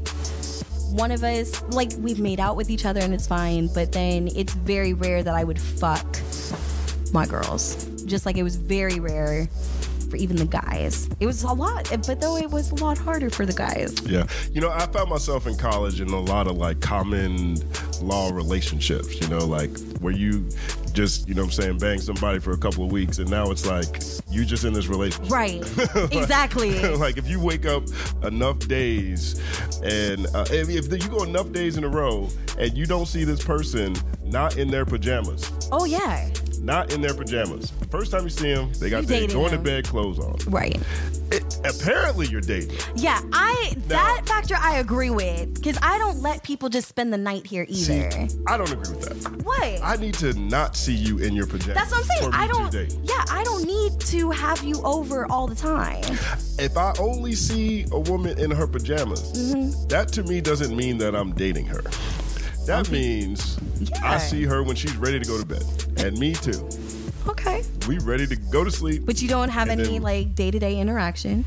one 0.91 1.11
of 1.11 1.23
us, 1.23 1.61
like, 1.69 1.91
we've 1.99 2.19
made 2.19 2.39
out 2.41 2.55
with 2.57 2.69
each 2.69 2.85
other 2.85 2.99
and 2.99 3.13
it's 3.13 3.27
fine. 3.27 3.69
But 3.73 3.91
then 3.93 4.27
it's 4.35 4.53
very 4.53 4.93
rare 4.93 5.23
that 5.23 5.35
I 5.35 5.43
would 5.45 5.59
fuck 5.61 6.05
my 7.13 7.25
girls. 7.25 7.85
Just 8.09 8.25
like 8.25 8.37
it 8.37 8.43
was 8.43 8.55
very 8.55 8.99
rare 8.99 9.47
for 10.09 10.17
even 10.17 10.35
the 10.35 10.45
guys. 10.45 11.07
It 11.19 11.25
was 11.25 11.43
a 11.43 11.53
lot, 11.53 11.89
but 12.05 12.19
though 12.19 12.37
it 12.37 12.49
was 12.49 12.71
a 12.71 12.75
lot 12.75 12.97
harder 12.97 13.29
for 13.29 13.45
the 13.45 13.53
guys. 13.53 13.95
Yeah. 14.05 14.25
You 14.51 14.61
know, 14.61 14.71
I 14.71 14.85
found 14.87 15.09
myself 15.09 15.47
in 15.47 15.55
college 15.55 16.01
in 16.01 16.09
a 16.09 16.19
lot 16.19 16.47
of 16.47 16.57
like 16.57 16.79
common 16.79 17.57
law 18.01 18.31
relationships, 18.33 19.19
you 19.21 19.27
know, 19.27 19.45
like 19.45 19.77
where 19.99 20.13
you 20.13 20.49
just, 20.93 21.27
you 21.27 21.35
know 21.35 21.43
what 21.43 21.57
I'm 21.57 21.63
saying, 21.63 21.77
bang 21.77 21.99
somebody 21.99 22.39
for 22.39 22.51
a 22.51 22.57
couple 22.57 22.83
of 22.83 22.91
weeks 22.91 23.19
and 23.19 23.29
now 23.29 23.51
it's 23.51 23.65
like 23.65 24.01
you 24.29 24.45
just 24.45 24.65
in 24.65 24.73
this 24.73 24.87
relationship. 24.87 25.31
Right. 25.31 25.61
exactly. 26.11 26.79
like 26.97 27.17
if 27.17 27.29
you 27.29 27.39
wake 27.39 27.65
up 27.65 27.83
enough 28.23 28.59
days 28.67 29.39
and 29.83 30.25
uh, 30.33 30.45
if, 30.49 30.69
if 30.69 31.03
you 31.03 31.09
go 31.09 31.23
enough 31.23 31.51
days 31.51 31.77
in 31.77 31.83
a 31.83 31.89
row 31.89 32.27
and 32.57 32.75
you 32.75 32.85
don't 32.85 33.05
see 33.05 33.23
this 33.23 33.43
person 33.43 33.95
not 34.23 34.57
in 34.57 34.69
their 34.69 34.85
pajamas, 34.85 35.51
Oh 35.71 35.85
yeah. 35.85 36.29
Not 36.61 36.93
in 36.93 37.01
their 37.01 37.13
pajamas. 37.13 37.71
First 37.89 38.11
time 38.11 38.23
you 38.23 38.29
see 38.29 38.53
them, 38.53 38.71
they 38.73 38.89
got 38.89 39.05
their 39.05 39.27
going 39.27 39.51
to 39.51 39.57
bed 39.57 39.85
clothes 39.85 40.19
on. 40.19 40.35
Right. 40.47 40.79
It, 41.31 41.43
apparently 41.63 42.27
you're 42.27 42.41
dating. 42.41 42.77
Yeah, 42.95 43.21
I 43.33 43.73
that 43.87 44.23
factor 44.25 44.55
I 44.59 44.77
agree 44.77 45.09
with 45.09 45.53
because 45.55 45.77
I 45.81 45.97
don't 45.97 46.21
let 46.21 46.43
people 46.43 46.69
just 46.69 46.87
spend 46.87 47.13
the 47.13 47.17
night 47.17 47.45
here 47.45 47.65
See, 47.67 47.97
either. 47.99 48.27
I 48.47 48.57
don't 48.57 48.71
agree 48.71 48.95
with 48.95 49.23
that. 49.23 49.43
what? 49.43 49.79
I 49.83 49.95
need 49.97 50.15
to 50.15 50.33
not 50.33 50.75
see 50.75 50.93
you 50.93 51.19
in 51.19 51.33
your 51.33 51.45
pajamas. 51.47 51.75
That's 51.75 51.91
what 51.91 51.99
I'm 52.01 52.17
saying. 52.17 52.33
I 52.33 52.47
don't. 52.47 52.73
Yeah, 53.03 53.23
I 53.29 53.43
don't 53.43 53.65
need 53.65 53.99
to 54.01 54.31
have 54.31 54.63
you 54.63 54.81
over 54.83 55.25
all 55.31 55.47
the 55.47 55.55
time. 55.55 56.03
If 56.57 56.77
I 56.77 56.93
only 56.99 57.33
see 57.33 57.85
a 57.91 57.99
woman 57.99 58.37
in 58.39 58.51
her 58.51 58.67
pajamas, 58.67 59.19
Mm-hmm. 59.29 59.87
that 59.87 60.09
to 60.13 60.23
me 60.23 60.41
doesn't 60.41 60.75
mean 60.75 60.97
that 60.99 61.15
I'm 61.15 61.33
dating 61.33 61.65
her. 61.67 61.81
That 62.69 62.91
means. 62.91 63.57
I 64.03 64.19
see 64.19 64.43
her 64.43 64.61
when 64.61 64.75
she's 64.75 64.95
ready 64.95 65.17
to 65.19 65.25
go 65.25 65.39
to 65.39 65.45
bed, 65.45 65.63
and 65.97 66.15
me 66.19 66.33
too. 66.35 66.69
Okay. 67.27 67.63
We 67.87 67.97
ready 67.97 68.27
to 68.27 68.35
go 68.35 68.63
to 68.63 68.69
sleep. 68.69 69.07
But 69.07 69.23
you 69.23 69.27
don't 69.27 69.49
have 69.49 69.69
And 69.69 69.81
any 69.81 69.93
then- 69.93 70.01
like 70.03 70.35
day 70.35 70.51
to 70.51 70.59
day 70.59 70.77
interaction. 70.79 71.45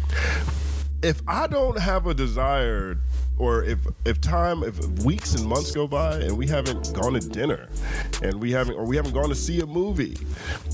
if 1.01 1.23
I 1.29 1.47
don't 1.47 1.79
have 1.79 2.09
a 2.09 2.15
desire, 2.15 2.99
or 3.39 3.65
if 3.65 3.79
if 4.05 4.21
time, 4.21 4.63
if 4.63 4.79
weeks 5.05 5.35
and 5.35 5.45
months 5.47 5.73
go 5.73 5.87
by 5.89 6.17
and 6.19 6.37
we 6.37 6.47
haven't 6.47 6.93
gone 6.95 7.15
to 7.15 7.21
dinner, 7.21 7.69
and 8.23 8.41
we 8.41 8.53
haven't, 8.53 8.75
or 8.77 8.85
we 8.85 8.95
haven't 8.97 9.13
gone 9.15 9.29
to 9.29 9.35
see 9.35 9.61
a 9.61 9.67
movie, 9.67 10.17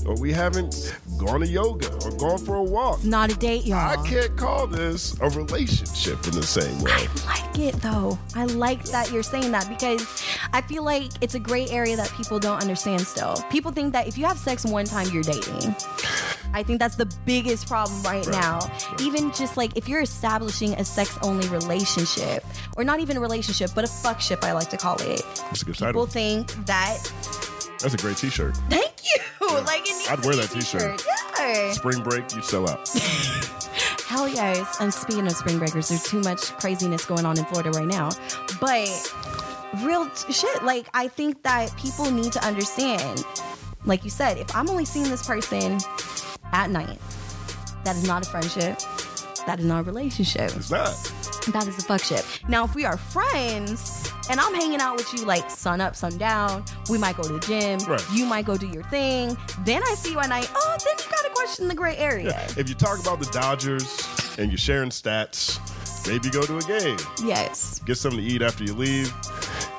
or 0.05 0.15
we 0.19 0.31
haven't 0.31 0.95
gone 1.17 1.39
to 1.39 1.47
yoga 1.47 1.91
or 2.05 2.11
gone 2.17 2.37
for 2.37 2.55
a 2.57 2.63
walk, 2.63 3.03
Not 3.03 3.31
a 3.31 3.35
date, 3.35 3.65
y'all. 3.65 3.77
I 3.99 4.07
can't 4.07 4.35
call 4.37 4.67
this 4.67 5.19
a 5.21 5.29
relationship 5.29 6.23
in 6.25 6.31
the 6.33 6.43
same 6.43 6.79
way. 6.81 6.91
I 6.91 7.25
like 7.25 7.59
it 7.59 7.75
though. 7.81 8.19
I 8.35 8.45
like 8.45 8.83
that 8.85 9.11
you're 9.11 9.23
saying 9.23 9.51
that 9.51 9.67
because 9.69 10.23
I 10.53 10.61
feel 10.61 10.83
like 10.83 11.11
it's 11.21 11.35
a 11.35 11.39
gray 11.39 11.67
area 11.69 11.95
that 11.95 12.11
people 12.13 12.39
don't 12.39 12.61
understand 12.61 13.01
still. 13.01 13.35
People 13.49 13.71
think 13.71 13.93
that 13.93 14.07
if 14.07 14.17
you 14.17 14.25
have 14.25 14.37
sex 14.37 14.65
one 14.65 14.85
time, 14.85 15.07
you're 15.11 15.23
dating. 15.23 15.75
I 16.53 16.63
think 16.63 16.79
that's 16.79 16.95
the 16.95 17.05
biggest 17.25 17.67
problem 17.67 18.01
right, 18.03 18.25
Right. 18.25 18.35
now. 18.35 18.59
Even 18.99 19.31
just 19.31 19.55
like 19.55 19.77
if 19.77 19.87
you're 19.87 20.01
establishing 20.01 20.73
a 20.73 20.83
sex 20.85 21.17
only 21.21 21.47
relationship, 21.49 22.43
or 22.77 22.83
not 22.83 22.99
even 22.99 23.17
a 23.17 23.19
relationship, 23.19 23.71
but 23.75 23.83
a 23.83 23.87
fuck 23.87 24.19
ship, 24.21 24.43
I 24.43 24.51
like 24.53 24.69
to 24.69 24.77
call 24.77 24.95
it. 25.01 25.23
That's 25.35 25.61
a 25.61 25.65
good 25.65 25.77
People 25.77 26.05
think 26.05 26.47
that, 26.65 26.97
That's 27.79 27.93
a 27.93 27.97
great 27.97 28.17
T-shirt. 28.17 28.55
thank 28.69 28.93
you. 29.03 29.21
Like 29.65 29.81
it 29.81 29.97
needs 29.97 30.09
I'd 30.09 30.23
wear 30.23 30.35
that 30.35 30.51
t 30.51 30.61
shirt. 30.61 31.03
Yeah. 31.39 31.71
Spring 31.71 32.03
break, 32.03 32.31
you 32.35 32.41
sell 32.43 32.69
out. 32.69 32.87
Hell 34.07 34.27
yes. 34.27 34.77
And 34.79 34.93
speaking 34.93 35.25
of 35.25 35.31
spring 35.33 35.57
breakers, 35.57 35.89
there's 35.89 36.03
too 36.03 36.19
much 36.21 36.51
craziness 36.57 37.03
going 37.05 37.25
on 37.25 37.37
in 37.37 37.45
Florida 37.45 37.71
right 37.71 37.87
now. 37.87 38.09
But 38.61 38.87
real 39.83 40.07
t- 40.09 40.31
shit, 40.31 40.63
like 40.63 40.87
I 40.93 41.07
think 41.07 41.41
that 41.43 41.75
people 41.77 42.11
need 42.11 42.31
to 42.33 42.45
understand, 42.45 43.25
like 43.85 44.03
you 44.03 44.11
said, 44.11 44.37
if 44.37 44.55
I'm 44.55 44.69
only 44.69 44.85
seeing 44.85 45.09
this 45.09 45.25
person 45.25 45.79
at 46.51 46.69
night, 46.69 46.99
that 47.85 47.95
is 47.95 48.07
not 48.07 48.25
a 48.25 48.29
friendship. 48.29 48.79
That 49.47 49.59
is 49.59 49.65
not 49.65 49.79
a 49.81 49.83
relationship. 49.83 50.51
It's 50.55 50.69
not. 50.69 50.93
That 51.51 51.67
is 51.67 51.77
a 51.79 51.81
fuck 51.81 52.03
ship. 52.03 52.23
Now, 52.47 52.63
if 52.65 52.75
we 52.75 52.85
are 52.85 52.97
friends 52.97 54.11
and 54.29 54.39
I'm 54.39 54.53
hanging 54.53 54.79
out 54.79 54.97
with 54.97 55.11
you 55.13 55.25
like 55.25 55.49
sun 55.49 55.81
up, 55.81 55.95
sun 55.95 56.17
down, 56.17 56.63
we 56.89 56.97
might 56.97 57.17
go 57.17 57.23
to 57.23 57.33
the 57.33 57.39
gym. 57.39 57.79
Right. 57.89 58.03
You 58.13 58.25
might 58.25 58.45
go 58.45 58.57
do 58.57 58.67
your 58.67 58.83
thing. 58.83 59.35
Then 59.65 59.81
I 59.83 59.95
see 59.95 60.11
you 60.11 60.19
at 60.19 60.29
night. 60.29 60.49
Oh, 60.55 60.77
then 60.85 60.95
you 60.97 61.05
gotta 61.09 61.29
question 61.33 61.67
the 61.67 61.75
gray 61.75 61.97
area. 61.97 62.45
If 62.57 62.69
you 62.69 62.75
talk 62.75 62.99
about 62.99 63.19
the 63.19 63.25
Dodgers 63.31 64.07
and 64.37 64.51
you're 64.51 64.57
sharing 64.57 64.89
stats, 64.89 65.59
maybe 66.07 66.29
go 66.29 66.43
to 66.43 66.57
a 66.57 66.61
game. 66.61 66.97
Yes. 67.25 67.79
get 67.79 67.95
something 67.95 68.19
to 68.19 68.25
eat 68.25 68.41
after 68.41 68.63
you 68.63 68.73
leave, 68.73 69.11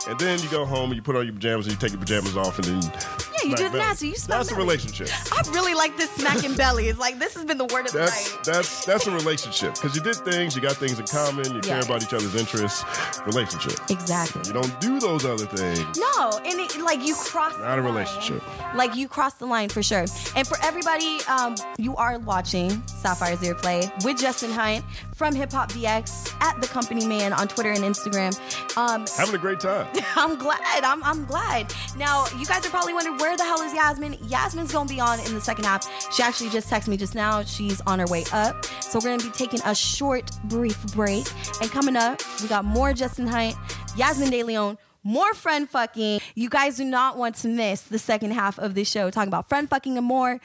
and 0.08 0.18
then 0.18 0.38
you 0.40 0.48
go 0.48 0.64
home 0.64 0.90
and 0.90 0.96
you 0.96 1.02
put 1.02 1.14
on 1.16 1.24
your 1.24 1.34
pajamas 1.34 1.66
and 1.66 1.74
you 1.74 1.80
take 1.80 1.92
your 1.92 2.00
pajamas 2.00 2.36
off 2.36 2.58
and 2.58 2.66
then 2.66 2.82
Yeah, 2.82 3.09
you 3.50 3.56
the 3.56 3.70
belly. 3.70 3.78
nasty. 3.78 4.08
You 4.08 4.14
smack 4.16 4.38
That's 4.38 4.52
a 4.52 4.54
relationship. 4.56 5.08
I 5.32 5.42
really 5.50 5.74
like 5.74 5.96
this 5.96 6.10
smacking 6.12 6.54
belly. 6.54 6.88
It's 6.88 6.98
like 6.98 7.18
this 7.18 7.34
has 7.34 7.44
been 7.44 7.58
the 7.58 7.64
word 7.66 7.86
of 7.86 7.92
the 7.92 7.98
That's 7.98 8.34
night. 8.34 8.44
that's 8.44 8.84
that's 8.84 9.06
a 9.06 9.10
relationship 9.10 9.74
because 9.74 9.94
you 9.96 10.02
did 10.02 10.16
things, 10.16 10.54
you 10.54 10.62
got 10.62 10.76
things 10.76 10.98
in 10.98 11.06
common, 11.06 11.54
you 11.54 11.60
care 11.60 11.80
about 11.82 12.02
each 12.02 12.12
other's 12.12 12.34
interests. 12.34 12.84
Relationship. 13.26 13.78
Exactly. 13.90 14.42
You 14.46 14.52
don't 14.52 14.80
do 14.80 15.00
those 15.00 15.24
other 15.24 15.46
things. 15.46 15.98
No, 15.98 16.38
and 16.44 16.58
it, 16.60 16.78
like 16.80 17.04
you 17.04 17.14
cross 17.14 17.52
Not 17.58 17.58
the 17.58 17.64
a 17.66 17.76
line. 17.76 17.84
relationship. 17.84 18.42
Like 18.74 18.94
you 18.94 19.08
cross 19.08 19.34
the 19.34 19.46
line 19.46 19.68
for 19.68 19.82
sure. 19.82 20.04
And 20.36 20.46
for 20.46 20.56
everybody, 20.62 21.18
um, 21.28 21.54
you 21.78 21.96
are 21.96 22.18
watching 22.20 22.82
Sapphire's 22.86 23.40
Earplay 23.40 23.90
with 24.04 24.18
Justin 24.18 24.50
Hunte 24.50 24.82
from 25.20 25.34
Hip 25.34 25.52
Hop 25.52 25.70
DX 25.70 26.34
at 26.40 26.58
the 26.62 26.66
Company 26.66 27.06
Man 27.06 27.34
on 27.34 27.46
Twitter 27.46 27.72
and 27.72 27.80
Instagram. 27.84 28.32
Um, 28.78 29.04
Having 29.18 29.34
a 29.34 29.38
great 29.38 29.60
time. 29.60 29.86
I'm 30.16 30.38
glad. 30.38 30.82
I'm, 30.82 31.04
I'm 31.04 31.26
glad. 31.26 31.74
Now, 31.98 32.24
you 32.38 32.46
guys 32.46 32.64
are 32.64 32.70
probably 32.70 32.94
wondering 32.94 33.18
where 33.18 33.36
the 33.36 33.42
hell 33.42 33.60
is 33.60 33.74
Yasmine? 33.74 34.14
Yasmine's 34.30 34.72
gonna 34.72 34.88
be 34.88 34.98
on 34.98 35.20
in 35.20 35.34
the 35.34 35.40
second 35.42 35.66
half. 35.66 35.86
She 36.10 36.22
actually 36.22 36.48
just 36.48 36.70
texted 36.70 36.88
me 36.88 36.96
just 36.96 37.14
now. 37.14 37.42
She's 37.42 37.82
on 37.82 37.98
her 37.98 38.06
way 38.06 38.24
up. 38.32 38.64
So 38.80 38.98
we're 38.98 39.14
gonna 39.14 39.30
be 39.30 39.36
taking 39.36 39.60
a 39.66 39.74
short, 39.74 40.30
brief 40.44 40.82
break. 40.94 41.26
And 41.60 41.70
coming 41.70 41.96
up, 41.96 42.22
we 42.40 42.48
got 42.48 42.64
more 42.64 42.94
Justin 42.94 43.28
Hunte, 43.28 43.58
Yasmin 43.98 44.30
De 44.30 44.42
Leon. 44.42 44.78
More 45.02 45.34
friend 45.34 45.68
fucking. 45.68 46.20
You 46.34 46.48
guys 46.48 46.76
do 46.76 46.84
not 46.84 47.18
want 47.18 47.34
to 47.36 47.48
miss 47.48 47.82
the 47.82 47.98
second 47.98 48.32
half 48.32 48.58
of 48.58 48.74
this 48.74 48.88
show 48.88 49.10
talking 49.10 49.28
about 49.28 49.50
friend 49.50 49.68
fucking 49.68 49.98
and 49.98 50.06
more. 50.06 50.40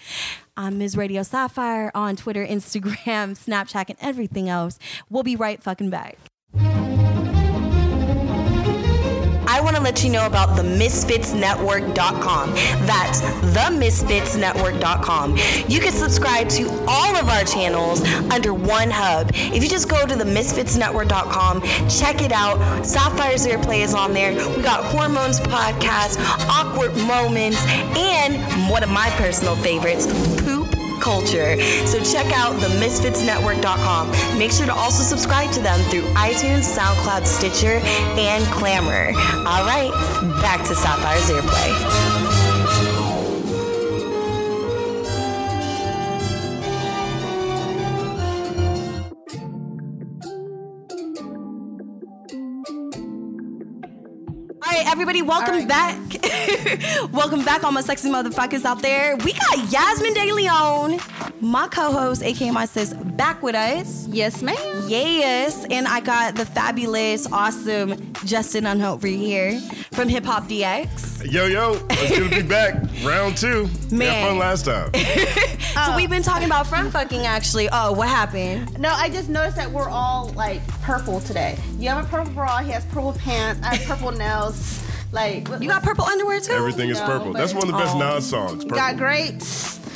I'm 0.57 0.77
Ms. 0.77 0.95
Radio 0.95 1.21
Sapphire 1.23 1.91
on 1.93 2.15
Twitter, 2.15 2.45
Instagram, 2.45 3.03
Snapchat, 3.35 3.89
and 3.89 3.97
everything 4.01 4.47
else. 4.49 4.79
We'll 5.09 5.23
be 5.23 5.35
right 5.35 5.61
fucking 5.61 5.89
back. 5.89 6.17
I 9.47 9.61
want 9.61 9.75
to 9.77 9.81
let 9.81 10.03
you 10.03 10.09
know 10.09 10.25
about 10.25 10.55
the 10.57 10.63
MisfitsNetwork.com. 10.63 12.49
That's 12.85 13.21
the 13.21 13.55
themisfitsnetwork.com. 13.55 15.37
You 15.69 15.79
can 15.79 15.93
subscribe 15.93 16.49
to 16.49 16.67
all 16.87 17.15
of 17.15 17.29
our 17.29 17.43
channels 17.45 18.03
under 18.31 18.53
one 18.53 18.89
hub. 18.91 19.31
If 19.33 19.63
you 19.63 19.69
just 19.69 19.87
go 19.87 20.05
to 20.05 20.15
the 20.15 20.25
MisfitsNetwork.com, 20.25 21.61
check 21.89 22.21
it 22.21 22.33
out. 22.33 22.85
Sapphire's 22.85 23.47
Earplay 23.47 23.81
is 23.83 23.93
on 23.93 24.13
there. 24.13 24.33
We 24.57 24.61
got 24.61 24.83
Hormones 24.83 25.39
Podcast, 25.39 26.17
Awkward 26.49 26.93
Moments, 26.97 27.63
and 27.95 28.69
one 28.69 28.83
of 28.83 28.89
my 28.89 29.09
personal 29.11 29.55
favorites, 29.55 30.05
culture. 31.05 31.55
So 31.85 32.03
check 32.03 32.25
out 32.33 32.59
the 32.59 32.67
misfitsnetwork.com. 32.81 34.37
Make 34.39 34.51
sure 34.51 34.65
to 34.65 34.73
also 34.73 35.03
subscribe 35.03 35.51
to 35.51 35.61
them 35.61 35.79
through 35.91 36.05
iTunes, 36.15 36.65
SoundCloud, 36.75 37.27
Stitcher, 37.27 37.79
and 38.17 38.43
Clamor. 38.45 39.13
All 39.45 39.63
right, 39.65 39.91
back 40.41 40.65
to 40.67 40.73
Sapphire's 40.73 41.29
Earplay. 41.29 43.14
Everybody, 55.07 55.21
welcome 55.21 55.67
back. 55.67 57.11
welcome 57.13 57.45
back, 57.45 57.63
all 57.63 57.71
my 57.71 57.81
sexy 57.81 58.09
motherfuckers 58.09 58.65
out 58.65 58.81
there. 58.81 59.15
We 59.17 59.33
got 59.33 59.71
Yasmine 59.71 60.15
Deleon, 60.15 61.41
my 61.41 61.67
co-host, 61.67 62.23
aka 62.23 62.49
my 62.49 62.65
sis, 62.65 62.91
back 62.91 63.43
with 63.43 63.53
us. 63.53 64.07
Yes, 64.07 64.41
ma'am. 64.41 64.85
Yes, 64.87 65.63
and 65.69 65.87
I 65.87 65.99
got 65.99 66.33
the 66.33 66.43
fabulous, 66.43 67.31
awesome 67.31 68.13
Justin 68.25 68.65
over 68.65 69.05
here 69.05 69.59
from 69.91 70.09
Hip 70.09 70.25
Hop 70.25 70.45
DX. 70.45 71.31
Yo, 71.31 71.45
yo, 71.45 71.79
it's 71.91 72.17
good 72.17 72.31
to 72.31 72.41
be 72.41 72.47
back. 72.47 72.73
Round 73.03 73.37
two. 73.37 73.69
We 73.91 73.97
Man. 73.97 74.11
had 74.11 74.27
fun 74.27 74.39
last 74.39 74.65
time. 74.65 74.89
So 75.75 75.93
we've 75.93 76.09
been 76.09 76.23
talking 76.23 76.45
about 76.45 76.67
friend 76.67 76.89
fucking 76.89 77.25
actually. 77.25 77.67
Oh, 77.69 77.91
what 77.91 78.07
happened? 78.07 78.79
No, 78.79 78.91
I 78.91 79.09
just 79.09 79.27
noticed 79.27 79.57
that 79.57 79.69
we're 79.69 79.89
all 79.89 80.29
like 80.29 80.65
purple 80.81 81.19
today. 81.19 81.57
You 81.77 81.89
have 81.89 82.05
a 82.05 82.07
purple 82.07 82.31
bra. 82.31 82.59
He 82.59 82.71
has 82.71 82.85
purple 82.85 83.11
pants. 83.11 83.61
I 83.61 83.75
have 83.75 83.85
purple 83.85 84.11
nails. 84.11 84.81
Like 85.11 85.47
what- 85.47 85.61
You 85.61 85.69
got 85.69 85.83
purple 85.83 86.05
underwear 86.05 86.39
too? 86.39 86.53
Everything 86.53 86.89
is 86.89 86.99
No, 86.99 87.05
purple. 87.05 87.33
That's 87.33 87.53
one 87.53 87.63
of 87.63 87.71
the 87.71 87.77
best 87.77 87.95
Oh. 87.95 87.99
Nas 87.99 88.25
songs. 88.29 88.63
Purple. 88.63 88.77
got 88.77 88.97
grapes. 88.97 89.79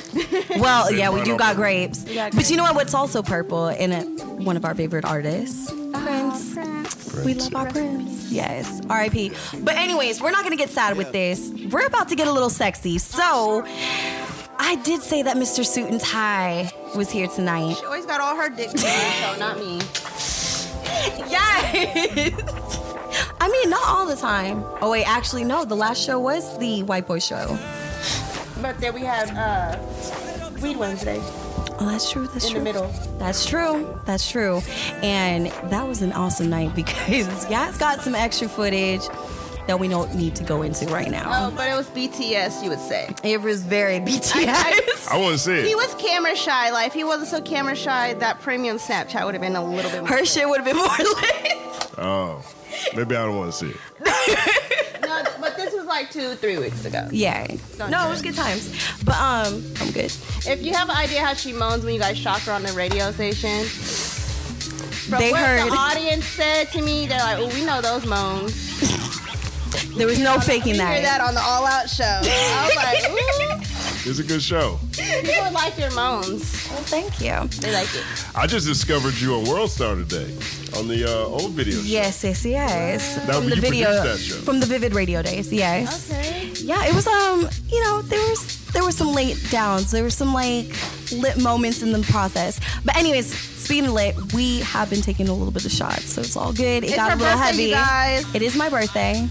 Well, 0.58 0.91
yeah, 0.91 1.12
we 1.12 1.22
do 1.22 1.38
got 1.38 1.56
grapes. 1.56 2.04
got 2.04 2.36
But 2.36 2.50
you 2.50 2.58
know 2.58 2.63
what? 2.63 2.74
What's 2.76 2.95
also 2.95 3.22
purple 3.22 3.67
and 3.67 3.93
it, 3.93 4.26
one 4.26 4.58
of 4.58 4.65
our 4.65 4.74
favorite 4.74 5.06
artists, 5.06 5.72
ah, 5.93 6.41
Prince. 6.54 7.24
We 7.24 7.36
love 7.36 7.56
our 7.56 7.69
Prince. 7.69 8.32
Yes, 8.32 8.82
R.I.P. 8.89 9.32
But 9.62 9.76
anyways, 9.76 10.19
we're 10.19 10.32
not 10.32 10.43
gonna 10.43 10.56
get 10.56 10.72
sad 10.72 10.98
with 10.98 11.12
this. 11.12 11.52
We're 11.69 11.86
about 11.86 12.10
to 12.10 12.15
get 12.15 12.28
a 12.28 12.32
little 12.32 12.50
sexy. 12.50 12.98
So, 12.98 13.63
I 14.58 14.76
did 14.84 15.02
say 15.04 15.22
that 15.22 15.38
Mr. 15.38 15.63
Suit 15.63 15.89
and 15.91 16.02
Tie 16.02 16.72
was 16.95 17.12
here 17.12 17.28
tonight. 17.28 17.76
She 17.78 17.86
always 17.86 18.08
got 18.08 18.19
all 18.19 18.36
her 18.36 18.50
dick 18.50 18.72
pics, 18.72 18.82
so 19.22 19.36
not 19.38 19.60
me. 19.60 19.80
Yes. 21.30 22.86
I 23.41 23.49
mean, 23.49 23.69
not 23.69 23.88
all 23.88 24.06
the 24.06 24.15
time. 24.15 24.63
Oh 24.82 24.91
wait, 24.91 25.06
actually, 25.06 25.43
no. 25.43 25.65
The 25.65 25.75
last 25.75 26.04
show 26.04 26.19
was 26.19 26.58
the 26.60 26.84
White 26.84 27.08
Boy 27.08 27.19
Show. 27.19 27.58
But 28.62 28.80
then 28.80 28.93
we 28.93 29.02
had 29.02 29.30
uh, 29.38 29.80
Weed 30.62 30.78
Wednesday 30.78 31.19
Oh, 31.82 31.86
that's 31.86 32.12
true. 32.12 32.28
That's 32.28 32.45
in 32.45 32.52
true. 32.52 32.60
the 32.60 32.63
middle. 32.65 32.88
That's 33.19 33.45
true. 33.45 33.97
That's 34.06 34.30
true. 34.30 34.62
And 35.02 35.47
that 35.71 35.88
was 35.88 36.02
an 36.02 36.12
awesome 36.12 36.49
night 36.49 36.75
because 36.75 37.49
Yas 37.49 37.78
got 37.78 38.02
some 38.02 38.15
extra 38.15 38.49
footage 38.49 39.02
that 39.67 39.80
we 39.80 39.88
don't 39.88 40.13
need 40.15 40.36
to 40.36 40.43
go 40.43 40.62
into 40.63 40.86
right 40.88 41.10
now. 41.10 41.47
Oh, 41.47 41.52
but 41.56 41.69
it 41.69 41.75
was 41.75 41.88
BTS, 41.91 42.62
you 42.63 42.69
would 42.69 42.80
say. 42.82 43.13
It 43.23 43.39
was 43.41 43.63
very 43.63 43.99
BTS. 43.99 45.08
I 45.10 45.17
want 45.17 45.34
to 45.34 45.39
see 45.39 45.62
He 45.62 45.71
it. 45.71 45.78
was 45.78 45.95
camera 45.95 46.36
shy. 46.36 46.69
Like 46.71 46.88
if 46.88 46.93
he 46.93 47.06
wasn't 47.06 47.30
so 47.30 47.39
camera 47.41 47.75
shy, 47.78 48.13
that 48.15 48.41
premium 48.41 48.78
Snapchat 48.78 49.23
would 49.23 49.34
have 49.36 49.41
been 49.41 49.56
a 49.56 49.63
little 49.63 49.89
bit 49.91 50.02
more. 50.02 50.10
Her 50.10 50.25
shit 50.25 50.49
would 50.49 50.58
have 50.60 50.65
been 50.65 50.75
more 50.75 50.88
lit. 50.97 51.97
Oh, 51.97 52.43
maybe 52.96 53.15
I 53.15 53.26
don't 53.26 53.36
want 53.38 53.52
to 53.54 53.58
see 53.58 53.70
it. 53.72 53.78
No, 55.10 55.24
but 55.42 55.56
this 55.58 55.74
was 55.74 55.86
like 55.86 56.12
two, 56.12 56.36
three 56.36 56.60
weeks 56.60 56.86
ago. 56.86 57.08
Yeah. 57.12 57.48
Don't 57.80 57.89
No, 57.89 58.02
do 58.04 58.08
it 58.08 58.10
was 58.12 58.22
good 58.22 58.36
times. 58.36 58.70
But 59.04 59.15
um, 59.15 59.63
I'm 59.82 59.89
good. 59.92 60.13
If 60.46 60.62
you 60.62 60.72
have 60.74 60.88
an 60.88 60.96
idea 60.96 61.26
how 61.26 61.34
she 61.34 61.52
moans 61.52 61.84
when 61.84 61.96
you 61.96 62.00
guys 62.00 62.15
shock 62.15 62.42
her 62.42 62.52
on 62.52 62.62
the 62.62 62.72
radio 62.74 63.12
station, 63.12 63.63
from 63.65 65.18
They 65.20 65.32
what 65.32 65.42
heard. 65.42 65.72
the 65.72 65.76
audience 65.76 66.26
said 66.26 66.65
to 66.74 66.84
me, 66.84 67.08
they're 67.08 67.18
like, 67.20 67.39
"Oh, 67.39 67.48
we 67.56 67.65
know 67.65 67.82
those 67.82 68.06
moans." 68.06 68.54
There 69.98 70.08
was 70.08 70.20
no 70.20 70.39
faking 70.39 70.74
We 70.74 70.78
hear 70.80 71.02
that. 71.02 71.18
that 71.18 71.22
on 71.22 71.34
the 71.34 71.42
All 71.42 71.65
Out 71.65 71.89
show. 71.89 72.04
I 72.24 72.65
was 72.68 72.76
like, 72.76 73.59
It's 74.06 74.20
a 74.20 74.24
good 74.24 74.42
show. 74.42 74.80
"Ooh, 74.82 75.22
people 75.24 75.52
like 75.52 75.78
your 75.78 75.92
moans. 75.94 76.68
Well, 76.70 76.84
thank 76.88 77.20
you. 77.20 77.36
They 77.62 77.72
like 77.74 77.90
it." 77.94 78.04
I 78.36 78.48
just 78.48 78.66
discovered 78.66 79.16
you 79.20 79.36
on 79.36 79.44
World 79.50 79.70
Star 79.72 79.96
today 79.96 80.32
on 80.78 80.88
the 80.88 81.04
uh, 81.06 81.26
old 81.26 81.52
video. 81.52 81.76
show. 81.82 81.86
Yes, 81.88 82.24
yes, 82.24 82.46
yes. 82.46 83.16
That- 83.16 83.36
from 83.36 83.50
the 83.50 83.56
you 83.56 83.62
video, 83.62 83.88
produced 83.92 84.04
that 84.04 84.20
show. 84.36 84.42
from 84.46 84.60
the 84.62 84.66
Vivid 84.66 84.94
Radio 84.96 85.22
days. 85.22 85.52
Yes. 85.52 86.10
Okay. 86.12 86.52
Yeah, 86.64 86.86
it 86.88 86.94
was 86.96 87.08
um, 87.08 87.50
you 87.70 87.82
know, 87.84 88.02
there 88.04 88.20
was 88.30 88.59
there 88.73 88.84
were 88.84 88.91
some 88.91 89.13
late 89.13 89.38
downs. 89.49 89.91
There 89.91 90.03
were 90.03 90.10
some 90.10 90.34
like 90.34 90.71
lit 91.12 91.38
moments 91.38 91.82
in 91.82 91.91
the 91.91 92.01
process. 92.03 92.60
But 92.86 92.95
anyways, 92.97 93.36
speaking 93.36 93.86
of 93.86 93.93
lit, 93.93 94.34
we 94.34 94.60
have 94.62 94.89
been 94.89 95.01
taking 95.01 95.27
a 95.27 95.34
little 95.34 95.51
bit 95.51 95.65
of 95.65 95.71
shots, 95.71 96.05
so 96.05 96.21
it's 96.21 96.38
all 96.38 96.53
good. 96.53 96.84
It 96.84 96.88
It's 96.88 96.95
got 96.95 97.12
a 97.13 97.15
little 97.15 97.38
birthday, 97.38 97.71
heavy. 97.71 98.38
It 98.38 98.41
is 98.41 98.55
my 98.55 98.69
birthday. 98.69 99.27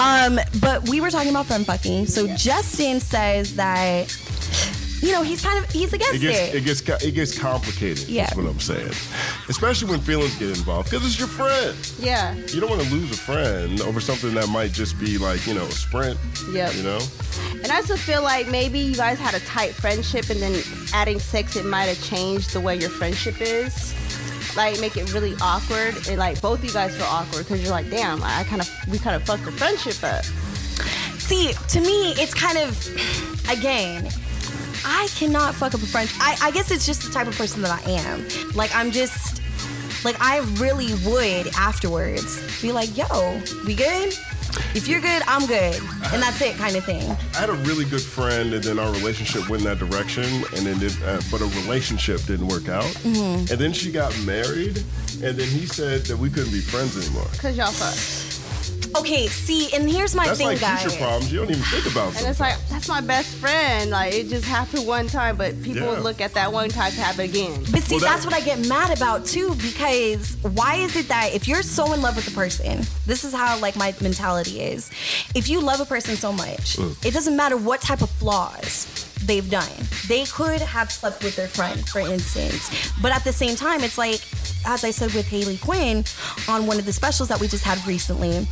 Um, 0.00 0.40
but 0.60 0.88
we 0.88 1.00
were 1.00 1.10
talking 1.10 1.30
about 1.30 1.46
friend 1.46 1.66
fucking. 1.66 2.06
So 2.06 2.26
Justin 2.36 3.00
says 3.00 3.56
that 3.56 4.08
you 5.00 5.12
know, 5.12 5.22
he's 5.22 5.42
kind 5.42 5.62
of 5.62 5.70
he's 5.70 5.92
against 5.92 6.14
It 6.16 6.20
gets 6.20 6.38
it. 6.38 6.54
it 6.54 6.64
gets 6.64 7.04
it 7.04 7.14
gets 7.14 7.38
complicated. 7.38 8.08
Yeah. 8.08 8.24
That's 8.24 8.36
what 8.36 8.46
I'm 8.46 8.60
saying. 8.60 8.92
Especially 9.48 9.90
when 9.90 10.00
feelings 10.00 10.36
get 10.38 10.50
involved, 10.50 10.90
because 10.90 11.06
it's 11.06 11.18
your 11.18 11.28
friend. 11.28 11.76
Yeah. 11.98 12.34
You 12.34 12.60
don't 12.60 12.70
want 12.70 12.82
to 12.82 12.90
lose 12.90 13.10
a 13.10 13.16
friend 13.16 13.80
over 13.82 14.00
something 14.00 14.34
that 14.34 14.48
might 14.48 14.72
just 14.72 14.98
be 15.00 15.18
like 15.18 15.46
you 15.46 15.54
know 15.54 15.64
a 15.64 15.70
sprint. 15.70 16.18
Yeah, 16.52 16.70
You 16.72 16.82
know. 16.82 17.00
And 17.62 17.70
I 17.70 17.76
also 17.76 17.96
feel 17.96 18.22
like 18.22 18.48
maybe 18.48 18.78
you 18.78 18.94
guys 18.94 19.18
had 19.18 19.34
a 19.34 19.40
tight 19.40 19.72
friendship, 19.74 20.30
and 20.30 20.40
then 20.40 20.62
adding 20.92 21.18
sex, 21.18 21.56
it 21.56 21.64
might 21.64 21.84
have 21.84 22.02
changed 22.02 22.52
the 22.52 22.60
way 22.60 22.76
your 22.76 22.90
friendship 22.90 23.40
is. 23.40 23.94
Like 24.56 24.80
make 24.80 24.96
it 24.96 25.12
really 25.14 25.34
awkward, 25.40 25.94
and 26.08 26.18
like 26.18 26.40
both 26.40 26.58
of 26.58 26.64
you 26.64 26.72
guys 26.72 26.96
feel 26.96 27.06
awkward 27.06 27.44
because 27.46 27.62
you're 27.62 27.70
like, 27.70 27.88
damn, 27.90 28.22
I 28.22 28.44
kind 28.44 28.60
of 28.60 28.68
we 28.90 28.98
kind 28.98 29.14
of 29.16 29.22
fucked 29.24 29.44
the 29.44 29.52
friendship 29.52 30.02
up. 30.02 30.24
See, 31.20 31.52
to 31.68 31.80
me, 31.80 32.12
it's 32.20 32.34
kind 32.34 32.58
of 32.58 33.48
again. 33.48 34.10
I 34.84 35.08
cannot 35.14 35.54
fuck 35.54 35.74
up 35.74 35.82
a 35.82 35.86
friend. 35.86 36.10
I, 36.18 36.36
I 36.42 36.50
guess 36.50 36.70
it's 36.70 36.86
just 36.86 37.02
the 37.02 37.10
type 37.10 37.26
of 37.26 37.36
person 37.36 37.62
that 37.62 37.86
I 37.86 37.90
am. 37.90 38.26
Like 38.54 38.74
I'm 38.74 38.90
just 38.90 39.40
like 40.04 40.16
I 40.20 40.38
really 40.58 40.94
would 41.06 41.48
afterwards 41.56 42.40
be 42.62 42.72
like, 42.72 42.96
"Yo, 42.96 43.40
we 43.66 43.74
good? 43.74 44.14
If 44.74 44.88
you're 44.88 45.00
good, 45.00 45.22
I'm 45.26 45.46
good," 45.46 45.76
and 46.12 46.22
that's 46.22 46.40
it, 46.40 46.56
kind 46.56 46.76
of 46.76 46.84
thing. 46.84 47.10
I 47.34 47.40
had 47.40 47.50
a 47.50 47.54
really 47.54 47.84
good 47.84 48.02
friend, 48.02 48.52
and 48.54 48.62
then 48.62 48.78
our 48.78 48.90
relationship 48.92 49.48
went 49.48 49.62
in 49.62 49.68
that 49.68 49.78
direction, 49.78 50.24
and 50.24 50.66
then 50.66 50.82
it, 50.82 50.96
uh, 51.04 51.20
but 51.30 51.40
a 51.40 51.46
relationship 51.62 52.22
didn't 52.24 52.48
work 52.48 52.68
out. 52.68 52.84
Mm-hmm. 52.84 53.52
And 53.52 53.60
then 53.60 53.72
she 53.72 53.92
got 53.92 54.16
married, 54.20 54.78
and 55.22 55.36
then 55.36 55.48
he 55.48 55.66
said 55.66 56.02
that 56.06 56.16
we 56.16 56.30
couldn't 56.30 56.52
be 56.52 56.60
friends 56.60 56.96
anymore. 56.96 57.28
Cause 57.38 57.56
y'all 57.56 57.72
fuck. 57.72 58.29
Okay, 58.96 59.28
see, 59.28 59.72
and 59.74 59.88
here's 59.88 60.14
my 60.16 60.26
That's 60.26 60.38
thing, 60.38 60.48
like 60.48 60.60
guys. 60.60 60.82
future 60.82 60.96
problems. 60.98 61.32
You 61.32 61.38
don't 61.40 61.50
even 61.50 61.62
think 61.64 61.86
about. 61.90 62.12
It. 62.12 62.18
And 62.20 62.26
it's 62.28 62.40
like 62.40 62.56
that's 62.68 62.88
my 62.88 63.00
best 63.00 63.36
friend. 63.36 63.90
Like 63.90 64.12
it 64.14 64.28
just 64.28 64.44
happened 64.44 64.86
one 64.86 65.06
time, 65.06 65.36
but 65.36 65.54
people 65.62 65.82
Yeah. 65.82 65.90
would 65.90 66.02
look 66.02 66.20
at 66.20 66.34
that 66.34 66.52
one 66.52 66.70
time 66.70 66.90
to 66.92 67.00
happen 67.00 67.20
again. 67.24 67.64
But 67.70 67.82
see, 67.84 67.94
Well, 67.96 68.00
that- 68.00 68.10
that's 68.14 68.24
what 68.24 68.34
I 68.34 68.40
get 68.40 68.66
mad 68.66 68.90
about 68.96 69.26
too, 69.26 69.54
because 69.56 70.36
why 70.42 70.76
is 70.76 70.96
it 70.96 71.08
that 71.08 71.32
if 71.32 71.46
you're 71.46 71.62
so 71.62 71.92
in 71.92 72.02
love 72.02 72.16
with 72.16 72.26
a 72.28 72.32
person, 72.32 72.84
this 73.06 73.22
is 73.24 73.32
how 73.32 73.58
like 73.58 73.76
my 73.76 73.94
mentality 74.00 74.60
is. 74.60 74.90
If 75.34 75.48
you 75.48 75.60
love 75.60 75.80
a 75.80 75.86
person 75.86 76.16
so 76.16 76.32
much, 76.32 76.76
it 77.04 77.12
doesn't 77.14 77.36
matter 77.36 77.56
what 77.56 77.80
type 77.80 78.02
of 78.02 78.10
flaws 78.10 78.86
they've 79.24 79.48
done. 79.50 79.68
They 80.08 80.24
could 80.24 80.60
have 80.62 80.90
slept 80.90 81.22
with 81.22 81.36
their 81.36 81.48
friend, 81.48 81.86
for 81.88 82.00
instance. 82.00 82.70
But 83.00 83.12
at 83.12 83.22
the 83.22 83.32
same 83.32 83.54
time, 83.54 83.84
it's 83.84 83.98
like, 83.98 84.20
as 84.66 84.82
I 84.82 84.90
said 84.90 85.12
with 85.14 85.26
Haley 85.28 85.58
Quinn 85.58 86.04
on 86.48 86.66
one 86.66 86.78
of 86.78 86.86
the 86.86 86.92
specials 86.92 87.28
that 87.28 87.38
we 87.38 87.46
just 87.46 87.62
had 87.64 87.84
recently. 87.86 88.48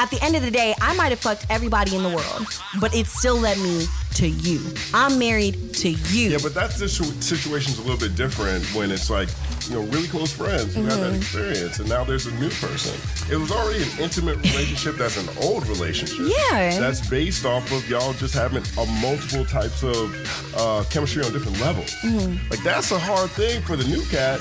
At 0.00 0.10
the 0.10 0.18
end 0.22 0.34
of 0.36 0.42
the 0.42 0.50
day, 0.50 0.74
I 0.80 0.94
might 0.96 1.10
have 1.10 1.20
fucked 1.20 1.46
everybody 1.50 1.94
in 1.96 2.02
the 2.02 2.08
world, 2.08 2.46
but 2.80 2.94
it 2.94 3.06
still 3.06 3.36
led 3.36 3.58
me 3.58 3.86
to 4.14 4.28
you. 4.28 4.60
I'm 4.92 5.18
married 5.18 5.72
to 5.74 5.90
you. 5.90 6.30
Yeah, 6.30 6.38
but 6.42 6.54
that 6.54 6.72
situ- 6.72 7.20
situation's 7.20 7.78
a 7.78 7.82
little 7.82 7.98
bit 7.98 8.14
different 8.16 8.64
when 8.74 8.90
it's 8.90 9.08
like, 9.10 9.28
you 9.68 9.74
know, 9.74 9.82
really 9.92 10.08
close 10.08 10.32
friends 10.32 10.74
who 10.74 10.82
have 10.84 10.94
Mm-hmm. 10.94 11.02
that 11.12 11.16
experience, 11.16 11.78
and 11.80 11.88
now 11.88 12.04
there's 12.04 12.26
a 12.26 12.34
new 12.34 12.48
person. 12.50 12.92
It 13.32 13.36
was 13.36 13.50
already 13.50 13.82
an 13.82 13.88
intimate 14.00 14.36
relationship 14.38 14.96
that's 14.96 15.16
an 15.16 15.28
old 15.42 15.66
relationship. 15.68 16.18
Yeah. 16.50 16.78
That's 16.78 17.08
based 17.08 17.44
off 17.44 17.70
of 17.72 17.88
y'all 17.88 18.12
just 18.14 18.34
having 18.34 18.62
a 18.78 18.86
multiple 19.00 19.44
types 19.44 19.82
of 19.82 20.54
uh, 20.56 20.84
chemistry 20.90 21.24
on 21.24 21.32
different 21.32 21.60
levels. 21.60 21.90
Mm-hmm. 22.02 22.50
Like, 22.50 22.62
that's 22.62 22.90
a 22.92 22.98
hard 22.98 23.30
thing 23.30 23.62
for 23.62 23.76
the 23.76 23.84
new 23.84 24.02
cat 24.06 24.40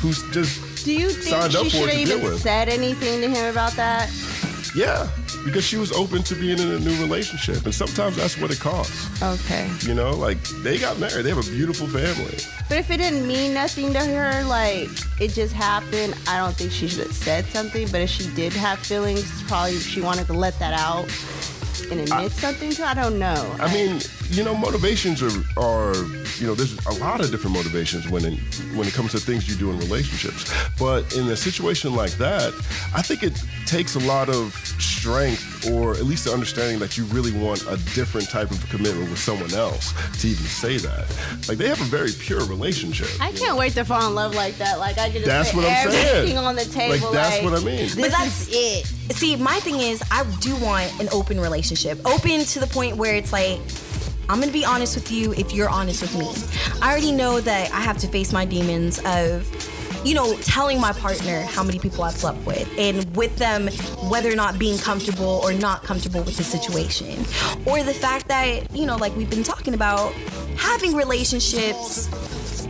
who's 0.00 0.22
just 0.32 0.84
Do 0.84 0.92
you 0.92 1.10
think 1.10 1.22
signed 1.52 1.52
she 1.52 1.70
should 1.70 1.88
have 1.90 1.98
even 1.98 2.38
said 2.38 2.68
anything 2.68 3.20
to 3.22 3.28
him 3.28 3.50
about 3.50 3.72
that? 3.74 4.10
Yeah, 4.76 5.08
because 5.42 5.64
she 5.64 5.78
was 5.78 5.90
open 5.92 6.22
to 6.24 6.34
being 6.34 6.58
in 6.58 6.70
a 6.70 6.78
new 6.78 7.00
relationship, 7.00 7.64
and 7.64 7.74
sometimes 7.74 8.16
that's 8.16 8.38
what 8.38 8.50
it 8.50 8.60
costs. 8.60 9.22
Okay. 9.22 9.70
You 9.80 9.94
know, 9.94 10.10
like 10.10 10.36
they 10.62 10.76
got 10.76 10.98
married, 10.98 11.24
they 11.24 11.30
have 11.30 11.38
a 11.38 11.50
beautiful 11.50 11.86
family. 11.86 12.36
But 12.68 12.76
if 12.76 12.90
it 12.90 12.98
didn't 12.98 13.26
mean 13.26 13.54
nothing 13.54 13.94
to 13.94 14.00
her, 14.00 14.44
like 14.44 14.90
it 15.18 15.28
just 15.28 15.54
happened, 15.54 16.14
I 16.28 16.36
don't 16.36 16.54
think 16.54 16.72
she 16.72 16.88
should 16.88 17.06
have 17.06 17.14
said 17.14 17.46
something. 17.46 17.88
But 17.90 18.02
if 18.02 18.10
she 18.10 18.28
did 18.34 18.52
have 18.52 18.78
feelings, 18.80 19.42
probably 19.44 19.78
she 19.78 20.02
wanted 20.02 20.26
to 20.26 20.34
let 20.34 20.58
that 20.58 20.74
out 20.74 21.08
and 21.90 22.00
admit 22.00 22.32
something 22.32 22.70
to. 22.72 22.84
I 22.84 22.92
don't 22.92 23.18
know. 23.18 23.56
I 23.58 23.72
mean, 23.72 24.00
you 24.30 24.42
know, 24.44 24.54
motivations 24.54 25.22
are, 25.22 25.30
are 25.60 25.94
you 26.38 26.46
know, 26.46 26.54
there's 26.54 26.84
a 26.86 26.92
lot 27.00 27.20
of 27.20 27.30
different 27.30 27.56
motivations 27.56 28.08
when 28.08 28.24
it, 28.24 28.38
when 28.74 28.86
it 28.86 28.94
comes 28.94 29.12
to 29.12 29.18
things 29.18 29.48
you 29.48 29.56
do 29.56 29.70
in 29.70 29.78
relationships. 29.78 30.52
But 30.78 31.14
in 31.16 31.28
a 31.28 31.36
situation 31.36 31.94
like 31.94 32.12
that, 32.12 32.52
I 32.94 33.02
think 33.02 33.22
it 33.22 33.40
takes 33.66 33.94
a 33.96 34.00
lot 34.00 34.28
of 34.28 34.54
strength 34.78 35.70
or 35.70 35.92
at 35.92 36.04
least 36.04 36.24
the 36.24 36.32
understanding 36.32 36.78
that 36.78 36.96
you 36.96 37.04
really 37.06 37.32
want 37.32 37.62
a 37.62 37.76
different 37.94 38.28
type 38.28 38.50
of 38.50 38.68
commitment 38.68 39.08
with 39.10 39.18
someone 39.18 39.52
else 39.54 39.92
to 40.20 40.28
even 40.28 40.44
say 40.44 40.76
that. 40.78 41.06
Like 41.48 41.58
they 41.58 41.68
have 41.68 41.80
a 41.80 41.84
very 41.84 42.12
pure 42.12 42.44
relationship. 42.46 43.08
I 43.20 43.32
can't 43.32 43.56
wait 43.56 43.72
to 43.74 43.84
fall 43.84 44.06
in 44.08 44.14
love 44.14 44.34
like 44.34 44.56
that. 44.58 44.78
Like 44.78 44.98
I 44.98 45.06
could 45.06 45.24
just 45.24 45.26
That's 45.26 45.52
put 45.52 45.64
what 45.64 45.72
I'm 45.72 45.90
saying. 45.90 46.16
everything 46.16 46.38
on 46.38 46.56
the 46.56 46.64
table. 46.64 47.06
Like 47.06 47.14
that's 47.14 47.44
what 47.44 47.54
I 47.54 47.64
mean. 47.64 47.88
But 47.96 48.10
that's 48.10 48.48
it. 48.50 48.86
See, 49.12 49.36
my 49.36 49.58
thing 49.60 49.76
is, 49.80 50.02
I 50.10 50.24
do 50.40 50.54
want 50.56 51.00
an 51.00 51.08
open 51.12 51.40
relationship. 51.40 51.98
Open 52.04 52.44
to 52.44 52.60
the 52.60 52.66
point 52.66 52.96
where 52.96 53.14
it's 53.14 53.32
like, 53.32 53.60
I'm 54.28 54.40
gonna 54.40 54.50
be 54.50 54.64
honest 54.64 54.96
with 54.96 55.12
you 55.12 55.32
if 55.34 55.52
you're 55.52 55.68
honest 55.68 56.02
with 56.02 56.16
me. 56.18 56.28
I 56.82 56.90
already 56.90 57.12
know 57.12 57.40
that 57.40 57.70
I 57.72 57.80
have 57.80 57.96
to 57.98 58.08
face 58.08 58.32
my 58.32 58.44
demons 58.44 58.98
of, 59.04 59.46
you 60.04 60.14
know, 60.14 60.36
telling 60.38 60.80
my 60.80 60.92
partner 60.92 61.42
how 61.42 61.62
many 61.62 61.78
people 61.78 62.02
I've 62.02 62.16
slept 62.16 62.44
with 62.44 62.68
and 62.76 63.14
with 63.14 63.36
them 63.36 63.68
whether 64.10 64.30
or 64.30 64.34
not 64.34 64.58
being 64.58 64.78
comfortable 64.78 65.40
or 65.44 65.52
not 65.52 65.84
comfortable 65.84 66.22
with 66.22 66.36
the 66.36 66.44
situation. 66.44 67.20
Or 67.66 67.84
the 67.84 67.94
fact 67.94 68.26
that, 68.28 68.74
you 68.74 68.84
know, 68.84 68.96
like 68.96 69.14
we've 69.16 69.30
been 69.30 69.44
talking 69.44 69.74
about, 69.74 70.12
having 70.56 70.94
relationships, 70.94 72.08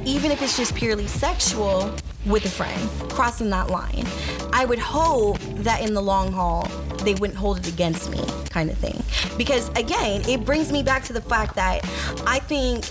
even 0.05 0.31
if 0.31 0.43
it's 0.43 0.59
just 0.59 0.75
purely 0.75 1.07
sexual, 1.07 1.95
with 2.27 2.45
a 2.45 2.49
friend, 2.49 2.91
crossing 3.11 3.51
that 3.51 3.71
line. 3.71 4.07
I 4.53 4.65
would 4.65 4.79
hope 4.79 5.39
that 5.59 5.83
in 5.83 5.95
the 5.95 6.03
long 6.03 6.33
haul, 6.33 6.67
they 7.03 7.15
wouldn't 7.15 7.39
hold 7.39 7.59
it 7.59 7.69
against 7.69 8.11
me, 8.11 8.21
kind 8.51 8.71
of 8.71 8.79
thing. 8.79 9.03
Because 9.37 9.69
again, 9.71 10.23
it 10.29 10.45
brings 10.45 10.73
me 10.73 10.83
back 10.83 11.05
to 11.05 11.13
the 11.13 11.21
fact 11.21 11.55
that 11.57 11.85
I 12.27 12.39
think 12.41 12.87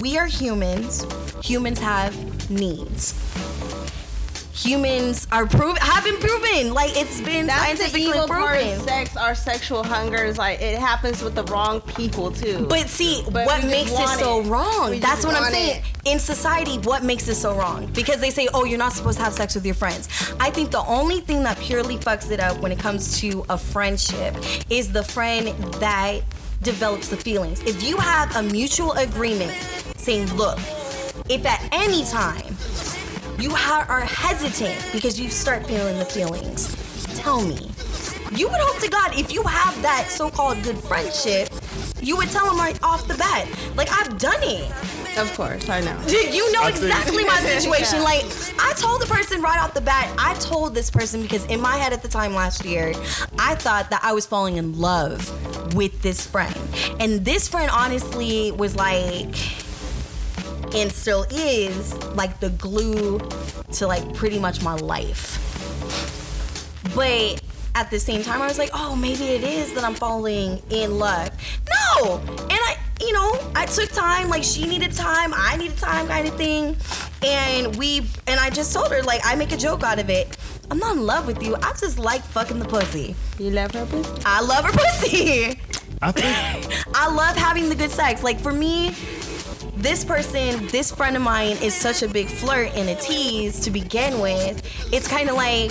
we 0.00 0.18
are 0.18 0.26
humans, 0.26 1.06
humans 1.42 1.78
have 1.78 2.50
needs. 2.50 3.14
Humans 4.64 5.26
are 5.32 5.46
proven 5.46 5.76
have 5.76 6.04
been 6.04 6.16
proven. 6.18 6.74
Like 6.74 6.90
it's 6.96 7.20
been 7.20 7.46
That's 7.46 7.60
the 7.60 7.76
scientifically 7.78 8.02
evil 8.02 8.28
part 8.28 8.56
of 8.60 8.62
proven. 8.66 8.80
sex. 8.86 9.16
Our 9.16 9.34
sexual 9.34 9.82
hunger 9.82 10.22
is 10.22 10.36
like 10.36 10.60
it 10.60 10.78
happens 10.78 11.22
with 11.22 11.34
the 11.34 11.44
wrong 11.44 11.80
people 11.80 12.30
too. 12.30 12.66
But 12.68 12.88
see, 12.88 13.24
But 13.30 13.46
what 13.46 13.64
makes 13.64 13.90
it 13.90 14.08
so 14.18 14.40
it. 14.40 14.46
wrong? 14.48 14.90
We 14.90 14.98
That's 14.98 15.24
what 15.24 15.34
I'm 15.34 15.50
saying. 15.50 15.82
In 16.04 16.18
society, 16.18 16.76
what 16.78 17.02
makes 17.04 17.26
it 17.28 17.36
so 17.36 17.54
wrong? 17.54 17.86
Because 17.94 18.20
they 18.20 18.30
say, 18.30 18.48
oh, 18.52 18.64
you're 18.64 18.78
not 18.78 18.92
supposed 18.92 19.18
to 19.18 19.24
have 19.24 19.32
sex 19.32 19.54
with 19.54 19.64
your 19.64 19.74
friends. 19.74 20.08
I 20.40 20.50
think 20.50 20.70
the 20.70 20.84
only 20.84 21.20
thing 21.20 21.42
that 21.44 21.58
purely 21.58 21.96
fucks 21.96 22.30
it 22.30 22.40
up 22.40 22.58
when 22.60 22.70
it 22.72 22.78
comes 22.78 23.18
to 23.20 23.44
a 23.48 23.56
friendship 23.56 24.34
is 24.68 24.92
the 24.92 25.02
friend 25.04 25.48
that 25.74 26.20
develops 26.62 27.08
the 27.08 27.16
feelings. 27.16 27.60
If 27.62 27.82
you 27.82 27.96
have 27.96 28.34
a 28.36 28.42
mutual 28.42 28.92
agreement 28.92 29.52
saying, 29.96 30.26
look, 30.36 30.58
if 31.28 31.44
at 31.46 31.66
any 31.72 32.04
time 32.04 32.56
you 33.40 33.50
ha- 33.54 33.86
are 33.88 34.00
hesitant 34.00 34.78
because 34.92 35.18
you 35.18 35.30
start 35.30 35.66
feeling 35.66 35.98
the 35.98 36.04
feelings, 36.04 36.74
tell 37.18 37.40
me. 37.42 37.70
You 38.32 38.48
would 38.48 38.60
hope 38.60 38.80
to 38.82 38.88
God 38.88 39.18
if 39.18 39.32
you 39.32 39.42
have 39.42 39.80
that 39.82 40.06
so-called 40.08 40.62
good 40.62 40.78
friendship, 40.78 41.48
you 42.00 42.16
would 42.16 42.28
tell 42.30 42.46
them 42.46 42.58
right 42.58 42.78
off 42.82 43.08
the 43.08 43.14
bat. 43.14 43.48
Like 43.76 43.90
I've 43.90 44.18
done 44.18 44.38
it. 44.42 44.70
of 45.18 45.32
course, 45.36 45.68
I 45.68 45.80
know. 45.80 45.98
Dude, 46.06 46.32
you 46.32 46.50
know 46.52 46.62
I 46.62 46.70
think- 46.70 46.84
exactly 46.84 47.24
my 47.24 47.40
situation. 47.40 47.96
Yeah. 47.98 48.04
Like 48.04 48.24
I 48.60 48.72
told 48.76 49.00
the 49.02 49.06
person 49.06 49.42
right 49.42 49.58
off 49.60 49.74
the 49.74 49.80
bat. 49.80 50.08
I 50.16 50.34
told 50.34 50.74
this 50.74 50.90
person 50.90 51.22
because 51.22 51.44
in 51.46 51.60
my 51.60 51.76
head 51.76 51.92
at 51.92 52.02
the 52.02 52.08
time 52.08 52.32
last 52.34 52.64
year, 52.64 52.92
I 53.38 53.56
thought 53.56 53.90
that 53.90 54.00
I 54.04 54.12
was 54.12 54.26
falling 54.26 54.56
in 54.58 54.78
love 54.78 55.74
with 55.74 56.00
this 56.02 56.24
friend, 56.26 56.56
and 57.00 57.24
this 57.24 57.48
friend 57.48 57.70
honestly 57.72 58.52
was 58.52 58.76
like 58.76 59.34
and 60.74 60.92
still 60.92 61.24
is 61.30 61.96
like 62.14 62.38
the 62.40 62.50
glue 62.50 63.18
to 63.72 63.86
like 63.86 64.14
pretty 64.14 64.38
much 64.38 64.62
my 64.62 64.74
life. 64.74 65.46
But 66.94 67.42
at 67.74 67.90
the 67.90 67.98
same 67.98 68.22
time, 68.22 68.42
I 68.42 68.46
was 68.46 68.58
like, 68.58 68.70
oh, 68.74 68.96
maybe 68.96 69.24
it 69.24 69.44
is 69.44 69.72
that 69.74 69.84
I'm 69.84 69.94
falling 69.94 70.62
in 70.70 70.98
love. 70.98 71.30
No! 71.68 72.18
And 72.18 72.52
I, 72.52 72.76
you 73.00 73.12
know, 73.12 73.38
I 73.54 73.66
took 73.66 73.90
time, 73.90 74.28
like 74.28 74.42
she 74.42 74.66
needed 74.66 74.92
time, 74.92 75.32
I 75.34 75.56
needed 75.56 75.78
time 75.78 76.08
kind 76.08 76.26
of 76.26 76.34
thing. 76.34 76.76
And 77.22 77.76
we, 77.76 77.98
and 78.26 78.40
I 78.40 78.50
just 78.50 78.72
told 78.72 78.90
her, 78.90 79.02
like, 79.02 79.20
I 79.24 79.34
make 79.36 79.52
a 79.52 79.56
joke 79.56 79.82
out 79.82 79.98
of 79.98 80.10
it. 80.10 80.36
I'm 80.70 80.78
not 80.78 80.96
in 80.96 81.04
love 81.04 81.26
with 81.26 81.42
you. 81.42 81.56
I 81.56 81.72
just 81.72 81.98
like 81.98 82.22
fucking 82.22 82.58
the 82.58 82.64
pussy. 82.64 83.14
You 83.38 83.50
love 83.50 83.72
her 83.72 83.86
pussy? 83.86 84.22
I 84.24 84.40
love 84.40 84.64
her 84.64 84.72
pussy. 84.72 85.60
I 86.02 86.12
think 86.12 86.86
I 86.94 87.12
love 87.12 87.36
having 87.36 87.68
the 87.68 87.74
good 87.74 87.90
sex. 87.90 88.22
Like 88.22 88.38
for 88.38 88.52
me, 88.52 88.94
this 89.82 90.04
person, 90.04 90.66
this 90.68 90.90
friend 90.90 91.16
of 91.16 91.22
mine 91.22 91.56
is 91.62 91.74
such 91.74 92.02
a 92.02 92.08
big 92.08 92.28
flirt 92.28 92.70
and 92.74 92.88
a 92.88 92.94
tease 92.96 93.60
to 93.60 93.70
begin 93.70 94.20
with. 94.20 94.62
It's 94.92 95.08
kind 95.08 95.28
of 95.28 95.36
like 95.36 95.70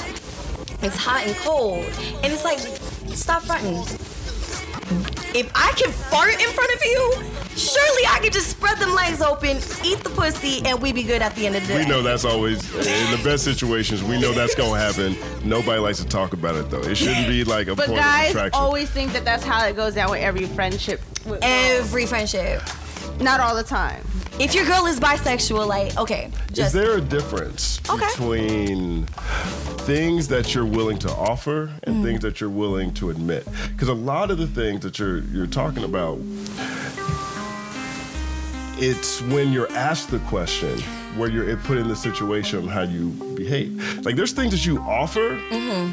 it's 0.81 0.95
hot 0.97 1.23
and 1.25 1.35
cold. 1.37 1.85
And 2.23 2.31
it's 2.31 2.43
like, 2.43 2.59
stop 3.15 3.43
fronting. 3.43 3.75
If 5.35 5.51
I 5.53 5.73
can 5.73 5.91
fart 5.91 6.31
in 6.33 6.49
front 6.49 6.71
of 6.73 6.81
you, 6.83 7.13
surely 7.55 8.03
I 8.09 8.19
could 8.19 8.33
just 8.33 8.49
spread 8.49 8.79
them 8.79 8.95
legs 8.95 9.21
open, 9.21 9.57
eat 9.85 9.99
the 10.03 10.11
pussy, 10.15 10.65
and 10.65 10.81
we'd 10.81 10.95
be 10.95 11.03
good 11.03 11.21
at 11.21 11.35
the 11.35 11.45
end 11.45 11.55
of 11.55 11.61
the 11.63 11.67
day. 11.67 11.83
we 11.83 11.85
know 11.85 12.01
that's 12.01 12.25
always 12.25 12.63
in 12.75 13.11
the 13.15 13.21
best 13.23 13.43
situations. 13.43 14.01
We 14.01 14.19
know 14.19 14.31
that's 14.31 14.55
gonna 14.55 14.79
happen. 14.79 15.15
Nobody 15.47 15.79
likes 15.79 15.99
to 15.99 16.07
talk 16.07 16.33
about 16.33 16.55
it 16.55 16.71
though. 16.71 16.81
It 16.81 16.95
shouldn't 16.95 17.27
be 17.27 17.43
like 17.43 17.67
a 17.67 17.75
But 17.75 17.87
point 17.87 17.99
guys 17.99 18.29
of 18.31 18.35
attraction. 18.37 18.59
always 18.59 18.89
think 18.89 19.13
that 19.13 19.23
that's 19.23 19.43
how 19.43 19.63
it 19.67 19.75
goes 19.75 19.93
down 19.93 20.09
with 20.09 20.21
every 20.21 20.45
friendship. 20.47 20.99
With 21.25 21.39
Every 21.43 22.03
um, 22.03 22.09
friendship. 22.09 22.63
Not 23.19 23.39
all 23.39 23.55
the 23.55 23.63
time. 23.63 24.03
If 24.39 24.55
your 24.55 24.65
girl 24.65 24.85
is 24.85 24.99
bisexual, 24.99 25.67
like, 25.67 25.97
okay, 25.97 26.31
Is 26.49 26.55
just 26.55 26.73
there 26.73 26.97
a 26.97 27.01
difference 27.01 27.79
Okay. 27.89 28.05
between 28.07 29.05
things 29.85 30.27
that 30.29 30.55
you're 30.55 30.65
willing 30.65 30.97
to 30.99 31.09
offer 31.11 31.69
and 31.83 31.97
Mm. 31.97 32.03
things 32.03 32.21
that 32.21 32.39
you're 32.39 32.49
willing 32.49 32.93
to 32.95 33.09
admit? 33.09 33.45
Because 33.73 33.89
a 33.89 33.93
lot 33.93 34.31
of 34.31 34.37
the 34.37 34.47
things 34.47 34.81
that 34.83 34.97
you're 34.99 35.19
you're 35.33 35.47
talking 35.47 35.83
about, 35.83 36.19
it's 38.77 39.21
when 39.23 39.51
you're 39.51 39.71
asked 39.73 40.09
the 40.11 40.19
question 40.19 40.81
where 41.19 41.29
you're 41.29 41.55
put 41.57 41.77
in 41.77 41.87
the 41.87 41.95
situation 41.95 42.67
how 42.67 42.81
you 42.81 43.09
behave. 43.35 44.03
Like 44.05 44.15
there's 44.15 44.31
things 44.31 44.51
that 44.51 44.65
you 44.65 44.79
offer, 44.79 45.39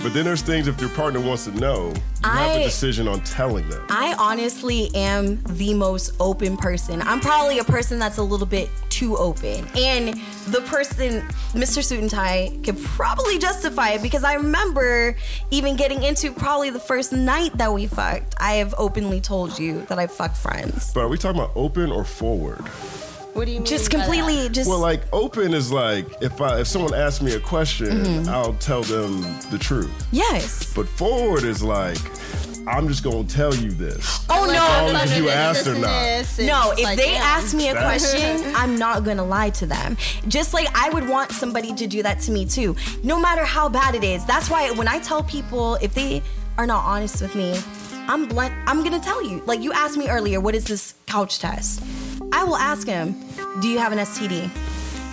but 0.02 0.14
then 0.14 0.24
there's 0.24 0.42
things 0.42 0.68
if 0.68 0.80
your 0.80 0.90
partner 0.90 1.20
wants 1.20 1.44
to 1.46 1.50
know, 1.52 1.88
you 1.88 1.92
have 1.92 1.96
Mm-hmm. 2.26 2.38
I- 2.38 2.52
a 2.54 2.64
decision 2.64 3.06
on 3.08 3.20
telling 3.20 3.68
them. 3.68 3.84
I 3.90 4.14
honestly 4.18 4.90
am 4.94 5.42
the 5.44 5.74
most 5.74 6.12
open 6.20 6.56
person. 6.56 7.02
I'm 7.02 7.20
probably 7.20 7.58
a 7.58 7.64
person 7.64 7.98
that's 7.98 8.18
a 8.18 8.22
little 8.22 8.46
bit 8.46 8.68
too 8.88 9.16
open. 9.16 9.66
And 9.76 10.14
the 10.48 10.60
person, 10.66 11.20
Mr. 11.52 11.84
Suit 11.84 12.00
and 12.00 12.10
Tie, 12.10 12.52
could 12.64 12.78
probably 12.82 13.38
justify 13.38 13.90
it 13.90 14.02
because 14.02 14.24
I 14.24 14.34
remember 14.34 15.16
even 15.50 15.76
getting 15.76 16.02
into 16.02 16.32
probably 16.32 16.70
the 16.70 16.80
first 16.80 17.12
night 17.12 17.56
that 17.58 17.72
we 17.72 17.86
fucked. 17.86 18.34
I 18.38 18.54
have 18.54 18.74
openly 18.78 19.20
told 19.20 19.58
you 19.58 19.82
that 19.88 19.98
I 19.98 20.06
fucked 20.06 20.36
friends. 20.36 20.92
But 20.94 21.00
are 21.02 21.08
we 21.08 21.18
talking 21.18 21.40
about 21.40 21.52
open 21.56 21.90
or 21.92 22.04
forward? 22.04 22.64
What 23.36 23.44
do 23.46 23.52
you 23.52 23.58
mean? 23.58 23.66
Just 23.66 23.90
completely, 23.90 24.48
just. 24.48 24.68
Well, 24.68 24.78
like 24.78 25.02
open 25.12 25.52
is 25.54 25.70
like 25.70 26.06
if 26.22 26.40
I 26.40 26.60
if 26.60 26.66
someone 26.66 26.94
asks 26.94 27.22
me 27.22 27.34
a 27.34 27.40
question, 27.40 27.86
Mm-hmm. 27.88 28.28
I'll 28.28 28.54
tell 28.54 28.82
them 28.82 29.20
the 29.50 29.58
truth. 29.58 29.90
yes. 30.12 30.72
But 30.74 30.88
forward 30.88 31.44
is 31.44 31.62
like 31.62 31.98
I'm 32.68 32.88
just 32.88 33.04
gonna 33.04 33.22
tell 33.24 33.54
you 33.54 33.70
this. 33.70 34.26
Oh, 34.28 34.40
Like, 34.42 34.56
no. 34.56 34.92
long 34.92 34.96
as 35.02 35.16
you 35.16 35.24
gonna 35.26 35.36
asked 35.36 35.66
or 35.68 35.74
not. 35.74 36.26
No, 36.40 36.72
if 36.72 36.82
like, 36.82 36.96
they 36.98 37.12
damn. 37.12 37.22
ask 37.22 37.54
me 37.54 37.68
a 37.68 37.74
question, 37.74 38.42
I'm 38.56 38.76
not 38.76 39.04
gonna 39.04 39.24
lie 39.24 39.50
to 39.50 39.66
them. 39.66 39.96
Just 40.26 40.52
like 40.52 40.66
I 40.74 40.88
would 40.90 41.08
want 41.08 41.30
somebody 41.30 41.72
to 41.74 41.86
do 41.86 42.02
that 42.02 42.18
to 42.22 42.32
me 42.32 42.44
too, 42.44 42.74
no 43.04 43.20
matter 43.20 43.44
how 43.44 43.68
bad 43.68 43.94
it 43.94 44.02
is. 44.02 44.24
That's 44.26 44.50
why 44.50 44.70
when 44.72 44.88
I 44.88 44.98
tell 44.98 45.22
people 45.22 45.76
if 45.76 45.94
they 45.94 46.22
are 46.58 46.66
not 46.66 46.84
honest 46.84 47.22
with 47.22 47.34
me, 47.36 47.56
I'm 48.08 48.26
blunt. 48.26 48.52
I'm 48.66 48.82
gonna 48.82 48.98
tell 49.00 49.22
you. 49.22 49.42
Like 49.46 49.60
you 49.60 49.72
asked 49.72 49.96
me 49.96 50.08
earlier, 50.08 50.40
what 50.40 50.54
is 50.56 50.64
this 50.64 50.94
couch 51.06 51.38
test? 51.38 51.82
I 52.32 52.42
will 52.42 52.56
ask 52.56 52.86
him, 52.88 53.14
do 53.60 53.68
you 53.68 53.78
have 53.78 53.92
an 53.92 53.98
STD? 53.98 54.50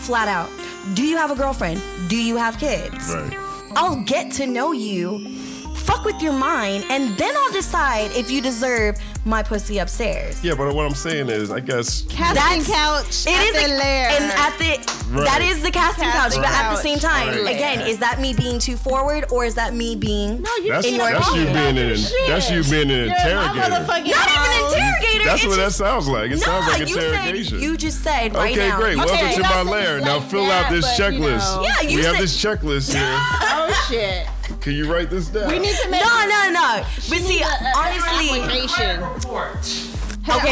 Flat 0.01 0.27
out. 0.27 0.49
Do 0.95 1.03
you 1.03 1.17
have 1.17 1.31
a 1.31 1.35
girlfriend? 1.35 1.81
Do 2.09 2.17
you 2.17 2.35
have 2.35 2.57
kids? 2.57 3.13
Right. 3.13 3.33
I'll 3.75 4.03
get 4.03 4.31
to 4.33 4.47
know 4.47 4.71
you 4.71 5.37
fuck 5.75 6.05
with 6.05 6.21
your 6.21 6.33
mind, 6.33 6.85
and 6.89 7.17
then 7.17 7.35
I'll 7.35 7.51
decide 7.51 8.11
if 8.11 8.31
you 8.31 8.41
deserve 8.41 8.97
my 9.26 9.41
pussy 9.41 9.78
upstairs. 9.78 10.43
Yeah, 10.43 10.53
but 10.55 10.74
what 10.76 10.86
I'm 10.86 10.93
saying 10.95 11.30
is, 11.30 11.49
I 11.51 11.59
guess 11.61 12.01
Casting 12.09 12.63
couch. 12.74 13.26
It 13.26 13.30
at 13.30 13.55
is 13.55 13.67
the 13.69 13.74
a, 13.74 13.78
lair. 13.78 14.09
and 14.09 14.26
at 14.32 14.57
the 14.57 15.03
Right. 15.13 15.26
that 15.26 15.41
is 15.41 15.61
the 15.61 15.69
casting, 15.69 16.05
couch, 16.05 16.13
Casting 16.34 16.41
but 16.41 16.51
at 16.51 16.71
the 16.71 16.82
same 16.82 16.97
time, 16.99 17.28
Right. 17.43 17.55
again, 17.55 17.82
is 17.82 17.99
that 17.99 18.19
me 18.19 18.34
being 18.34 18.57
too 18.59 18.76
forward 18.76 19.26
or 19.30 19.45
is 19.45 19.53
that 19.55 19.74
me 19.76 19.95
being 19.95 20.41
no, 20.41 20.49
you 20.57 20.71
that's 20.71 20.88
in 20.88 20.95
your 20.95 21.11
that's 21.11 21.28
you 21.36 21.45
being 21.45 21.78
an 21.78 21.97
that's 22.28 22.49
you 22.49 22.63
being 22.63 22.89
an 22.89 23.07
You're 23.07 23.15
interrogator. 23.15 23.69
not 23.69 23.99
even 23.99 24.11
house. 24.13 24.74
interrogator? 24.74 25.26
That's 25.26 25.45
what 25.45 25.57
that 25.57 25.71
sounds 25.74 26.07
like. 26.07 26.32
It 26.32 26.39
sounds 26.39 26.67
like 26.67 26.82
interrogation. 26.82 27.59
said 27.59 27.63
you 27.63 27.78
just 27.78 28.03
said 28.03 28.34
right 28.34 28.57
okay, 28.57 28.71
great. 28.76 28.97
Welcome 28.97 29.17
to 29.36 29.41
my 29.41 29.61
lair. 29.61 30.01
Now 30.01 30.19
fill 30.19 30.49
out 30.49 30.71
this 30.71 30.86
checklist. 30.99 31.63
Yeah, 31.63 31.82
you 31.88 31.97
we 31.99 32.03
have 32.05 32.17
this 32.17 32.36
checklist 32.43 32.93
here. 32.93 33.03
Oh 33.65 33.88
shit. 33.89 34.28
Can 34.64 34.72
you 34.74 34.89
write 34.89 35.09
this 35.09 35.28
down? 35.28 35.49
We 35.51 35.59
need 35.59 35.76
to 35.76 35.89
make 35.89 35.99
No, 35.99 36.26
no, 36.26 36.49
no. 36.51 36.86
But 37.09 37.20
see, 37.20 37.41
a- 37.41 37.45
a- 37.45 37.74
honestly, 37.76 38.39
okay, 38.39 38.64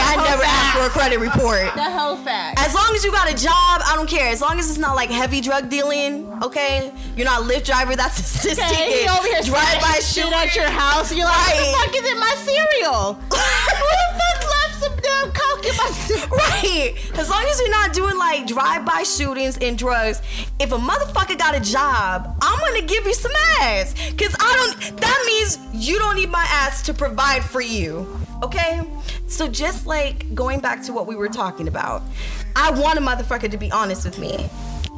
I 0.03 0.15
never 0.19 0.43
asked 0.43 0.77
for 0.77 0.83
a 0.85 0.89
credit 0.89 1.19
report. 1.19 1.73
The 1.75 1.89
whole 1.89 2.17
fact. 2.17 2.59
As 2.59 2.73
long 2.75 2.93
as 2.93 3.05
you 3.05 3.11
got 3.13 3.31
a 3.31 3.33
job, 3.33 3.81
I 3.87 3.93
don't 3.95 4.09
care. 4.09 4.27
As 4.27 4.41
long 4.41 4.59
as 4.59 4.67
it's 4.69 4.77
not 4.77 4.97
like 4.97 5.09
heavy 5.09 5.39
drug 5.39 5.69
dealing, 5.69 6.27
okay? 6.43 6.91
You're 7.15 7.23
not 7.25 7.43
a 7.43 7.45
Lyft 7.45 7.63
driver 7.63 7.95
that's 7.95 8.19
assisting 8.25 8.65
Okay, 8.65 8.91
he 8.99 9.03
in 9.03 9.09
over 9.09 9.25
here 9.27 9.41
drive-by 9.43 9.99
shit 10.03 10.29
at 10.33 10.53
your 10.57 10.67
house. 10.67 11.13
You're 11.15 11.23
like, 11.25 11.55
what 11.55 11.57
the 11.57 11.71
fuck 11.71 11.95
is 12.03 12.11
in 12.11 12.19
my 12.19 12.35
cereal? 12.43 13.13
Who 13.13 13.29
the 13.29 13.37
fuck 14.19 14.43
coke 15.29 15.65
in 15.65 15.75
my? 15.77 15.91
Right. 16.31 16.93
As 17.17 17.29
long 17.29 17.43
as 17.43 17.59
you're 17.59 17.69
not 17.69 17.93
doing 17.93 18.17
like 18.17 18.47
drive-by 18.47 19.03
shootings 19.03 19.57
and 19.57 19.77
drugs, 19.77 20.21
if 20.59 20.71
a 20.71 20.77
motherfucker 20.77 21.37
got 21.37 21.55
a 21.55 21.59
job, 21.59 22.37
I'm 22.41 22.59
gonna 22.59 22.85
give 22.85 23.05
you 23.05 23.13
some 23.13 23.31
ass. 23.61 23.93
Cause 24.17 24.35
I 24.39 24.55
don't 24.79 24.97
that 24.97 25.23
means 25.25 25.59
you 25.73 25.99
don't 25.99 26.15
need 26.15 26.29
my 26.29 26.45
ass 26.49 26.81
to 26.83 26.93
provide 26.93 27.43
for 27.43 27.61
you. 27.61 28.07
Okay? 28.43 28.81
So 29.27 29.47
just 29.47 29.85
like 29.85 30.33
going 30.33 30.59
back 30.59 30.83
to 30.83 30.93
what 30.93 31.07
we 31.07 31.15
were 31.15 31.29
talking 31.29 31.67
about, 31.67 32.01
I 32.55 32.71
want 32.71 32.97
a 32.97 33.01
motherfucker 33.01 33.49
to 33.51 33.57
be 33.57 33.71
honest 33.71 34.05
with 34.05 34.19
me. 34.19 34.49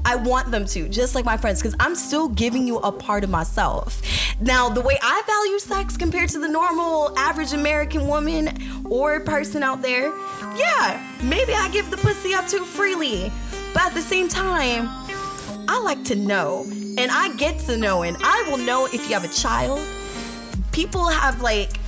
I 0.05 0.15
want 0.15 0.51
them 0.51 0.65
to, 0.65 0.89
just 0.89 1.15
like 1.15 1.25
my 1.25 1.37
friends, 1.37 1.61
because 1.61 1.75
I'm 1.79 1.95
still 1.95 2.27
giving 2.29 2.67
you 2.67 2.77
a 2.79 2.91
part 2.91 3.23
of 3.23 3.29
myself. 3.29 4.01
Now, 4.39 4.69
the 4.69 4.81
way 4.81 4.97
I 5.01 5.21
value 5.25 5.59
sex 5.59 5.95
compared 5.95 6.29
to 6.29 6.39
the 6.39 6.47
normal 6.47 7.17
average 7.17 7.53
American 7.53 8.07
woman 8.07 8.57
or 8.89 9.19
person 9.21 9.63
out 9.63 9.81
there, 9.81 10.13
yeah, 10.57 11.01
maybe 11.23 11.53
I 11.53 11.69
give 11.71 11.89
the 11.89 11.97
pussy 11.97 12.33
up 12.33 12.47
too 12.47 12.65
freely. 12.65 13.31
But 13.73 13.83
at 13.83 13.93
the 13.93 14.01
same 14.01 14.27
time, 14.27 14.87
I 15.67 15.79
like 15.83 16.03
to 16.05 16.15
know. 16.15 16.65
And 16.95 17.09
I 17.09 17.35
get 17.37 17.57
to 17.61 17.77
know, 17.77 18.03
and 18.03 18.17
I 18.19 18.47
will 18.49 18.57
know 18.57 18.85
if 18.85 19.07
you 19.07 19.13
have 19.13 19.23
a 19.23 19.33
child. 19.33 19.81
People 20.71 21.07
have 21.07 21.41
like 21.41 21.79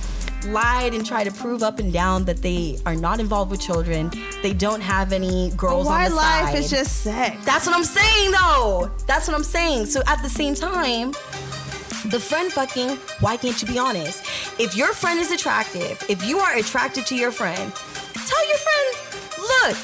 lied 0.46 0.94
and 0.94 1.04
tried 1.04 1.24
to 1.24 1.32
prove 1.32 1.62
up 1.62 1.78
and 1.78 1.92
down 1.92 2.24
that 2.24 2.42
they 2.42 2.78
are 2.86 2.94
not 2.94 3.20
involved 3.20 3.50
with 3.50 3.60
children. 3.60 4.10
They 4.42 4.52
don't 4.52 4.80
have 4.80 5.12
any 5.12 5.50
girls 5.56 5.86
Why 5.86 6.04
on 6.04 6.10
the 6.10 6.16
life 6.16 6.46
side. 6.46 6.58
is 6.58 6.70
just 6.70 7.02
sex? 7.02 7.44
That's 7.44 7.66
what 7.66 7.74
I'm 7.76 7.84
saying, 7.84 8.32
though. 8.32 8.90
That's 9.06 9.28
what 9.28 9.36
I'm 9.36 9.44
saying. 9.44 9.86
So 9.86 10.02
at 10.06 10.22
the 10.22 10.28
same 10.28 10.54
time, 10.54 11.12
the 12.10 12.20
friend 12.20 12.52
fucking, 12.52 12.96
why 13.20 13.36
can't 13.36 13.60
you 13.60 13.68
be 13.68 13.78
honest? 13.78 14.24
If 14.60 14.76
your 14.76 14.92
friend 14.92 15.18
is 15.18 15.32
attractive, 15.32 16.02
if 16.08 16.24
you 16.24 16.38
are 16.38 16.56
attracted 16.56 17.06
to 17.06 17.16
your 17.16 17.32
friend, 17.32 17.72
tell 17.74 18.48
your 18.48 18.58
friend, 18.58 18.96
look, 19.38 19.76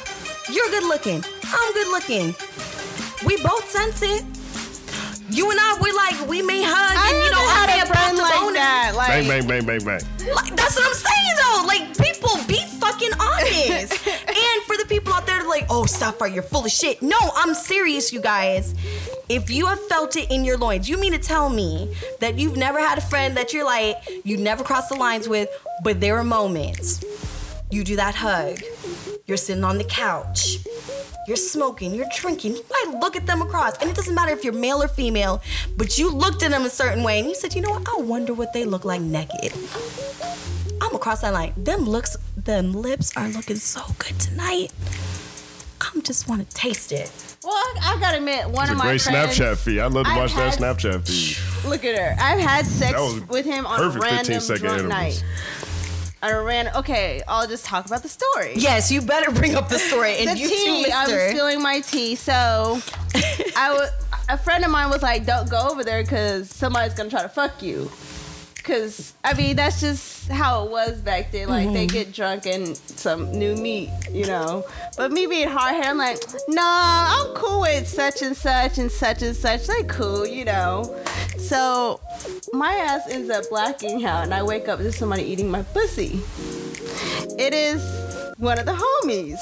you're 0.50 0.68
good 0.68 0.84
looking. 0.84 1.24
I'm 1.44 1.72
good 1.72 1.88
looking. 1.88 2.34
We 3.26 3.42
both 3.42 3.68
sense 3.68 4.02
it. 4.02 4.24
You 5.32 5.50
and 5.50 5.58
I, 5.58 5.78
we 5.80 5.90
like, 5.92 6.28
we 6.28 6.42
may 6.42 6.62
hug, 6.62 6.76
I 6.76 7.08
and 7.08 7.24
you 7.24 7.30
know, 7.30 7.38
never 7.38 7.50
I 7.50 7.54
had 7.56 7.66
may 7.66 7.72
a 7.72 7.78
have 7.78 7.88
friend 7.88 8.18
popped 8.18 8.30
like 8.30 8.40
bone 8.40 8.48
in- 8.48 8.54
that. 8.54 8.92
Like, 8.94 9.08
Bang, 9.08 9.28
bang, 9.28 9.46
bang, 9.48 9.64
bang, 9.66 9.84
bang. 9.84 10.34
like, 10.34 10.54
that's 10.56 10.76
what 10.76 10.84
I'm 10.86 10.94
saying 10.94 11.34
though. 11.40 11.64
Like 11.66 11.96
people 11.96 12.36
be 12.46 12.60
fucking 12.78 13.12
honest. 13.18 14.06
and 14.28 14.62
for 14.66 14.76
the 14.76 14.84
people 14.88 15.12
out 15.12 15.26
there 15.26 15.38
that 15.40 15.48
like, 15.48 15.66
oh 15.70 15.86
Sapphire, 15.86 16.28
you're 16.28 16.42
full 16.42 16.64
of 16.66 16.70
shit. 16.70 17.00
No, 17.02 17.16
I'm 17.34 17.54
serious, 17.54 18.12
you 18.12 18.20
guys. 18.20 18.74
If 19.30 19.50
you 19.50 19.66
have 19.66 19.80
felt 19.88 20.16
it 20.16 20.30
in 20.30 20.44
your 20.44 20.58
loins, 20.58 20.88
you 20.88 20.98
mean 20.98 21.12
to 21.12 21.18
tell 21.18 21.48
me 21.48 21.94
that 22.20 22.38
you've 22.38 22.56
never 22.56 22.78
had 22.78 22.98
a 22.98 23.02
friend 23.02 23.34
that 23.38 23.54
you're 23.54 23.64
like, 23.64 23.96
you 24.24 24.36
never 24.36 24.62
crossed 24.62 24.90
the 24.90 24.96
lines 24.96 25.28
with, 25.28 25.48
but 25.82 26.00
there 26.00 26.18
are 26.18 26.24
moments. 26.24 27.02
You 27.70 27.84
do 27.84 27.96
that 27.96 28.14
hug. 28.14 28.58
You're 29.26 29.38
sitting 29.38 29.64
on 29.64 29.78
the 29.78 29.84
couch. 29.84 30.58
You're 31.28 31.36
smoking, 31.36 31.94
you're 31.94 32.08
drinking. 32.16 32.54
You 32.56 32.64
might 32.70 32.98
look 33.00 33.14
at 33.14 33.26
them 33.26 33.42
across, 33.42 33.76
and 33.78 33.88
it 33.88 33.94
doesn't 33.94 34.14
matter 34.14 34.32
if 34.32 34.42
you're 34.42 34.52
male 34.52 34.82
or 34.82 34.88
female, 34.88 35.40
but 35.76 35.96
you 35.98 36.10
looked 36.10 36.42
at 36.42 36.50
them 36.50 36.62
a 36.64 36.70
certain 36.70 37.04
way 37.04 37.18
and 37.20 37.28
you 37.28 37.34
said, 37.34 37.54
you 37.54 37.62
know 37.62 37.70
what? 37.70 37.88
I 37.88 38.00
wonder 38.00 38.34
what 38.34 38.52
they 38.52 38.64
look 38.64 38.84
like 38.84 39.00
naked. 39.00 39.52
I'm 40.82 40.94
across 40.94 41.20
that 41.20 41.32
line. 41.32 41.52
Them 41.56 41.84
looks, 41.84 42.16
them 42.36 42.72
lips 42.72 43.16
are 43.16 43.28
looking 43.28 43.56
so 43.56 43.82
good 43.98 44.18
tonight. 44.18 44.72
I'm 45.80 46.02
just 46.02 46.28
want 46.28 46.48
to 46.48 46.56
taste 46.56 46.90
it. 46.92 47.10
well, 47.44 47.52
I, 47.54 47.94
I 47.94 48.00
gotta 48.00 48.16
admit, 48.18 48.48
one 48.48 48.62
It's 48.64 48.70
a 48.70 48.72
of 48.72 48.78
my 48.78 48.84
great 48.86 49.02
friends. 49.02 49.38
Snapchat 49.38 49.56
feed. 49.58 49.80
I 49.80 49.86
love 49.86 50.04
to 50.06 50.10
I've 50.10 50.16
watch 50.16 50.34
that 50.34 50.58
Snapchat 50.58 51.06
feed. 51.06 51.68
Look 51.68 51.84
at 51.84 51.96
her. 51.98 52.16
I've 52.20 52.40
had 52.40 52.66
sex 52.66 52.98
with 53.28 53.44
him 53.46 53.66
on 53.66 53.80
a 53.80 53.98
random 53.98 54.40
second 54.40 54.62
drunk 54.62 54.78
intervals. 54.80 54.88
night. 54.88 55.24
A 56.22 56.40
random. 56.40 56.74
Okay, 56.76 57.20
I'll 57.26 57.48
just 57.48 57.64
talk 57.64 57.86
about 57.86 58.02
the 58.02 58.08
story. 58.08 58.52
Yes, 58.56 58.92
you 58.92 59.02
better 59.02 59.32
bring 59.32 59.56
up 59.56 59.68
the 59.68 59.78
story. 59.78 60.16
And 60.20 60.28
the 60.30 60.38
you 60.38 60.48
tea. 60.48 60.84
too, 60.84 60.90
I 60.92 61.02
was 61.04 61.12
mister. 61.12 61.30
spilling 61.30 61.60
my 61.62 61.80
tea, 61.80 62.14
so 62.14 62.80
I 63.56 63.72
was. 63.72 63.90
A 64.28 64.38
friend 64.38 64.64
of 64.64 64.70
mine 64.70 64.88
was 64.88 65.02
like, 65.02 65.26
"Don't 65.26 65.50
go 65.50 65.68
over 65.68 65.82
there 65.82 66.02
because 66.02 66.48
somebody's 66.48 66.94
gonna 66.94 67.10
try 67.10 67.22
to 67.22 67.28
fuck 67.28 67.60
you." 67.62 67.90
Cause 68.62 69.14
I 69.24 69.34
mean 69.34 69.56
that's 69.56 69.80
just 69.80 70.28
how 70.28 70.64
it 70.64 70.70
was 70.70 71.00
back 71.00 71.32
then. 71.32 71.48
Like 71.48 71.72
they 71.72 71.86
mm-hmm. 71.86 71.96
get 71.96 72.12
drunk 72.12 72.46
and 72.46 72.76
some 72.76 73.32
new 73.32 73.56
meat, 73.56 73.90
you 74.10 74.26
know. 74.26 74.64
But 74.96 75.10
me 75.10 75.26
being 75.26 75.48
hard 75.48 75.74
headed, 75.74 75.90
I'm 75.90 75.98
like, 75.98 76.22
nah, 76.48 76.62
I'm 77.16 77.34
cool 77.34 77.62
with 77.62 77.88
such 77.88 78.22
and 78.22 78.36
such 78.36 78.78
and 78.78 78.90
such 78.90 79.22
and 79.22 79.34
such. 79.34 79.66
They 79.66 79.82
cool, 79.84 80.26
you 80.26 80.44
know. 80.44 80.96
So 81.38 82.00
my 82.52 82.72
ass 82.74 83.08
ends 83.08 83.30
up 83.30 83.44
blacking 83.50 84.04
out, 84.04 84.24
and 84.24 84.32
I 84.32 84.42
wake 84.42 84.68
up 84.68 84.78
to 84.78 84.92
somebody 84.92 85.24
eating 85.24 85.50
my 85.50 85.62
pussy. 85.62 86.20
It 87.38 87.54
is 87.54 88.01
one 88.42 88.58
of 88.58 88.66
the 88.66 88.72
homies. 88.72 89.38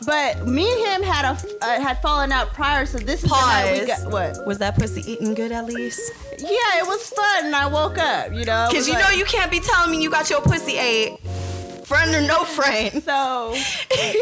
but 0.06 0.46
me 0.46 0.70
and 0.70 0.80
him 0.80 1.02
had 1.02 1.24
a 1.24 1.64
uh, 1.64 1.80
had 1.80 2.02
fallen 2.02 2.32
out 2.32 2.48
prior, 2.52 2.84
so 2.84 2.98
this 2.98 3.22
is 3.24 3.30
night 3.30 3.80
we 3.80 3.86
got 3.86 4.10
what? 4.10 4.46
Was 4.46 4.58
that 4.58 4.76
pussy 4.76 5.00
eating 5.10 5.34
good 5.34 5.52
at 5.52 5.64
least? 5.66 6.12
Yeah, 6.38 6.48
it 6.78 6.86
was 6.86 7.08
fun, 7.10 7.46
and 7.46 7.54
I 7.54 7.66
woke 7.66 7.98
up. 7.98 8.32
You 8.32 8.44
know, 8.44 8.66
Because 8.70 8.88
you 8.88 8.94
like- 8.94 9.04
know 9.04 9.10
you 9.10 9.24
can't 9.24 9.50
be 9.50 9.60
telling 9.60 9.90
me 9.90 10.02
you 10.02 10.10
got 10.10 10.28
your 10.28 10.40
pussy 10.42 10.76
ate. 10.76 11.18
Friend 11.84 12.14
or 12.14 12.20
no 12.20 12.44
friend. 12.58 13.02
So 13.02 13.54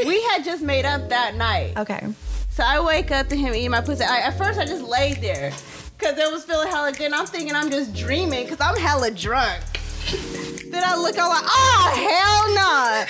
we 0.06 0.22
had 0.30 0.44
just 0.44 0.62
made 0.62 0.84
up 0.84 1.08
that 1.08 1.34
night. 1.34 1.76
Okay. 1.76 2.06
So 2.50 2.62
I 2.64 2.80
wake 2.80 3.10
up 3.10 3.28
to 3.28 3.36
him 3.36 3.54
eating 3.54 3.70
my 3.72 3.80
pussy. 3.80 4.04
I, 4.04 4.18
at 4.20 4.38
first, 4.38 4.58
I 4.58 4.64
just 4.64 4.84
laid 4.84 5.16
there 5.20 5.52
because 5.98 6.16
it 6.16 6.30
was 6.32 6.44
feeling 6.44 6.68
hella 6.68 6.92
good. 6.92 7.06
And 7.06 7.14
I'm 7.14 7.26
thinking 7.26 7.54
I'm 7.56 7.70
just 7.70 7.94
dreaming 7.94 8.44
because 8.44 8.60
I'm 8.60 8.76
hella 8.76 9.10
drunk. 9.10 9.62
Then 10.06 10.84
I 10.84 10.94
look, 10.96 11.18
I'm 11.18 11.28
like, 11.28 11.44
oh 11.44 11.90
hell 11.96 12.46
no! 12.54 13.04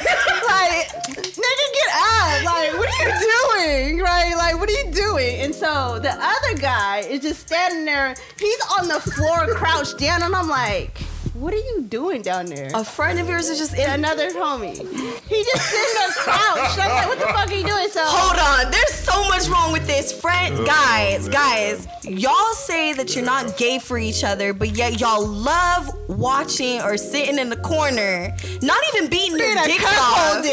like, 0.48 0.88
nigga, 1.14 1.66
get 1.74 1.90
up! 1.92 2.44
Like, 2.44 2.78
what 2.78 2.88
are 2.88 3.04
you 3.04 3.12
doing? 3.20 3.98
Right? 4.00 4.34
Like, 4.36 4.58
what 4.58 4.68
are 4.68 4.72
you 4.72 4.90
doing? 4.92 5.40
And 5.40 5.54
so 5.54 5.98
the 5.98 6.12
other 6.12 6.54
guy 6.58 7.00
is 7.00 7.20
just 7.20 7.40
standing 7.40 7.84
there. 7.84 8.14
He's 8.38 8.60
on 8.78 8.88
the 8.88 9.00
floor, 9.00 9.46
crouched 9.54 9.98
down, 9.98 10.22
and 10.22 10.34
I'm 10.34 10.48
like, 10.48 10.98
what 11.38 11.52
are 11.52 11.58
you 11.58 11.82
doing 11.88 12.22
down 12.22 12.46
there? 12.46 12.70
A 12.74 12.84
friend 12.84 13.18
of 13.18 13.28
yours 13.28 13.48
is 13.48 13.58
just 13.58 13.74
in. 13.74 13.88
Another 13.88 14.30
homie. 14.30 14.76
He 14.76 15.44
just 15.44 15.66
sitting 15.66 15.94
there 15.94 16.12
crouched. 16.16 16.78
I'm 16.78 16.90
like, 16.90 17.08
what 17.08 17.18
the 17.18 17.26
fuck 17.26 17.48
are 17.48 17.54
you 17.54 17.66
doing? 17.66 17.88
So 17.90 18.02
Hold 18.04 18.66
on, 18.66 18.70
there's 18.70 18.94
so 18.94 19.22
much 19.28 19.48
wrong 19.48 19.72
with 19.72 19.86
this. 19.86 20.12
Friend, 20.12 20.54
oh, 20.58 20.64
guys, 20.66 21.28
guys, 21.28 21.86
y'all 22.04 22.52
say 22.54 22.92
that 22.94 23.14
you're 23.14 23.24
not 23.24 23.56
gay 23.56 23.78
for 23.78 23.98
each 23.98 24.24
other, 24.24 24.52
but 24.52 24.76
yet 24.76 25.00
y'all 25.00 25.26
love 25.26 25.90
watching 26.08 26.80
or 26.80 26.96
sitting 26.96 27.38
in 27.38 27.50
the 27.50 27.56
corner, 27.56 28.34
not 28.62 28.82
even 28.94 29.10
beating 29.10 29.38
your 29.38 29.50
in 29.52 29.58
a 29.58 29.64
dicks 29.64 29.84
cuckold 29.84 30.38
off. 30.38 30.44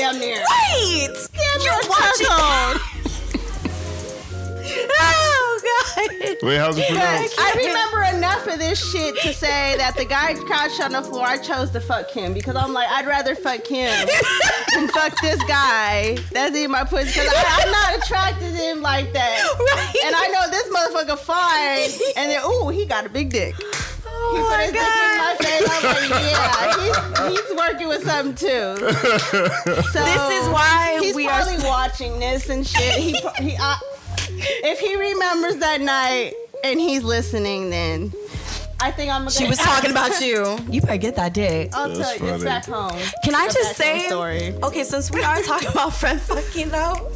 Wait, 6.44 6.58
how's 6.58 6.78
it 6.78 6.88
pronounced? 6.90 7.36
I 7.40 7.54
remember 7.56 8.18
enough 8.18 8.46
of 8.48 8.60
this 8.60 8.92
shit 8.92 9.16
to 9.22 9.34
say 9.34 9.76
that 9.78 9.96
the 9.96 10.04
guy 10.06 10.34
crouched 10.34 10.82
on 10.82 10.92
the 10.92 11.02
floor. 11.02 11.26
I 11.26 11.38
chose 11.38 11.72
to 11.72 11.80
fuck 11.80 12.10
him 12.12 12.34
because 12.34 12.56
I'm 12.56 12.74
like, 12.74 12.90
I'd 12.90 13.08
rather 13.08 13.34
fuck 13.34 13.66
him 13.66 14.08
than 14.76 14.88
fuck 14.90 15.20
this 15.22 15.42
guy. 15.46 16.18
That's 16.32 16.56
in 16.56 16.70
my 16.72 16.84
pussy 16.84 17.06
because 17.22 17.34
I'm 17.34 17.72
not 17.72 17.98
attracted 17.98 18.52
to 18.52 18.58
him 18.58 18.82
like 18.82 19.14
that. 19.14 19.56
Right. 19.58 19.96
And 20.06 20.16
I 20.16 20.28
know 20.28 20.50
this 20.52 20.68
motherfucker 20.68 21.18
fine. 21.20 21.90
And 22.18 22.30
then, 22.32 22.44
ooh, 22.46 22.70
he 22.70 22.86
got 22.86 23.06
a 23.06 23.10
big 23.10 23.30
dick. 23.30 23.56
He 23.56 23.64
Oh 24.16 24.46
put 24.48 24.58
my 24.58 24.64
his 24.64 24.72
dick 24.74 24.82
in 24.82 24.88
my 24.88 25.18
god. 25.18 25.46
face. 25.46 25.70
I'm 25.70 26.12
like, 26.12 26.22
yeah, 27.24 27.32
he's, 27.32 27.40
he's 27.48 27.58
working 27.58 27.88
with 27.88 28.04
something 28.04 28.36
too. 28.36 28.76
So 29.94 30.04
This 30.04 30.44
is 30.44 30.50
why 30.50 30.98
he's 31.02 31.16
we 31.16 31.28
are 31.28 31.42
probably 31.44 31.64
watching 31.66 32.20
this 32.20 32.50
and 32.50 32.66
shit. 32.66 32.96
He, 32.96 33.12
he 33.42 33.58
uh, 33.60 33.76
if 34.44 34.80
he 34.80 34.96
remembers 34.96 35.58
that 35.58 35.82
night 35.82 36.34
and 36.64 36.80
he's 36.80 37.04
listening, 37.04 37.70
then 37.70 38.14
I 38.80 38.92
think 38.92 39.12
I'm. 39.12 39.22
Gonna 39.22 39.32
she 39.32 39.48
was 39.48 39.58
talking 39.70 39.92
about 39.92 40.20
you. 40.22 40.58
You 40.70 40.82
better 40.82 40.98
get 40.98 41.16
that 41.16 41.34
dick. 41.34 41.70
I'll 41.74 41.88
That's 41.90 42.18
tell 42.18 42.28
you. 42.28 42.34
It's 42.36 42.44
back 42.44 42.66
home. 42.66 43.00
Can 43.24 43.36
I 43.36 43.48
just 43.48 43.76
say? 43.78 44.08
story. 44.08 44.54
Okay, 44.64 44.84
since 44.84 45.12
we 45.12 45.24
are 45.24 45.42
talking 45.42 45.70
about 45.70 45.94
friend 45.94 46.20
fucking 46.20 46.70
though, 46.70 47.12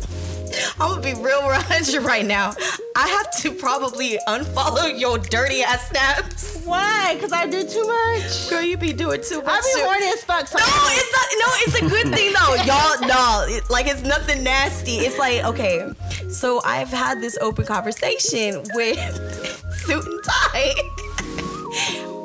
I'm 0.80 0.90
gonna 0.90 1.02
be 1.02 1.14
real 1.14 1.42
100 1.44 2.04
right 2.04 2.26
now. 2.26 2.54
I 2.96 3.08
have 3.08 3.32
to 3.42 3.52
probably 3.54 4.18
unfollow 4.28 4.98
your 5.00 5.18
dirty 5.18 5.62
ass 5.64 5.90
snaps. 5.90 6.62
Why? 6.66 7.14
Because 7.16 7.32
I 7.32 7.46
do 7.48 7.64
too 7.68 7.86
much. 7.86 8.50
Girl, 8.50 8.62
you 8.62 8.78
be 8.78 8.94
doing 8.94 9.22
too 9.22 9.42
much. 9.42 9.62
I 9.64 9.74
be 9.76 9.82
horny 9.84 10.06
as 10.08 10.24
fuck. 10.24 10.48
No, 10.52 10.60
it's 10.60 11.12
not. 11.12 11.28
No, 11.40 11.48
it's 11.60 11.76
a 11.76 11.90
good 11.90 12.14
thing 12.16 12.34
though. 12.34 12.56
Y'all, 12.66 13.08
no, 13.08 13.46
it- 13.48 13.70
like 13.70 13.88
it's 13.88 14.02
nothing 14.04 14.44
nasty. 14.44 14.94
It's 14.98 15.18
like 15.18 15.44
okay. 15.46 15.88
So 16.30 16.62
I've 16.66 16.90
had 16.90 17.22
this 17.22 17.38
open 17.42 17.66
conversation 17.66 18.64
with 18.74 18.98
suit 19.86 20.06
and 20.06 20.24
tie. 20.24 20.74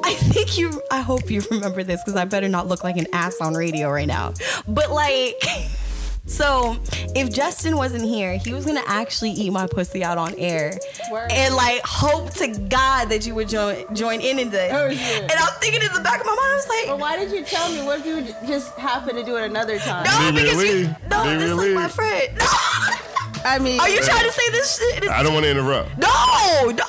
I 0.05 0.14
think 0.14 0.59
you. 0.59 0.83
I 0.91 1.01
hope 1.01 1.30
you 1.30 1.43
remember 1.51 1.83
this 1.85 2.01
because 2.03 2.16
I 2.16 2.24
better 2.24 2.49
not 2.49 2.66
look 2.66 2.83
like 2.85 2.97
an 2.97 3.07
ass 3.12 3.37
on 3.41 3.55
radio 3.55 3.91
right 3.91 4.09
now. 4.09 4.33
But 4.66 4.91
like. 4.91 5.43
So, 6.25 6.77
if 7.16 7.33
Justin 7.33 7.77
wasn't 7.77 8.05
here, 8.05 8.39
he 8.39 8.53
was 8.55 8.64
gonna 8.64 8.85
actually 8.87 9.31
eat 9.33 9.51
my 9.51 9.66
pussy 9.66 10.05
out 10.05 10.18
on 10.18 10.35
air, 10.39 10.79
Word. 11.11 11.31
and 11.33 11.55
like 11.55 11.81
hope 11.85 12.31
to 12.35 12.47
God 12.47 13.07
that 13.09 13.27
you 13.27 13.35
would 13.35 13.49
join 13.49 13.93
join 13.95 14.20
in 14.20 14.39
in 14.39 14.49
this. 14.51 14.73
Oh, 14.73 14.87
yeah. 14.87 15.18
And 15.23 15.33
I'm 15.33 15.53
thinking 15.61 15.83
in 15.83 15.93
the 15.93 16.01
back 16.01 16.20
of 16.20 16.27
my 16.27 16.33
mind, 16.35 16.41
I 16.41 16.55
was 16.55 16.68
like, 16.68 16.87
But 16.87 16.99
why 17.01 17.16
did 17.16 17.33
you 17.33 17.45
tell 17.45 17.70
me? 17.73 17.83
What 17.83 18.01
if 18.01 18.07
you 18.07 18.23
j- 18.23 18.35
just 18.47 18.73
happen 18.79 19.16
to 19.16 19.25
do 19.25 19.37
it 19.37 19.45
another 19.45 19.79
time? 19.81 20.05
no, 20.05 20.18
Leave 20.27 20.35
me 20.35 20.43
because 20.43 20.64
you, 20.64 20.97
no, 21.11 21.25
Leave 21.25 21.33
me 21.33 21.39
this 21.39 21.51
is 21.51 21.57
leave. 21.59 21.75
my 21.75 21.89
friend. 21.89 22.29
No. 22.39 22.45
I 23.45 23.59
mean, 23.59 23.81
Are 23.81 23.89
you 23.89 24.01
trying 24.01 24.23
to 24.25 24.31
say 24.33 24.51
this 24.53 24.79
shit? 24.79 25.03
is- 25.05 25.11
I 25.11 25.25
don't 25.25 25.35
want 25.35 25.45
to 25.45 25.51
interrupt. 25.51 25.99
No, 25.99 26.07
no, 26.66 26.70
no, 26.70 26.87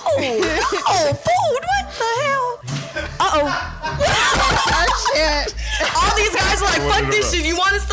food. 1.17 1.63
What 1.65 1.89
the 1.97 2.09
hell? 2.21 2.59
Uh 3.19 3.29
oh. 3.33 3.49
oh 4.69 5.09
shit. 5.09 5.55
All 5.97 6.15
these 6.15 6.35
guys 6.35 6.61
are 6.61 6.65
like, 6.65 6.81
fuck 7.01 7.11
this 7.11 7.33
shit. 7.33 7.43
You 7.45 7.57
want 7.57 7.73
us 7.73 7.85
to 7.87 7.92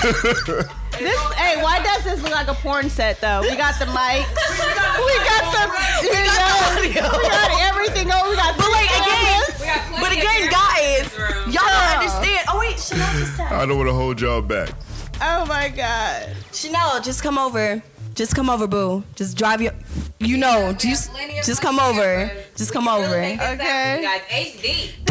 This, 0.00 1.16
hey, 1.34 1.62
why 1.62 1.80
does 1.82 2.04
this 2.04 2.22
look 2.22 2.32
like 2.32 2.48
a 2.48 2.54
porn 2.54 2.90
set 2.90 3.20
though? 3.20 3.40
We 3.42 3.56
got 3.56 3.78
the 3.78 3.86
mics. 3.86 4.28
We 4.28 5.14
got 5.24 5.48
the, 5.52 5.64
We 6.02 6.12
got 6.12 6.36
the 6.36 6.48
audio. 6.66 7.18
we 7.18 7.28
got 7.28 7.50
everything. 7.68 8.08
Oh, 8.12 8.30
we 8.30 8.36
got. 8.36 8.56
But 8.56 8.70
like 8.70 8.88
cameras. 8.88 9.60
again, 9.60 10.00
but 10.00 10.12
again, 10.12 10.50
guys, 10.50 11.12
y'all 11.46 11.64
don't 11.64 11.98
understand. 11.98 12.46
Oh 12.48 12.58
wait, 12.60 12.78
Chanel 12.78 13.12
just 13.18 13.36
said. 13.36 13.52
I 13.52 13.64
don't 13.66 13.76
want 13.78 13.88
to 13.88 13.94
hold 13.94 14.20
y'all 14.20 14.42
back. 14.42 14.70
Oh 15.22 15.46
my 15.46 15.68
god. 15.68 16.34
Chanel, 16.52 17.00
just 17.00 17.22
come 17.22 17.38
over. 17.38 17.82
Just 18.14 18.34
come 18.34 18.50
over, 18.50 18.66
boo. 18.66 19.02
Just 19.14 19.36
drive 19.38 19.62
your. 19.62 19.72
You 20.18 20.36
know, 20.36 20.72
just 20.74 21.10
just 21.44 21.62
come 21.62 21.78
over. 21.78 22.30
Just 22.56 22.72
come 22.72 22.86
over. 22.88 23.06
Okay. 23.16 23.96
You 24.00 24.06
guys, 24.06 24.20
HD. 24.30 24.90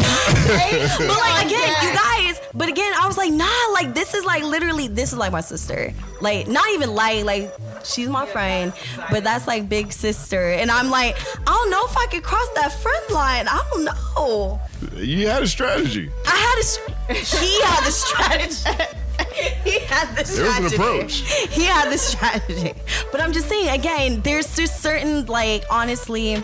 But 0.98 1.08
like 1.18 1.46
again, 1.46 1.74
you 1.82 1.92
guys. 1.94 2.40
But 2.54 2.68
again, 2.68 2.92
I 2.96 3.06
was 3.06 3.16
like, 3.16 3.32
nah. 3.32 3.48
Like 3.72 3.94
this 3.94 4.14
is 4.14 4.24
like 4.24 4.42
literally, 4.44 4.86
this 4.88 5.12
is 5.12 5.18
like 5.18 5.32
my 5.32 5.40
sister. 5.40 5.92
Like 6.20 6.46
not 6.46 6.68
even 6.70 6.94
like 6.94 7.24
like 7.24 7.52
she's 7.84 8.08
my 8.08 8.26
friend, 8.26 8.72
but 9.10 9.24
that's 9.24 9.46
like 9.46 9.68
big 9.68 9.92
sister. 9.92 10.50
And 10.52 10.70
I'm 10.70 10.90
like, 10.90 11.16
I 11.40 11.44
don't 11.52 11.70
know 11.70 11.84
if 11.86 11.96
I 11.96 12.06
could 12.10 12.22
cross 12.22 12.48
that 12.56 12.72
friend 12.72 13.04
line. 13.10 13.46
I 13.48 13.62
don't 13.70 13.84
know. 13.84 14.60
You 14.96 15.26
had 15.28 15.42
a 15.42 15.48
strategy. 15.48 16.10
I 16.26 16.36
had 16.36 16.56
a. 16.56 16.60
s- 16.60 17.40
He 17.40 17.60
had 17.62 17.86
a 17.88 17.90
strategy. 18.54 18.96
he 19.64 19.78
had 19.80 20.14
the 20.16 20.24
strategy. 20.24 20.36
There 20.36 20.62
was 20.62 20.72
strategy. 20.72 20.76
an 20.76 20.80
approach. 20.80 21.48
He 21.50 21.64
had 21.64 21.92
the 21.92 21.98
strategy. 21.98 22.72
But 23.12 23.20
I'm 23.20 23.32
just 23.32 23.48
saying, 23.48 23.68
again, 23.68 24.20
there's 24.22 24.56
just 24.56 24.80
certain, 24.82 25.26
like, 25.26 25.64
honestly, 25.70 26.42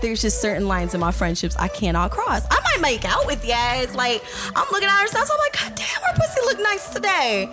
there's 0.00 0.22
just 0.22 0.40
certain 0.40 0.68
lines 0.68 0.94
in 0.94 1.00
my 1.00 1.10
friendships 1.10 1.56
I 1.56 1.68
cannot 1.68 2.10
cross. 2.10 2.46
I 2.50 2.60
might 2.64 2.80
make 2.80 3.04
out 3.04 3.26
with 3.26 3.44
you. 3.44 3.54
It's 3.56 3.94
like, 3.94 4.22
I'm 4.54 4.66
looking 4.70 4.88
at 4.88 5.00
her 5.00 5.06
so 5.08 5.18
I'm 5.18 5.38
like, 5.38 5.52
God 5.52 5.74
damn, 5.74 6.02
her 6.02 6.14
pussy 6.14 6.40
look 6.42 6.58
nice 6.60 6.90
today. 6.90 7.48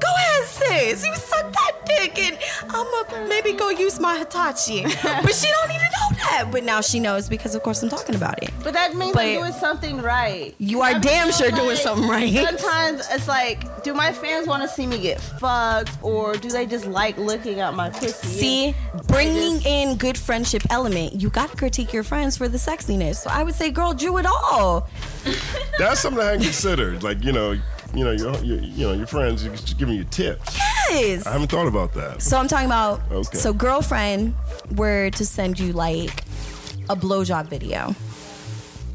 Go 0.00 0.08
ahead, 0.16 0.44
sis. 0.44 1.06
You 1.06 1.14
suck 1.14 1.52
that 1.52 1.72
dick 1.84 2.18
and 2.18 2.38
I'm 2.70 2.86
gonna 3.08 3.28
maybe 3.28 3.52
go 3.52 3.70
use 3.70 4.00
my 4.00 4.18
Hitachi. 4.18 4.82
but 5.02 5.34
she 5.34 5.48
don't 5.48 5.68
need 5.68 5.78
to 5.78 5.84
know 5.84 6.16
that. 6.16 6.48
But 6.50 6.64
now 6.64 6.80
she 6.80 6.98
knows 6.98 7.28
because, 7.28 7.54
of 7.54 7.62
course, 7.62 7.82
I'm 7.82 7.88
talking 7.88 8.14
about 8.14 8.42
it. 8.42 8.50
But 8.62 8.72
that 8.72 8.94
means 8.96 9.12
But- 9.12 9.26
I'm 9.26 9.40
doing 9.40 9.52
something 9.52 10.02
right. 10.02 10.54
You 10.58 10.80
are 10.82 10.90
I 10.94 10.98
damn 10.98 11.28
feel 11.28 11.36
sure 11.36 11.50
doing 11.50 11.76
something 11.76 12.08
right. 12.08 12.32
Sometimes 12.32 13.06
it's 13.10 13.28
like, 13.28 13.62
do 13.82 13.94
my 13.94 14.12
fans 14.12 14.46
want 14.46 14.62
to 14.62 14.68
see 14.68 14.86
me 14.86 14.98
get 14.98 15.20
fucked, 15.20 15.90
or 16.02 16.34
do 16.36 16.48
they 16.48 16.66
just 16.66 16.86
like 16.86 17.16
looking 17.18 17.60
at 17.60 17.74
my 17.74 17.90
pussy? 17.90 18.26
See, 18.26 18.74
bringing 19.06 19.60
in 19.62 19.96
good 19.96 20.16
friendship 20.16 20.62
element, 20.70 21.20
you 21.20 21.30
got 21.30 21.50
to 21.50 21.56
critique 21.56 21.92
your 21.92 22.02
friends 22.02 22.36
for 22.36 22.48
the 22.48 22.58
sexiness. 22.58 23.16
So 23.16 23.30
I 23.30 23.42
would 23.42 23.54
say, 23.54 23.70
girl, 23.70 23.92
do 23.92 24.18
it 24.18 24.26
all. 24.26 24.88
That's 25.78 26.00
something 26.00 26.22
I 26.22 26.26
hadn't 26.26 26.42
considered. 26.42 27.02
Like 27.02 27.22
you 27.24 27.32
know, 27.32 27.52
you 27.94 28.04
know, 28.04 28.12
your, 28.12 28.34
your 28.38 28.58
you 28.58 28.86
know, 28.86 28.92
your 28.92 29.06
friends 29.06 29.44
you're 29.44 29.54
just 29.54 29.78
giving 29.78 29.96
you 29.96 30.04
tips. 30.04 30.56
Yes. 30.90 31.26
I 31.26 31.32
haven't 31.32 31.50
thought 31.50 31.66
about 31.66 31.92
that. 31.94 32.22
So 32.22 32.38
I'm 32.38 32.48
talking 32.48 32.66
about. 32.66 33.00
Okay. 33.10 33.38
So 33.38 33.52
girlfriend 33.52 34.34
were 34.76 35.10
to 35.10 35.26
send 35.26 35.58
you 35.58 35.72
like 35.72 36.24
a 36.88 36.96
blowjob 36.96 37.46
video 37.46 37.94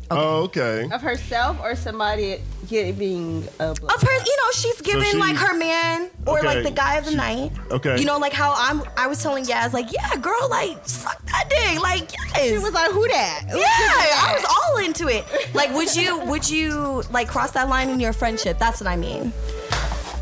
Oh, 0.10 0.44
okay. 0.44 0.88
of 0.92 1.02
herself 1.02 1.58
or 1.62 1.76
somebody 1.76 2.42
giving 2.70 3.48
a 3.60 3.74
blow. 3.74 3.90
of 3.94 4.02
her. 4.02 4.14
You 4.14 4.38
know, 4.38 4.52
she's 4.54 4.80
giving 4.82 5.04
she- 5.12 5.18
like 5.18 5.36
her 5.36 5.54
man 5.54 6.10
or 6.26 6.40
Okay. 6.40 6.48
like 6.48 6.64
the 6.64 6.72
guy 6.72 6.96
of 6.96 7.06
the 7.06 7.12
She- 7.12 7.18
night. 7.18 7.52
okay. 7.72 8.00
You 8.00 8.06
know, 8.06 8.18
like 8.18 8.34
how 8.34 8.54
I'm. 8.56 8.84
I 8.96 9.08
was 9.08 9.22
telling 9.22 9.44
Yaz, 9.46 9.74
like, 9.74 9.92
yeah, 9.92 10.16
girl, 10.18 10.48
like 10.50 10.78
suck 10.88 11.22
that 11.28 11.50
dick, 11.50 11.82
like 11.82 12.10
yes. 12.36 12.46
She 12.48 12.54
was 12.58 12.74
like, 12.74 12.92
"Who 12.92 13.08
that?" 13.10 13.44
Yeah, 13.48 13.66
I 13.66 14.34
was 14.40 14.46
all 14.46 14.78
into 14.86 15.08
it. 15.10 15.26
Like, 15.54 15.74
would 15.74 15.94
you 15.96 16.20
would 16.26 16.50
you 16.50 17.04
like 17.12 17.28
cross 17.28 17.52
that 17.52 17.68
line 17.68 17.90
in 17.90 18.00
your 18.00 18.14
friendship? 18.14 18.60
That's 18.60 18.80
what 18.80 18.88
I 18.88 18.96
mean. 18.96 19.34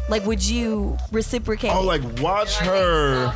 Like, 0.07 0.23
would 0.27 0.43
you 0.43 0.97
reciprocate? 1.11 1.71
Oh, 1.73 1.81
like 1.81 2.01
watch 2.21 2.55
her, 2.57 3.27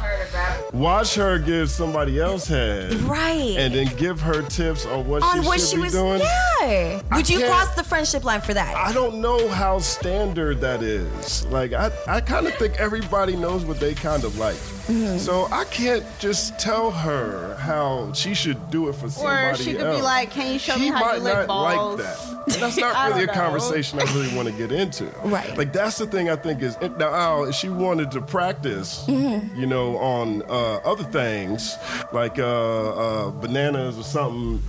watch 0.74 1.16
her 1.16 1.40
give 1.40 1.70
somebody 1.70 2.20
else 2.20 2.48
head, 2.48 2.94
right. 3.02 3.56
and 3.58 3.74
then 3.74 3.88
give 3.98 4.20
her 4.22 4.42
tips 4.44 4.86
on 4.86 5.08
what 5.08 5.24
on 5.24 5.42
she 5.42 5.48
what 5.48 5.60
should 5.60 5.70
she 5.70 5.76
be 5.78 5.82
was. 5.84 5.94
doing. 5.94 6.20
Yeah. 6.62 7.02
Would 7.16 7.30
you 7.30 7.46
cross 7.46 7.74
the 7.76 7.84
friendship 7.84 8.24
line 8.24 8.42
for 8.42 8.54
that? 8.54 8.76
I 8.76 8.92
don't 8.94 9.22
know 9.22 9.48
how 9.50 9.80
standard 9.80 10.60
that 10.62 10.84
is. 10.84 11.46
Like 11.48 11.74
I, 11.74 11.92
I 12.08 12.22
kind 12.22 12.48
of 12.48 12.54
think 12.56 12.80
everybody 12.80 13.36
knows 13.36 13.64
what 13.66 13.80
they 13.80 13.94
kind 13.96 14.24
of 14.24 14.38
like. 14.38 14.56
Mm-hmm. 14.56 15.18
So 15.20 15.48
I 15.52 15.66
can't 15.66 16.04
just 16.20 16.58
tell 16.60 16.90
her 16.92 17.56
how 17.60 18.12
she 18.14 18.34
should 18.34 18.72
do 18.72 18.90
it 18.90 18.96
for 18.96 19.08
somebody 19.10 19.52
Or 19.52 19.56
she 19.56 19.72
could 19.74 19.82
else. 19.82 19.98
be 19.98 20.02
like, 20.02 20.32
"Can 20.32 20.52
you 20.54 20.60
show 20.60 20.74
she 20.74 20.82
me 20.82 20.88
how 20.88 21.00
might 21.00 21.18
you 21.18 21.24
lick 21.24 21.34
not 21.36 21.48
balls?" 21.48 22.00
like 22.00 22.08
that. 22.08 22.36
That's 22.60 22.78
not 22.78 23.10
really 23.12 23.24
a 23.26 23.28
know. 23.28 23.34
conversation 23.34 24.00
I 24.00 24.04
really 24.16 24.36
want 24.36 24.48
to 24.48 24.54
get 24.54 24.72
into. 24.72 25.06
Right. 25.24 25.56
Like 25.56 25.72
that's 25.72 26.00
the 26.00 26.08
thing 26.08 26.30
I 26.32 26.36
think 26.36 26.64
is 26.64 26.76
now. 26.82 27.14
Al, 27.14 27.44
if 27.46 27.54
she 27.54 27.70
wanted 27.70 28.10
to 28.12 28.22
practice, 28.22 29.06
Mm-hmm. 29.08 29.60
you 29.60 29.68
know, 29.68 29.98
on 29.98 30.19
uh, 30.48 30.78
other 30.84 31.04
things 31.06 31.76
like 32.14 32.40
uh, 32.40 32.44
uh, 32.46 33.32
bananas 33.32 33.98
or 33.98 34.04
something. 34.04 34.62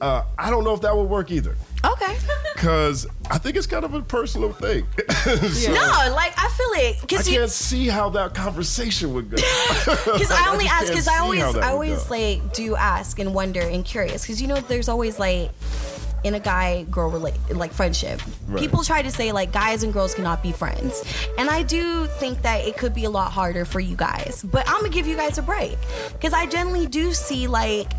Uh, 0.00 0.24
I 0.38 0.50
don't 0.50 0.64
know 0.64 0.74
if 0.74 0.80
that 0.82 0.96
would 0.96 1.08
work 1.08 1.30
either. 1.30 1.56
okay. 1.84 2.16
Because 2.54 3.06
I 3.30 3.36
think 3.36 3.56
it's 3.56 3.66
kind 3.66 3.84
of 3.84 3.92
a 3.92 4.00
personal 4.00 4.52
thing. 4.52 4.86
So, 5.24 5.72
No, 5.72 6.14
like 6.14 6.32
I 6.38 6.48
feel 6.48 6.72
it 6.74 7.00
I 7.02 7.30
you 7.30 7.38
can't 7.40 7.50
see 7.50 7.88
how 7.88 8.08
that 8.10 8.34
conversation 8.34 9.12
would 9.14 9.28
go. 9.30 9.36
because 9.86 10.30
I 10.30 10.48
only 10.50 10.64
just 10.64 10.74
ask 10.82 10.88
because 10.88 11.08
I 11.08 11.18
always 11.18 11.42
I 11.42 11.68
always 11.70 12.02
go. 12.04 12.14
like 12.14 12.54
do 12.54 12.76
ask 12.76 13.18
and 13.18 13.34
wonder 13.34 13.60
and 13.60 13.84
curious 13.84 14.22
because 14.22 14.40
you 14.40 14.48
know 14.48 14.56
there's 14.56 14.88
always 14.88 15.18
like 15.18 15.50
in 16.24 16.34
a 16.34 16.40
guy 16.40 16.84
girl 16.84 17.10
relate 17.10 17.34
like 17.50 17.72
friendship. 17.72 18.20
Right. 18.48 18.60
people 18.60 18.82
try 18.82 19.02
to 19.02 19.10
say 19.10 19.32
like 19.32 19.52
guys 19.52 19.82
and 19.82 19.92
girls 19.92 20.14
cannot 20.14 20.42
be 20.42 20.52
friends. 20.52 21.04
And 21.38 21.48
I 21.48 21.62
do 21.62 22.06
think 22.06 22.42
that 22.42 22.64
it 22.66 22.76
could 22.76 22.94
be 22.94 23.04
a 23.04 23.10
lot 23.10 23.30
harder 23.30 23.64
for 23.64 23.80
you 23.80 23.94
guys. 23.94 24.42
But 24.42 24.68
I'm 24.68 24.76
gonna 24.76 24.88
give 24.88 25.06
you 25.06 25.16
guys 25.16 25.38
a 25.38 25.42
break. 25.42 25.76
Because 26.12 26.32
I 26.32 26.46
generally 26.46 26.86
do 26.86 27.12
see 27.12 27.46
like 27.46 27.92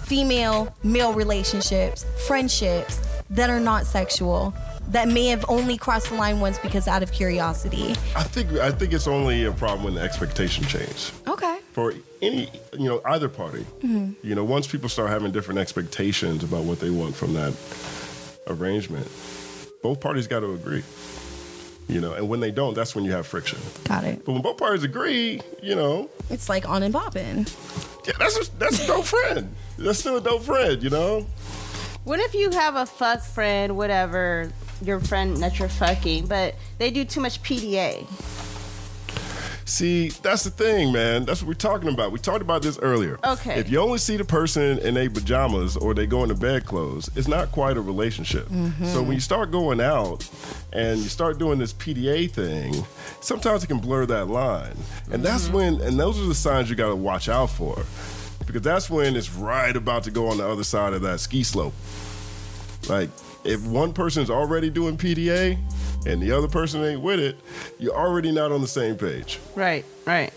female 0.00 0.74
male 0.82 1.12
relationships 1.12 2.04
friendships 2.26 3.00
that 3.30 3.48
are 3.48 3.60
not 3.60 3.86
sexual 3.86 4.52
that 4.88 5.08
may 5.08 5.26
have 5.26 5.44
only 5.48 5.76
crossed 5.76 6.08
the 6.08 6.14
line 6.14 6.40
once 6.40 6.58
because 6.58 6.88
out 6.88 7.02
of 7.02 7.12
curiosity 7.12 7.90
I 8.14 8.22
think 8.22 8.52
I 8.52 8.70
think 8.70 8.92
it's 8.92 9.06
only 9.06 9.44
a 9.44 9.52
problem 9.52 9.84
when 9.84 9.94
the 9.94 10.00
expectation 10.00 10.64
change 10.64 11.12
okay 11.26 11.58
for 11.72 11.94
any 12.20 12.48
you 12.78 12.88
know 12.88 13.00
either 13.06 13.28
party. 13.28 13.66
Mm-hmm. 13.80 14.26
You 14.26 14.34
know, 14.34 14.44
once 14.44 14.66
people 14.66 14.88
start 14.88 15.10
having 15.10 15.32
different 15.32 15.58
expectations 15.58 16.44
about 16.44 16.64
what 16.64 16.80
they 16.80 16.90
want 16.90 17.14
from 17.16 17.34
that 17.34 17.54
arrangement, 18.46 19.08
both 19.82 20.00
parties 20.00 20.26
got 20.26 20.40
to 20.40 20.52
agree. 20.52 20.84
You 21.88 22.00
know, 22.00 22.14
and 22.14 22.28
when 22.28 22.40
they 22.40 22.52
don't, 22.52 22.74
that's 22.74 22.94
when 22.94 23.04
you 23.04 23.12
have 23.12 23.26
friction. 23.26 23.58
got 23.84 24.04
it 24.04 24.24
But 24.24 24.32
when 24.32 24.42
both 24.42 24.56
parties 24.56 24.84
agree, 24.84 25.40
you 25.62 25.74
know, 25.74 26.08
it's 26.30 26.48
like 26.48 26.68
on 26.68 26.82
and 26.82 26.94
popping 26.94 27.46
yeah, 28.06 28.14
that's 28.18 28.48
a, 28.48 28.58
that's 28.58 28.82
a 28.82 28.86
dope 28.86 29.04
friend. 29.04 29.54
That's 29.78 29.98
still 29.98 30.16
a 30.16 30.20
dope 30.20 30.42
friend. 30.42 30.82
You 30.82 30.90
know. 30.90 31.26
What 32.04 32.18
if 32.18 32.34
you 32.34 32.50
have 32.50 32.74
a 32.74 32.86
fuck 32.86 33.22
friend, 33.22 33.76
whatever, 33.76 34.50
your 34.84 35.00
friend 35.00 35.36
that 35.38 35.58
you're 35.58 35.68
fucking, 35.68 36.26
but 36.26 36.54
they 36.78 36.90
do 36.90 37.04
too 37.04 37.20
much 37.20 37.42
PDA? 37.42 38.06
See, 39.64 40.08
that's 40.08 40.42
the 40.42 40.50
thing, 40.50 40.92
man. 40.92 41.24
That's 41.24 41.40
what 41.40 41.48
we're 41.48 41.54
talking 41.54 41.88
about. 41.88 42.12
We 42.12 42.18
talked 42.18 42.42
about 42.42 42.62
this 42.62 42.78
earlier. 42.80 43.18
Okay. 43.24 43.58
If 43.58 43.70
you 43.70 43.78
only 43.78 43.98
see 43.98 44.16
the 44.16 44.24
person 44.24 44.78
in 44.80 44.94
their 44.94 45.08
pajamas 45.08 45.76
or 45.76 45.94
they 45.94 46.06
go 46.06 46.24
into 46.24 46.34
bed 46.34 46.66
clothes, 46.66 47.08
it's 47.14 47.28
not 47.28 47.52
quite 47.52 47.76
a 47.76 47.80
relationship. 47.80 48.48
Mm-hmm. 48.48 48.86
So 48.86 49.02
when 49.02 49.12
you 49.12 49.20
start 49.20 49.50
going 49.50 49.80
out 49.80 50.28
and 50.72 50.98
you 50.98 51.08
start 51.08 51.38
doing 51.38 51.58
this 51.58 51.72
PDA 51.72 52.30
thing, 52.30 52.74
sometimes 53.20 53.62
it 53.64 53.68
can 53.68 53.78
blur 53.78 54.04
that 54.06 54.26
line. 54.26 54.76
And 55.10 55.22
that's 55.22 55.44
Mm-hmm. 55.44 55.54
when, 55.54 55.80
and 55.80 55.98
those 55.98 56.20
are 56.20 56.26
the 56.26 56.34
signs 56.34 56.68
you 56.68 56.76
got 56.76 56.88
to 56.88 56.96
watch 56.96 57.28
out 57.28 57.48
for. 57.48 57.82
Because 58.46 58.62
that's 58.62 58.90
when 58.90 59.16
it's 59.16 59.32
right 59.32 59.74
about 59.74 60.02
to 60.04 60.10
go 60.10 60.28
on 60.28 60.36
the 60.38 60.46
other 60.46 60.64
side 60.64 60.92
of 60.92 61.02
that 61.02 61.20
ski 61.20 61.44
slope. 61.44 61.74
Like, 62.88 63.08
if 63.44 63.64
one 63.66 63.92
person's 63.92 64.30
already 64.30 64.70
doing 64.70 64.96
PDA 64.96 65.58
and 66.06 66.20
the 66.22 66.32
other 66.32 66.48
person 66.48 66.82
ain't 66.84 67.00
with 67.00 67.20
it, 67.20 67.36
you're 67.78 67.94
already 67.96 68.32
not 68.32 68.52
on 68.52 68.60
the 68.60 68.68
same 68.68 68.96
page. 68.96 69.38
Right, 69.54 69.84
right. 70.06 70.32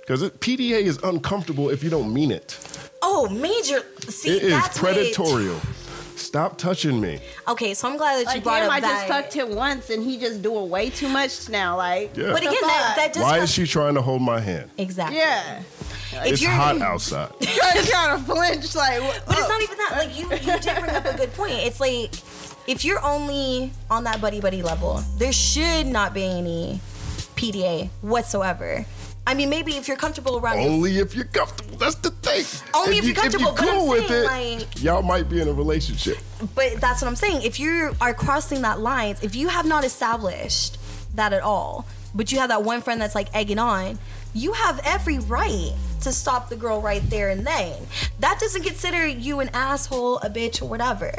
Because 0.00 0.22
PDA 0.22 0.82
is 0.82 0.98
uncomfortable 1.02 1.70
if 1.70 1.82
you 1.84 1.90
don't 1.90 2.12
mean 2.12 2.30
it. 2.30 2.58
Oh, 3.02 3.28
major. 3.28 3.82
See, 4.08 4.30
It 4.36 4.42
is 4.44 4.50
that's 4.50 4.80
what- 4.82 4.94
predatorial. 4.96 5.58
Stop 6.20 6.58
touching 6.58 7.00
me. 7.00 7.18
Okay, 7.48 7.74
so 7.74 7.88
I'm 7.88 7.96
glad 7.96 8.16
that 8.16 8.20
you 8.20 8.26
Like, 8.26 8.42
brought 8.44 8.58
damn, 8.60 8.66
up 8.68 8.72
I 8.74 8.80
just 8.80 9.08
that. 9.08 9.08
fucked 9.08 9.32
him 9.34 9.54
once 9.54 9.90
and 9.90 10.02
he 10.04 10.18
just 10.18 10.42
doing 10.42 10.68
way 10.68 10.90
too 10.90 11.08
much 11.08 11.48
now. 11.48 11.76
Like, 11.76 12.16
Yeah. 12.16 12.32
but 12.32 12.42
again, 12.42 12.54
that, 12.62 12.92
that 12.96 13.14
just 13.14 13.24
Why 13.24 13.38
has- 13.38 13.48
is 13.48 13.54
she 13.54 13.66
trying 13.66 13.94
to 13.94 14.02
hold 14.02 14.22
my 14.22 14.38
hand? 14.38 14.70
exactly. 14.78 15.16
yeah. 15.18 15.60
If 16.12 16.32
it's 16.32 16.42
you're- 16.42 16.52
hot 16.54 16.80
outside. 16.82 17.30
I 17.40 17.88
kind 17.90 18.12
of 18.20 18.26
flinch. 18.26 18.74
Like, 18.74 19.00
what- 19.02 19.22
But 19.26 19.38
it's 19.38 19.46
oh. 19.46 19.48
not 19.48 19.62
even 19.62 19.76
that. 19.78 19.92
Like 19.96 20.18
you, 20.18 20.24
you 20.52 20.60
did 20.60 20.80
bring 20.80 20.94
up 20.94 21.04
a 21.06 21.16
good 21.16 21.32
point. 21.34 21.54
It's 21.54 21.80
like 21.80 22.12
if 22.68 22.84
you're 22.84 23.02
only 23.04 23.72
on 23.90 24.04
that 24.04 24.20
buddy 24.20 24.40
buddy 24.40 24.62
level, 24.62 25.02
there 25.16 25.32
should 25.32 25.86
not 25.86 26.12
be 26.14 26.24
any 26.24 26.80
PDA 27.36 27.88
whatsoever. 28.02 28.84
I 29.26 29.34
mean, 29.34 29.48
maybe 29.50 29.72
if 29.76 29.86
you're 29.86 29.96
comfortable 29.96 30.38
around 30.38 30.60
your 30.60 30.70
Only 30.70 30.98
if 30.98 31.14
you're 31.14 31.26
comfortable. 31.26 31.76
That's 31.76 31.94
the 31.96 32.10
thing. 32.10 32.44
Only 32.74 32.98
if 32.98 33.04
you, 33.04 33.12
you're 33.12 33.22
comfortable, 33.22 33.52
If 33.52 33.60
you're 33.60 33.68
I'm 33.70 33.78
cool 33.78 33.88
with 33.88 34.10
it, 34.10 34.24
like- 34.24 34.82
y'all 34.82 35.02
might 35.02 35.28
be 35.28 35.40
in 35.40 35.48
a 35.48 35.52
relationship. 35.52 36.18
But 36.54 36.80
that's 36.80 37.02
what 37.02 37.08
I'm 37.08 37.16
saying. 37.16 37.42
If 37.42 37.60
you 37.60 37.94
are 38.00 38.14
crossing 38.14 38.62
that 38.62 38.80
line, 38.80 39.16
if 39.22 39.34
you 39.36 39.48
have 39.48 39.66
not 39.66 39.84
established 39.84 40.78
that 41.14 41.32
at 41.32 41.42
all, 41.42 41.86
but 42.14 42.32
you 42.32 42.38
have 42.38 42.48
that 42.48 42.64
one 42.64 42.80
friend 42.82 43.00
that's 43.00 43.14
like 43.14 43.28
egging 43.34 43.58
on, 43.58 43.98
you 44.32 44.52
have 44.52 44.80
every 44.84 45.18
right 45.18 45.72
to 46.02 46.12
stop 46.12 46.48
the 46.48 46.56
girl 46.56 46.80
right 46.80 47.02
there 47.10 47.28
and 47.28 47.46
then. 47.46 47.74
That 48.20 48.38
doesn't 48.40 48.62
consider 48.62 49.06
you 49.06 49.40
an 49.40 49.50
asshole, 49.52 50.18
a 50.18 50.30
bitch, 50.30 50.62
or 50.62 50.66
whatever. 50.68 51.12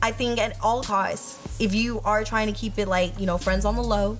I 0.00 0.12
think 0.12 0.38
at 0.38 0.56
all 0.62 0.82
costs, 0.84 1.38
if 1.60 1.74
you 1.74 2.00
are 2.04 2.24
trying 2.24 2.46
to 2.46 2.52
keep 2.52 2.78
it 2.78 2.86
like, 2.86 3.18
you 3.18 3.26
know, 3.26 3.36
friends 3.38 3.64
on 3.64 3.74
the 3.74 3.82
low, 3.82 4.16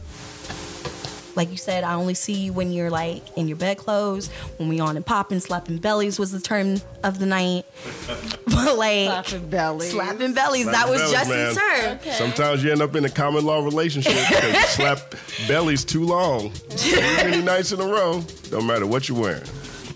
like 1.38 1.50
you 1.50 1.56
said, 1.56 1.84
I 1.84 1.94
only 1.94 2.12
see 2.14 2.34
you 2.34 2.52
when 2.52 2.72
you're 2.72 2.90
like 2.90 3.22
in 3.38 3.48
your 3.48 3.56
bedclothes, 3.56 4.28
when 4.58 4.68
we 4.68 4.80
on 4.80 4.96
and 4.96 5.06
popping, 5.06 5.40
slapping 5.40 5.78
bellies 5.78 6.18
was 6.18 6.32
the 6.32 6.40
term 6.40 6.80
of 7.04 7.18
the 7.18 7.26
night. 7.26 7.64
but 8.46 8.76
like 8.76 9.06
Slapping 9.06 9.48
bellies. 9.48 9.90
slapping 9.92 10.34
bellies, 10.34 10.66
that 10.66 10.88
was 10.88 11.00
bellies, 11.00 11.12
Justin's 11.12 11.56
man. 11.56 11.98
term. 12.00 12.12
Sometimes 12.12 12.62
you 12.64 12.72
end 12.72 12.82
up 12.82 12.94
in 12.96 13.04
a 13.04 13.08
common 13.10 13.44
law 13.46 13.64
relationship 13.64 14.12
because 14.12 14.52
you 14.52 14.60
slap 14.66 15.14
bellies 15.46 15.84
too 15.84 16.04
long. 16.04 16.52
Too 16.76 16.96
many 17.00 17.40
nights 17.40 17.72
in 17.72 17.80
a 17.80 17.86
row. 17.86 18.20
Don't 18.50 18.66
matter 18.66 18.86
what 18.86 19.08
you're 19.08 19.18
wearing. 19.18 19.44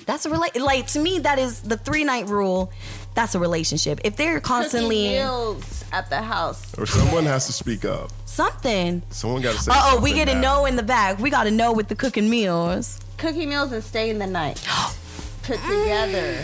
That's 0.06 0.24
a 0.26 0.30
rela- 0.30 0.60
like 0.60 0.86
to 0.88 1.00
me 1.00 1.18
that 1.20 1.38
is 1.38 1.60
the 1.62 1.76
three 1.76 2.04
night 2.04 2.28
rule. 2.28 2.72
That's 3.14 3.34
a 3.34 3.38
relationship. 3.38 4.00
If 4.04 4.16
they're 4.16 4.40
Cooking 4.40 4.42
constantly 4.62 5.08
meals 5.10 5.84
at 5.92 6.08
the 6.08 6.22
house. 6.22 6.76
Or 6.78 6.86
someone 6.86 7.24
has 7.24 7.46
to 7.46 7.52
speak 7.52 7.84
up. 7.84 8.10
something. 8.24 9.02
Someone 9.10 9.42
got 9.42 9.54
to 9.56 9.60
say 9.60 9.72
Uh 9.74 9.76
oh, 9.92 10.00
we 10.00 10.12
get 10.14 10.28
a 10.28 10.34
now. 10.34 10.60
no 10.60 10.66
in 10.66 10.76
the 10.76 10.82
back. 10.82 11.18
We 11.18 11.28
got 11.30 11.44
to 11.44 11.50
know 11.50 11.72
with 11.72 11.88
the 11.88 11.94
cooking 11.94 12.30
meals. 12.30 13.00
Cooking 13.18 13.48
meals 13.50 13.70
and 13.72 13.84
staying 13.84 14.18
the 14.18 14.26
night. 14.26 14.66
Put 15.42 15.60
together. 15.60 16.38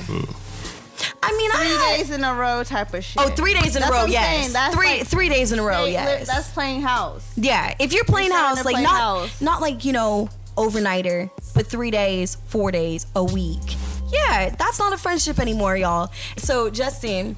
I 1.22 1.32
mean, 1.36 1.50
I 1.52 1.56
Three 1.56 1.68
had- 1.68 1.96
days 1.96 2.10
in 2.10 2.24
a 2.24 2.34
row 2.34 2.64
type 2.64 2.92
of 2.94 3.04
shit. 3.04 3.22
Oh, 3.22 3.28
three 3.30 3.54
days 3.54 3.76
in 3.76 3.80
That's 3.80 3.90
a 3.90 3.92
row, 3.92 3.98
what 4.00 4.06
I'm 4.06 4.10
yes. 4.12 4.40
saying. 4.40 4.52
That's 4.52 4.74
three 4.74 4.98
like- 4.98 5.06
three 5.06 5.28
days 5.28 5.52
in 5.52 5.58
a 5.58 5.62
row, 5.62 5.84
Hey, 5.86 5.92
yes. 5.92 6.26
That's 6.26 6.48
playing 6.50 6.82
house. 6.82 7.24
yeah, 7.36 7.74
if 7.78 7.92
you're 7.92 8.04
playing 8.04 8.28
You're 8.30 8.38
house, 8.38 8.64
like 8.64 8.74
play 8.74 8.82
not 8.82 8.96
house. 9.00 9.40
not 9.40 9.60
like 9.60 9.84
you 9.84 9.92
know 9.92 10.28
overnighter, 10.56 11.30
but 11.54 11.66
three 11.66 11.90
days, 11.90 12.36
four 12.48 12.70
days, 12.72 13.06
a 13.14 13.22
week. 13.24 13.76
Yeah, 14.12 14.54
that's 14.58 14.78
not 14.78 14.92
a 14.92 14.98
friendship 14.98 15.38
anymore, 15.38 15.76
y'all. 15.76 16.10
So 16.36 16.70
Justin, 16.70 17.36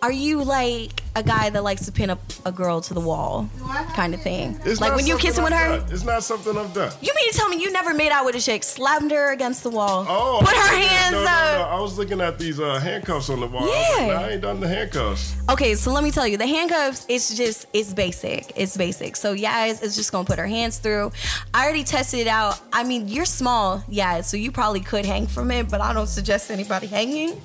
are 0.00 0.12
you 0.12 0.42
like 0.42 1.01
a 1.14 1.22
guy 1.22 1.50
that 1.50 1.62
likes 1.62 1.84
to 1.86 1.92
pin 1.92 2.08
up 2.10 2.20
a 2.46 2.52
girl 2.52 2.80
to 2.80 2.94
the 2.94 3.00
wall, 3.00 3.48
kind 3.94 4.14
of 4.14 4.22
thing? 4.22 4.58
It's 4.64 4.80
like 4.80 4.94
when 4.96 5.06
you 5.06 5.18
kissing 5.18 5.44
with 5.44 5.52
her. 5.52 5.78
done. 5.78 5.92
It's 5.92 6.04
not 6.04 6.22
something 6.22 6.56
I've 6.56 6.72
done. 6.72 6.92
You 7.00 7.12
mean 7.14 7.30
to 7.30 7.36
tell 7.36 7.48
me 7.48 7.60
you 7.60 7.70
never 7.70 7.92
made 7.94 8.10
out 8.12 8.24
with 8.24 8.34
a 8.34 8.40
chick, 8.40 8.62
slammed 8.62 9.10
her 9.10 9.32
against 9.32 9.62
the 9.62 9.70
wall, 9.70 10.06
Oh, 10.08 10.38
put 10.40 10.54
her 10.54 10.76
hands 10.76 11.12
no, 11.12 11.24
no, 11.24 11.30
up? 11.30 11.58
No, 11.70 11.76
I 11.76 11.80
was 11.80 11.98
looking 11.98 12.20
at 12.20 12.38
these 12.38 12.58
uh, 12.60 12.78
handcuffs 12.80 13.28
on 13.30 13.40
the 13.40 13.46
wall. 13.46 13.62
I, 13.62 13.66
was 13.66 13.98
like, 13.98 14.08
Yeah. 14.08 14.20
I 14.20 14.28
ain't 14.30 14.42
done 14.42 14.60
the 14.60 14.68
handcuffs. 14.68 15.34
Okay, 15.50 15.74
so 15.74 15.92
let 15.92 16.02
me 16.02 16.10
tell 16.10 16.26
you, 16.26 16.36
the 16.36 16.46
handcuffs, 16.46 17.04
it's 17.08 17.36
just, 17.36 17.66
it's 17.72 17.92
basic. 17.92 18.52
It's 18.56 18.76
basic. 18.76 19.16
So, 19.16 19.32
yeah, 19.32 19.66
it's, 19.66 19.82
it's 19.82 19.96
just 19.96 20.12
gonna 20.12 20.24
put 20.24 20.38
her 20.38 20.46
hands 20.46 20.78
through. 20.78 21.12
I 21.52 21.64
already 21.64 21.84
tested 21.84 22.20
it 22.20 22.26
out. 22.26 22.58
I 22.72 22.84
mean, 22.84 23.08
you're 23.08 23.24
small, 23.26 23.84
yeah, 23.88 24.20
so 24.22 24.36
you 24.36 24.50
probably 24.50 24.80
could 24.80 25.04
hang 25.04 25.26
from 25.26 25.50
it, 25.50 25.68
but 25.68 25.80
I 25.80 25.92
don't 25.92 26.06
suggest 26.06 26.50
anybody 26.50 26.86
hanging. 26.86 27.40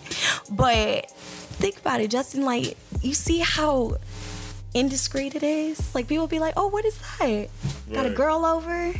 But 0.51 1.11
think 1.57 1.77
about 1.79 2.01
it, 2.01 2.09
Justin, 2.11 2.43
like, 2.43 2.77
you 3.01 3.13
see 3.13 3.39
how 3.39 3.97
indiscreet 4.73 5.35
it 5.35 5.43
is? 5.43 5.93
Like, 5.95 6.07
people 6.07 6.27
be 6.27 6.39
like, 6.39 6.53
oh, 6.55 6.67
what 6.67 6.85
is 6.85 6.97
that? 7.19 7.49
Got 7.91 8.05
a 8.05 8.09
girl 8.09 8.45
over? 8.45 8.93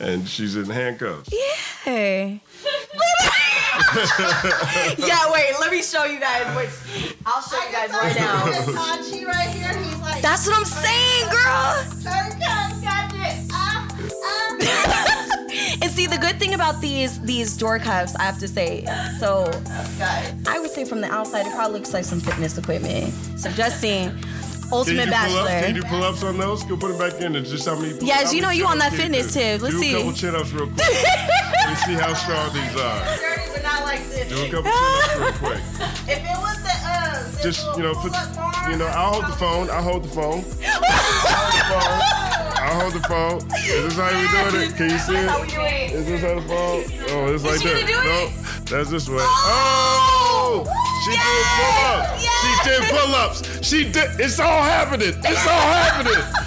And 0.00 0.26
she's 0.26 0.56
in 0.56 0.64
handcuffs. 0.64 1.28
Yeah. 1.32 2.38
yeah, 4.98 5.30
wait, 5.32 5.52
let 5.60 5.70
me 5.70 5.82
show 5.82 6.04
you 6.04 6.18
guys. 6.20 6.56
Wait, 6.56 6.68
I'll 7.26 7.42
show 7.42 7.62
you 7.64 7.72
guys 7.72 7.90
right 7.90 8.16
now. 8.16 8.44
Right 8.46 9.48
here. 9.48 9.74
He's 9.74 9.98
like, 9.98 10.22
That's 10.22 10.46
what 10.46 10.56
I'm 10.56 10.64
saying, 10.64 11.30
girl. 11.30 12.89
The 16.10 16.18
good 16.18 16.38
thing 16.38 16.54
about 16.54 16.80
these 16.80 17.20
these 17.22 17.56
door 17.56 17.78
cuffs, 17.78 18.14
I 18.16 18.22
have 18.24 18.38
to 18.40 18.48
say, 18.48 18.84
so 19.18 19.50
I 20.46 20.58
would 20.60 20.70
say 20.70 20.84
from 20.84 21.00
the 21.00 21.10
outside, 21.10 21.46
it 21.46 21.52
probably 21.52 21.78
looks 21.78 21.92
like 21.92 22.04
some 22.04 22.20
fitness 22.20 22.56
equipment. 22.58 23.12
So 23.38 23.50
Justin, 23.50 24.10
Can 24.10 24.72
Ultimate 24.72 25.06
you 25.06 25.12
pull 25.12 25.38
up? 25.38 25.48
Can 25.48 25.74
you 25.74 25.82
do 25.82 25.88
pull-ups 25.88 26.22
on 26.22 26.38
those? 26.38 26.62
Go 26.64 26.76
put 26.76 26.92
it 26.92 26.98
back 26.98 27.20
in 27.20 27.34
and 27.34 27.44
just 27.44 27.66
how 27.66 27.76
many. 27.78 27.94
Yes, 28.00 28.26
how 28.26 28.32
you 28.32 28.42
know 28.42 28.50
you 28.50 28.66
on 28.66 28.78
that 28.78 28.92
fitness 28.92 29.32
do? 29.32 29.40
tip. 29.40 29.62
Let's 29.62 29.74
do 29.74 29.80
see. 29.80 29.92
a 29.94 29.96
couple 29.98 30.12
chin-ups 30.12 30.52
real 30.52 30.66
quick. 30.66 30.78
Let's 31.66 31.84
see 31.84 31.94
how 31.94 32.14
strong 32.14 32.52
these 32.54 32.76
are. 32.80 33.04
dirty, 33.20 33.50
but 33.52 33.62
not 33.62 33.82
like 33.82 34.02
this. 34.10 34.28
Do 34.28 34.44
a 34.44 34.50
couple 34.50 34.70
chin-ups 34.70 35.16
real 35.18 35.32
quick. 35.32 35.60
If 36.10 36.18
it 36.18 36.38
was 36.38 36.62
the, 36.62 36.74
uh, 36.84 37.42
Just 37.42 37.66
you 37.76 37.82
know, 37.84 37.94
put, 37.94 38.12
you 38.70 38.76
know, 38.76 38.86
I'll 38.86 39.12
hold 39.12 39.26
the 39.26 39.36
phone. 39.36 39.70
I'll 39.70 39.82
hold 39.82 40.04
the 40.04 40.08
phone. 40.08 40.44
I'll 40.64 40.80
hold 40.80 41.52
the 41.52 42.10
phone. 42.20 42.29
Is 42.70 43.84
this 43.84 43.96
how 43.96 44.10
you 44.10 44.52
doing 44.52 44.62
it? 44.62 44.76
Can 44.76 44.90
you 44.90 44.98
see 44.98 45.16
it? 45.16 45.92
Is 45.92 46.06
this 46.06 46.20
how 46.22 46.34
the 46.34 46.40
phone? 46.42 46.84
Oh, 47.10 47.34
it's 47.34 47.44
like 47.44 47.60
that. 47.62 47.86
gonna 47.86 48.04
No, 48.04 48.28
that's 48.64 48.90
this 48.90 49.08
way. 49.08 49.16
Oh, 49.18 50.64
oh! 50.64 50.70
she 51.04 51.10
did 51.10 51.46
pull-ups. 51.58 52.22
She 52.40 52.52
did 52.68 52.82
pull-ups. 52.90 53.66
She 53.66 53.84
did. 53.90 54.20
It's 54.20 54.38
all 54.38 54.62
happening. 54.62 55.08
It's 55.08 55.46
all 55.46 55.72
happening. 55.72 56.24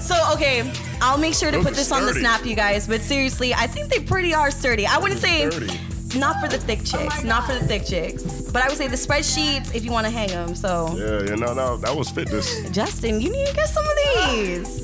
So 0.00 0.14
okay, 0.34 0.70
I'll 1.00 1.16
make 1.16 1.32
sure 1.32 1.50
to 1.50 1.56
Those 1.56 1.66
put 1.66 1.74
this 1.74 1.90
on 1.90 2.04
the 2.04 2.12
snap, 2.12 2.44
you 2.44 2.54
guys. 2.54 2.86
But 2.86 3.00
seriously, 3.00 3.54
I 3.54 3.66
think 3.66 3.88
they 3.90 4.00
pretty 4.00 4.34
are 4.34 4.50
sturdy. 4.50 4.86
I 4.86 4.98
wouldn't 4.98 5.20
say 5.20 5.48
Sturdy. 5.50 5.80
not 6.18 6.40
for 6.42 6.48
the 6.48 6.58
thick 6.58 6.80
oh 6.80 6.84
chicks, 6.84 7.24
not 7.24 7.46
for 7.46 7.54
the 7.54 7.64
thick 7.66 7.86
chicks. 7.86 8.22
But 8.52 8.62
I 8.62 8.68
would 8.68 8.76
say 8.76 8.86
the 8.86 8.96
spreadsheets 8.96 9.74
if 9.74 9.82
you 9.82 9.90
want 9.92 10.04
to 10.06 10.10
hang 10.10 10.28
them. 10.28 10.54
So 10.54 10.94
Yeah, 10.98 11.22
yeah, 11.30 11.36
no, 11.36 11.54
no, 11.54 11.78
that 11.78 11.96
was 11.96 12.10
fitness. 12.10 12.68
Justin, 12.70 13.18
you 13.18 13.30
need 13.30 13.46
to 13.46 13.54
get 13.54 13.66
some 13.70 13.84
of 13.86 13.92
these. 14.28 14.83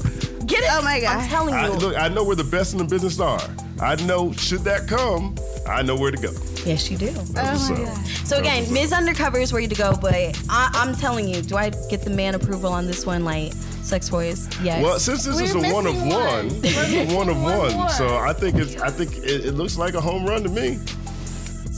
Get 0.50 0.64
it? 0.64 0.68
Oh 0.72 0.82
my 0.82 1.00
God. 1.00 1.16
I'm 1.22 1.28
telling 1.28 1.54
I, 1.54 1.66
you. 1.68 1.72
look, 1.74 1.96
I 1.96 2.08
know 2.08 2.24
where 2.24 2.36
the 2.36 2.44
best 2.44 2.72
in 2.72 2.78
the 2.78 2.84
business 2.84 3.20
are. 3.20 3.40
I 3.80 3.94
know, 4.04 4.32
should 4.32 4.60
that 4.64 4.86
come, 4.88 5.34
I 5.66 5.82
know 5.82 5.96
where 5.96 6.10
to 6.10 6.16
go. 6.20 6.30
yes, 6.66 6.90
you 6.90 6.98
do. 6.98 7.10
That's 7.10 7.70
oh 7.70 7.74
what's 7.74 8.20
up. 8.20 8.26
So 8.26 8.38
again, 8.38 8.70
Ms. 8.72 8.92
Undercover 8.92 9.38
is 9.38 9.52
where 9.52 9.62
you 9.62 9.68
to 9.68 9.74
go, 9.74 9.96
but 9.96 10.12
I, 10.50 10.70
I'm 10.74 10.94
telling 10.94 11.28
you, 11.28 11.40
do 11.42 11.56
I 11.56 11.70
get 11.88 12.02
the 12.02 12.10
man 12.10 12.34
approval 12.34 12.72
on 12.72 12.86
this 12.86 13.06
one? 13.06 13.24
Like 13.24 13.52
sex 13.54 14.08
toys? 14.08 14.48
Yes. 14.62 14.82
Well, 14.82 14.98
since 14.98 15.24
this 15.24 15.36
We're 15.36 15.42
is 15.44 15.54
a 15.54 15.72
one 15.72 15.86
of 15.86 15.94
missing 15.94 16.08
one, 16.10 16.48
one. 16.48 16.60
this 16.60 16.76
is 16.76 17.12
a 17.12 17.16
one 17.16 17.28
of 17.28 17.40
One 17.40 17.58
one. 17.58 17.74
more. 17.76 17.88
So 17.90 18.18
I 18.18 18.32
think 18.32 18.56
it's, 18.56 18.76
I 18.80 18.90
think 18.90 19.16
it, 19.18 19.46
it 19.46 19.52
looks 19.54 19.78
like 19.78 19.94
a 19.94 20.00
home 20.00 20.26
run 20.26 20.42
to 20.42 20.48
me. 20.50 20.78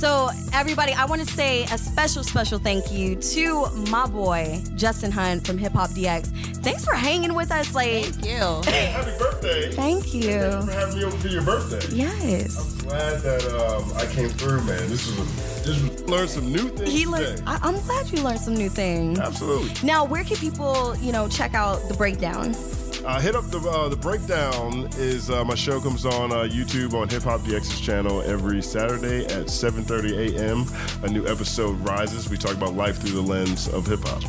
So, 0.02 0.30
everybody, 0.52 0.92
I 0.92 1.04
want 1.04 1.20
to 1.20 1.32
say 1.32 1.62
a 1.62 1.78
special, 1.78 2.24
special 2.24 2.58
thank 2.58 2.90
you 2.90 3.14
to 3.14 3.70
my 3.88 4.04
boy, 4.04 4.60
Justin 4.74 5.12
Hunte 5.12 5.46
from 5.46 5.58
Hip 5.58 5.74
Hop 5.74 5.90
DX. 5.90 6.56
Thanks 6.56 6.84
for 6.84 6.92
hanging 6.92 7.34
with 7.34 7.52
us. 7.52 7.72
Like, 7.72 8.06
Thank 8.06 8.26
you. 8.26 8.72
Happy 8.72 9.16
birthday! 9.16 9.70
thank 9.70 10.12
you. 10.12 10.40
for 10.62 10.72
having 10.72 10.98
me 10.98 11.04
over 11.04 11.16
for 11.18 11.28
your 11.28 11.42
birthday. 11.44 11.94
Yes. 11.94 12.82
I'm 12.82 12.88
glad 12.88 13.20
that 13.20 13.44
um, 13.54 13.96
I 13.96 14.12
came 14.12 14.30
through, 14.30 14.64
man. 14.64 14.88
This 14.88 15.06
is 15.06 15.16
a, 15.20 15.68
this 15.68 15.80
was 15.80 16.02
learned 16.10 16.30
some 16.30 16.50
new 16.50 16.68
things 16.70 16.90
He 16.90 17.04
today. 17.04 17.10
learned, 17.12 17.42
I, 17.46 17.60
I'm 17.62 17.80
glad 17.82 18.10
you 18.10 18.24
learned 18.24 18.40
some 18.40 18.54
new 18.54 18.70
things. 18.70 19.20
Absolutely. 19.20 19.86
Now, 19.86 20.04
where 20.04 20.24
can 20.24 20.36
people, 20.38 20.96
you 20.96 21.12
know, 21.12 21.28
check 21.28 21.54
out 21.54 21.76
the 21.86 21.94
breakdown? 21.94 22.56
Uh, 23.04 23.20
hit 23.20 23.34
up 23.34 23.44
the 23.50 23.58
uh, 23.58 23.88
the 23.88 23.96
breakdown. 23.96 24.88
Is 24.96 25.28
uh, 25.28 25.44
my 25.44 25.54
show 25.56 25.80
comes 25.80 26.06
on 26.06 26.30
uh, 26.30 26.44
YouTube 26.44 26.94
on 26.94 27.08
Hip 27.08 27.24
Hop 27.24 27.40
DX's 27.40 27.80
channel 27.80 28.22
every 28.22 28.62
Saturday 28.62 29.24
at 29.26 29.46
7:30 29.46 30.36
a.m. 30.36 30.66
A 31.04 31.08
new 31.12 31.26
episode 31.26 31.72
rises. 31.80 32.30
We 32.30 32.36
talk 32.36 32.52
about 32.54 32.74
life 32.74 32.98
through 32.98 33.12
the 33.12 33.20
lens 33.22 33.66
of 33.68 33.86
hip 33.86 34.04
hop. 34.04 34.22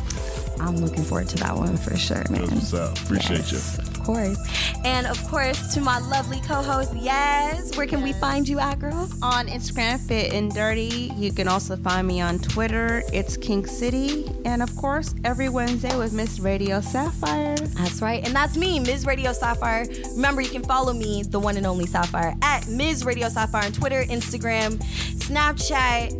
I'm 0.60 0.76
looking 0.78 1.04
forward 1.04 1.28
to 1.28 1.36
that 1.36 1.54
one 1.56 1.76
for 1.76 1.96
sure, 1.96 2.22
man. 2.30 2.40
That's 2.46 2.52
what's 2.52 2.74
up. 2.74 2.98
Appreciate 2.98 3.52
Yes, 3.52 3.78
you. 3.78 3.93
Of 4.04 4.14
course. 4.14 4.74
And 4.84 5.06
of 5.06 5.18
course, 5.28 5.72
to 5.72 5.80
my 5.80 5.98
lovely 5.98 6.40
co 6.42 6.56
host, 6.56 6.92
Yes. 6.94 7.74
Where 7.74 7.86
can 7.86 8.02
we 8.02 8.12
find 8.12 8.46
you 8.46 8.58
at, 8.58 8.78
girl? 8.78 9.08
On 9.22 9.46
Instagram, 9.46 9.98
Fit 9.98 10.34
and 10.34 10.52
Dirty. 10.52 11.10
You 11.16 11.32
can 11.32 11.48
also 11.48 11.74
find 11.76 12.06
me 12.06 12.20
on 12.20 12.38
Twitter. 12.38 13.02
It's 13.14 13.38
Kink 13.38 13.66
City. 13.66 14.30
And 14.44 14.62
of 14.62 14.76
course, 14.76 15.14
every 15.24 15.48
Wednesday 15.48 15.96
with 15.96 16.12
Miss 16.12 16.38
Radio 16.38 16.82
Sapphire. 16.82 17.56
That's 17.56 18.02
right. 18.02 18.22
And 18.26 18.36
that's 18.36 18.58
me, 18.58 18.78
Ms. 18.78 19.06
Radio 19.06 19.32
Sapphire. 19.32 19.86
Remember, 20.16 20.42
you 20.42 20.50
can 20.50 20.62
follow 20.62 20.92
me, 20.92 21.22
the 21.22 21.40
one 21.40 21.56
and 21.56 21.64
only 21.66 21.86
Sapphire, 21.86 22.34
at 22.42 22.68
Ms. 22.68 23.06
Radio 23.06 23.30
Sapphire 23.30 23.64
on 23.64 23.72
Twitter, 23.72 24.04
Instagram, 24.04 24.76
Snapchat. 25.16 26.12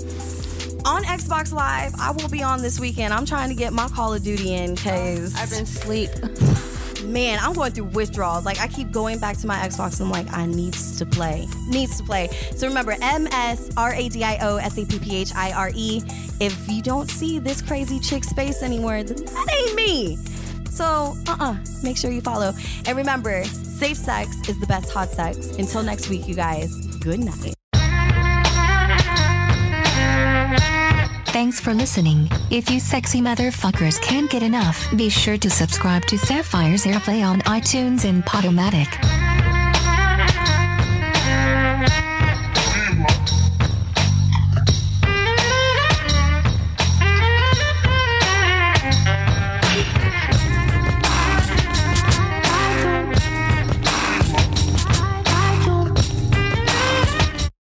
On 0.86 1.02
Xbox 1.04 1.52
Live, 1.52 1.94
I 1.98 2.12
will 2.12 2.28
be 2.28 2.42
on 2.42 2.62
this 2.62 2.80
weekend. 2.80 3.12
I'm 3.12 3.26
trying 3.26 3.50
to 3.50 3.54
get 3.54 3.74
my 3.74 3.88
Call 3.88 4.14
of 4.14 4.22
Duty 4.22 4.54
in 4.54 4.74
because 4.74 5.34
I've 5.34 5.50
been 5.50 5.64
asleep. 5.64 6.10
man, 7.04 7.38
I'm 7.40 7.52
going 7.52 7.72
through 7.72 7.86
withdrawals. 7.86 8.44
Like 8.44 8.60
I 8.60 8.68
keep 8.68 8.90
going 8.90 9.18
back 9.18 9.36
to 9.38 9.46
my 9.46 9.56
Xbox. 9.56 10.00
And 10.00 10.06
I'm 10.06 10.10
like, 10.10 10.32
I 10.36 10.46
needs 10.46 10.98
to 10.98 11.06
play, 11.06 11.46
needs 11.68 11.98
to 11.98 12.04
play. 12.04 12.28
So 12.56 12.66
remember, 12.66 12.96
M 13.00 13.26
S 13.28 13.70
R 13.76 13.94
A 13.94 14.08
D 14.08 14.24
I 14.24 14.38
O 14.38 14.56
S 14.56 14.78
A 14.78 14.84
P 14.84 14.98
P 14.98 15.16
H 15.16 15.34
I 15.34 15.52
R 15.52 15.70
E. 15.74 16.02
If 16.40 16.68
you 16.68 16.82
don't 16.82 17.10
see 17.10 17.38
this 17.38 17.62
crazy 17.62 18.00
chick's 18.00 18.32
face 18.32 18.62
anymore, 18.62 19.02
then 19.02 19.24
that 19.24 19.52
ain't 19.52 19.74
me. 19.74 20.16
So, 20.70 21.16
uh-uh, 21.28 21.56
make 21.84 21.96
sure 21.96 22.10
you 22.10 22.20
follow. 22.20 22.52
And 22.86 22.96
remember, 22.96 23.44
safe 23.44 23.96
sex 23.96 24.36
is 24.48 24.58
the 24.58 24.66
best 24.66 24.90
hot 24.90 25.08
sex. 25.08 25.56
Until 25.56 25.84
next 25.84 26.08
week, 26.08 26.26
you 26.26 26.34
guys. 26.34 26.74
Good 26.96 27.20
night. 27.20 27.54
Thanks 31.34 31.58
for 31.58 31.74
listening. 31.74 32.30
If 32.48 32.70
you 32.70 32.78
sexy 32.78 33.20
motherfuckers 33.20 34.00
can't 34.00 34.30
get 34.30 34.44
enough, 34.44 34.88
be 34.96 35.08
sure 35.08 35.36
to 35.38 35.50
subscribe 35.50 36.04
to 36.04 36.16
Sapphire's 36.16 36.84
Earplay 36.84 37.28
on 37.28 37.40
iTunes 37.40 38.04
and 38.04 38.24
Podomatic. 38.24 39.33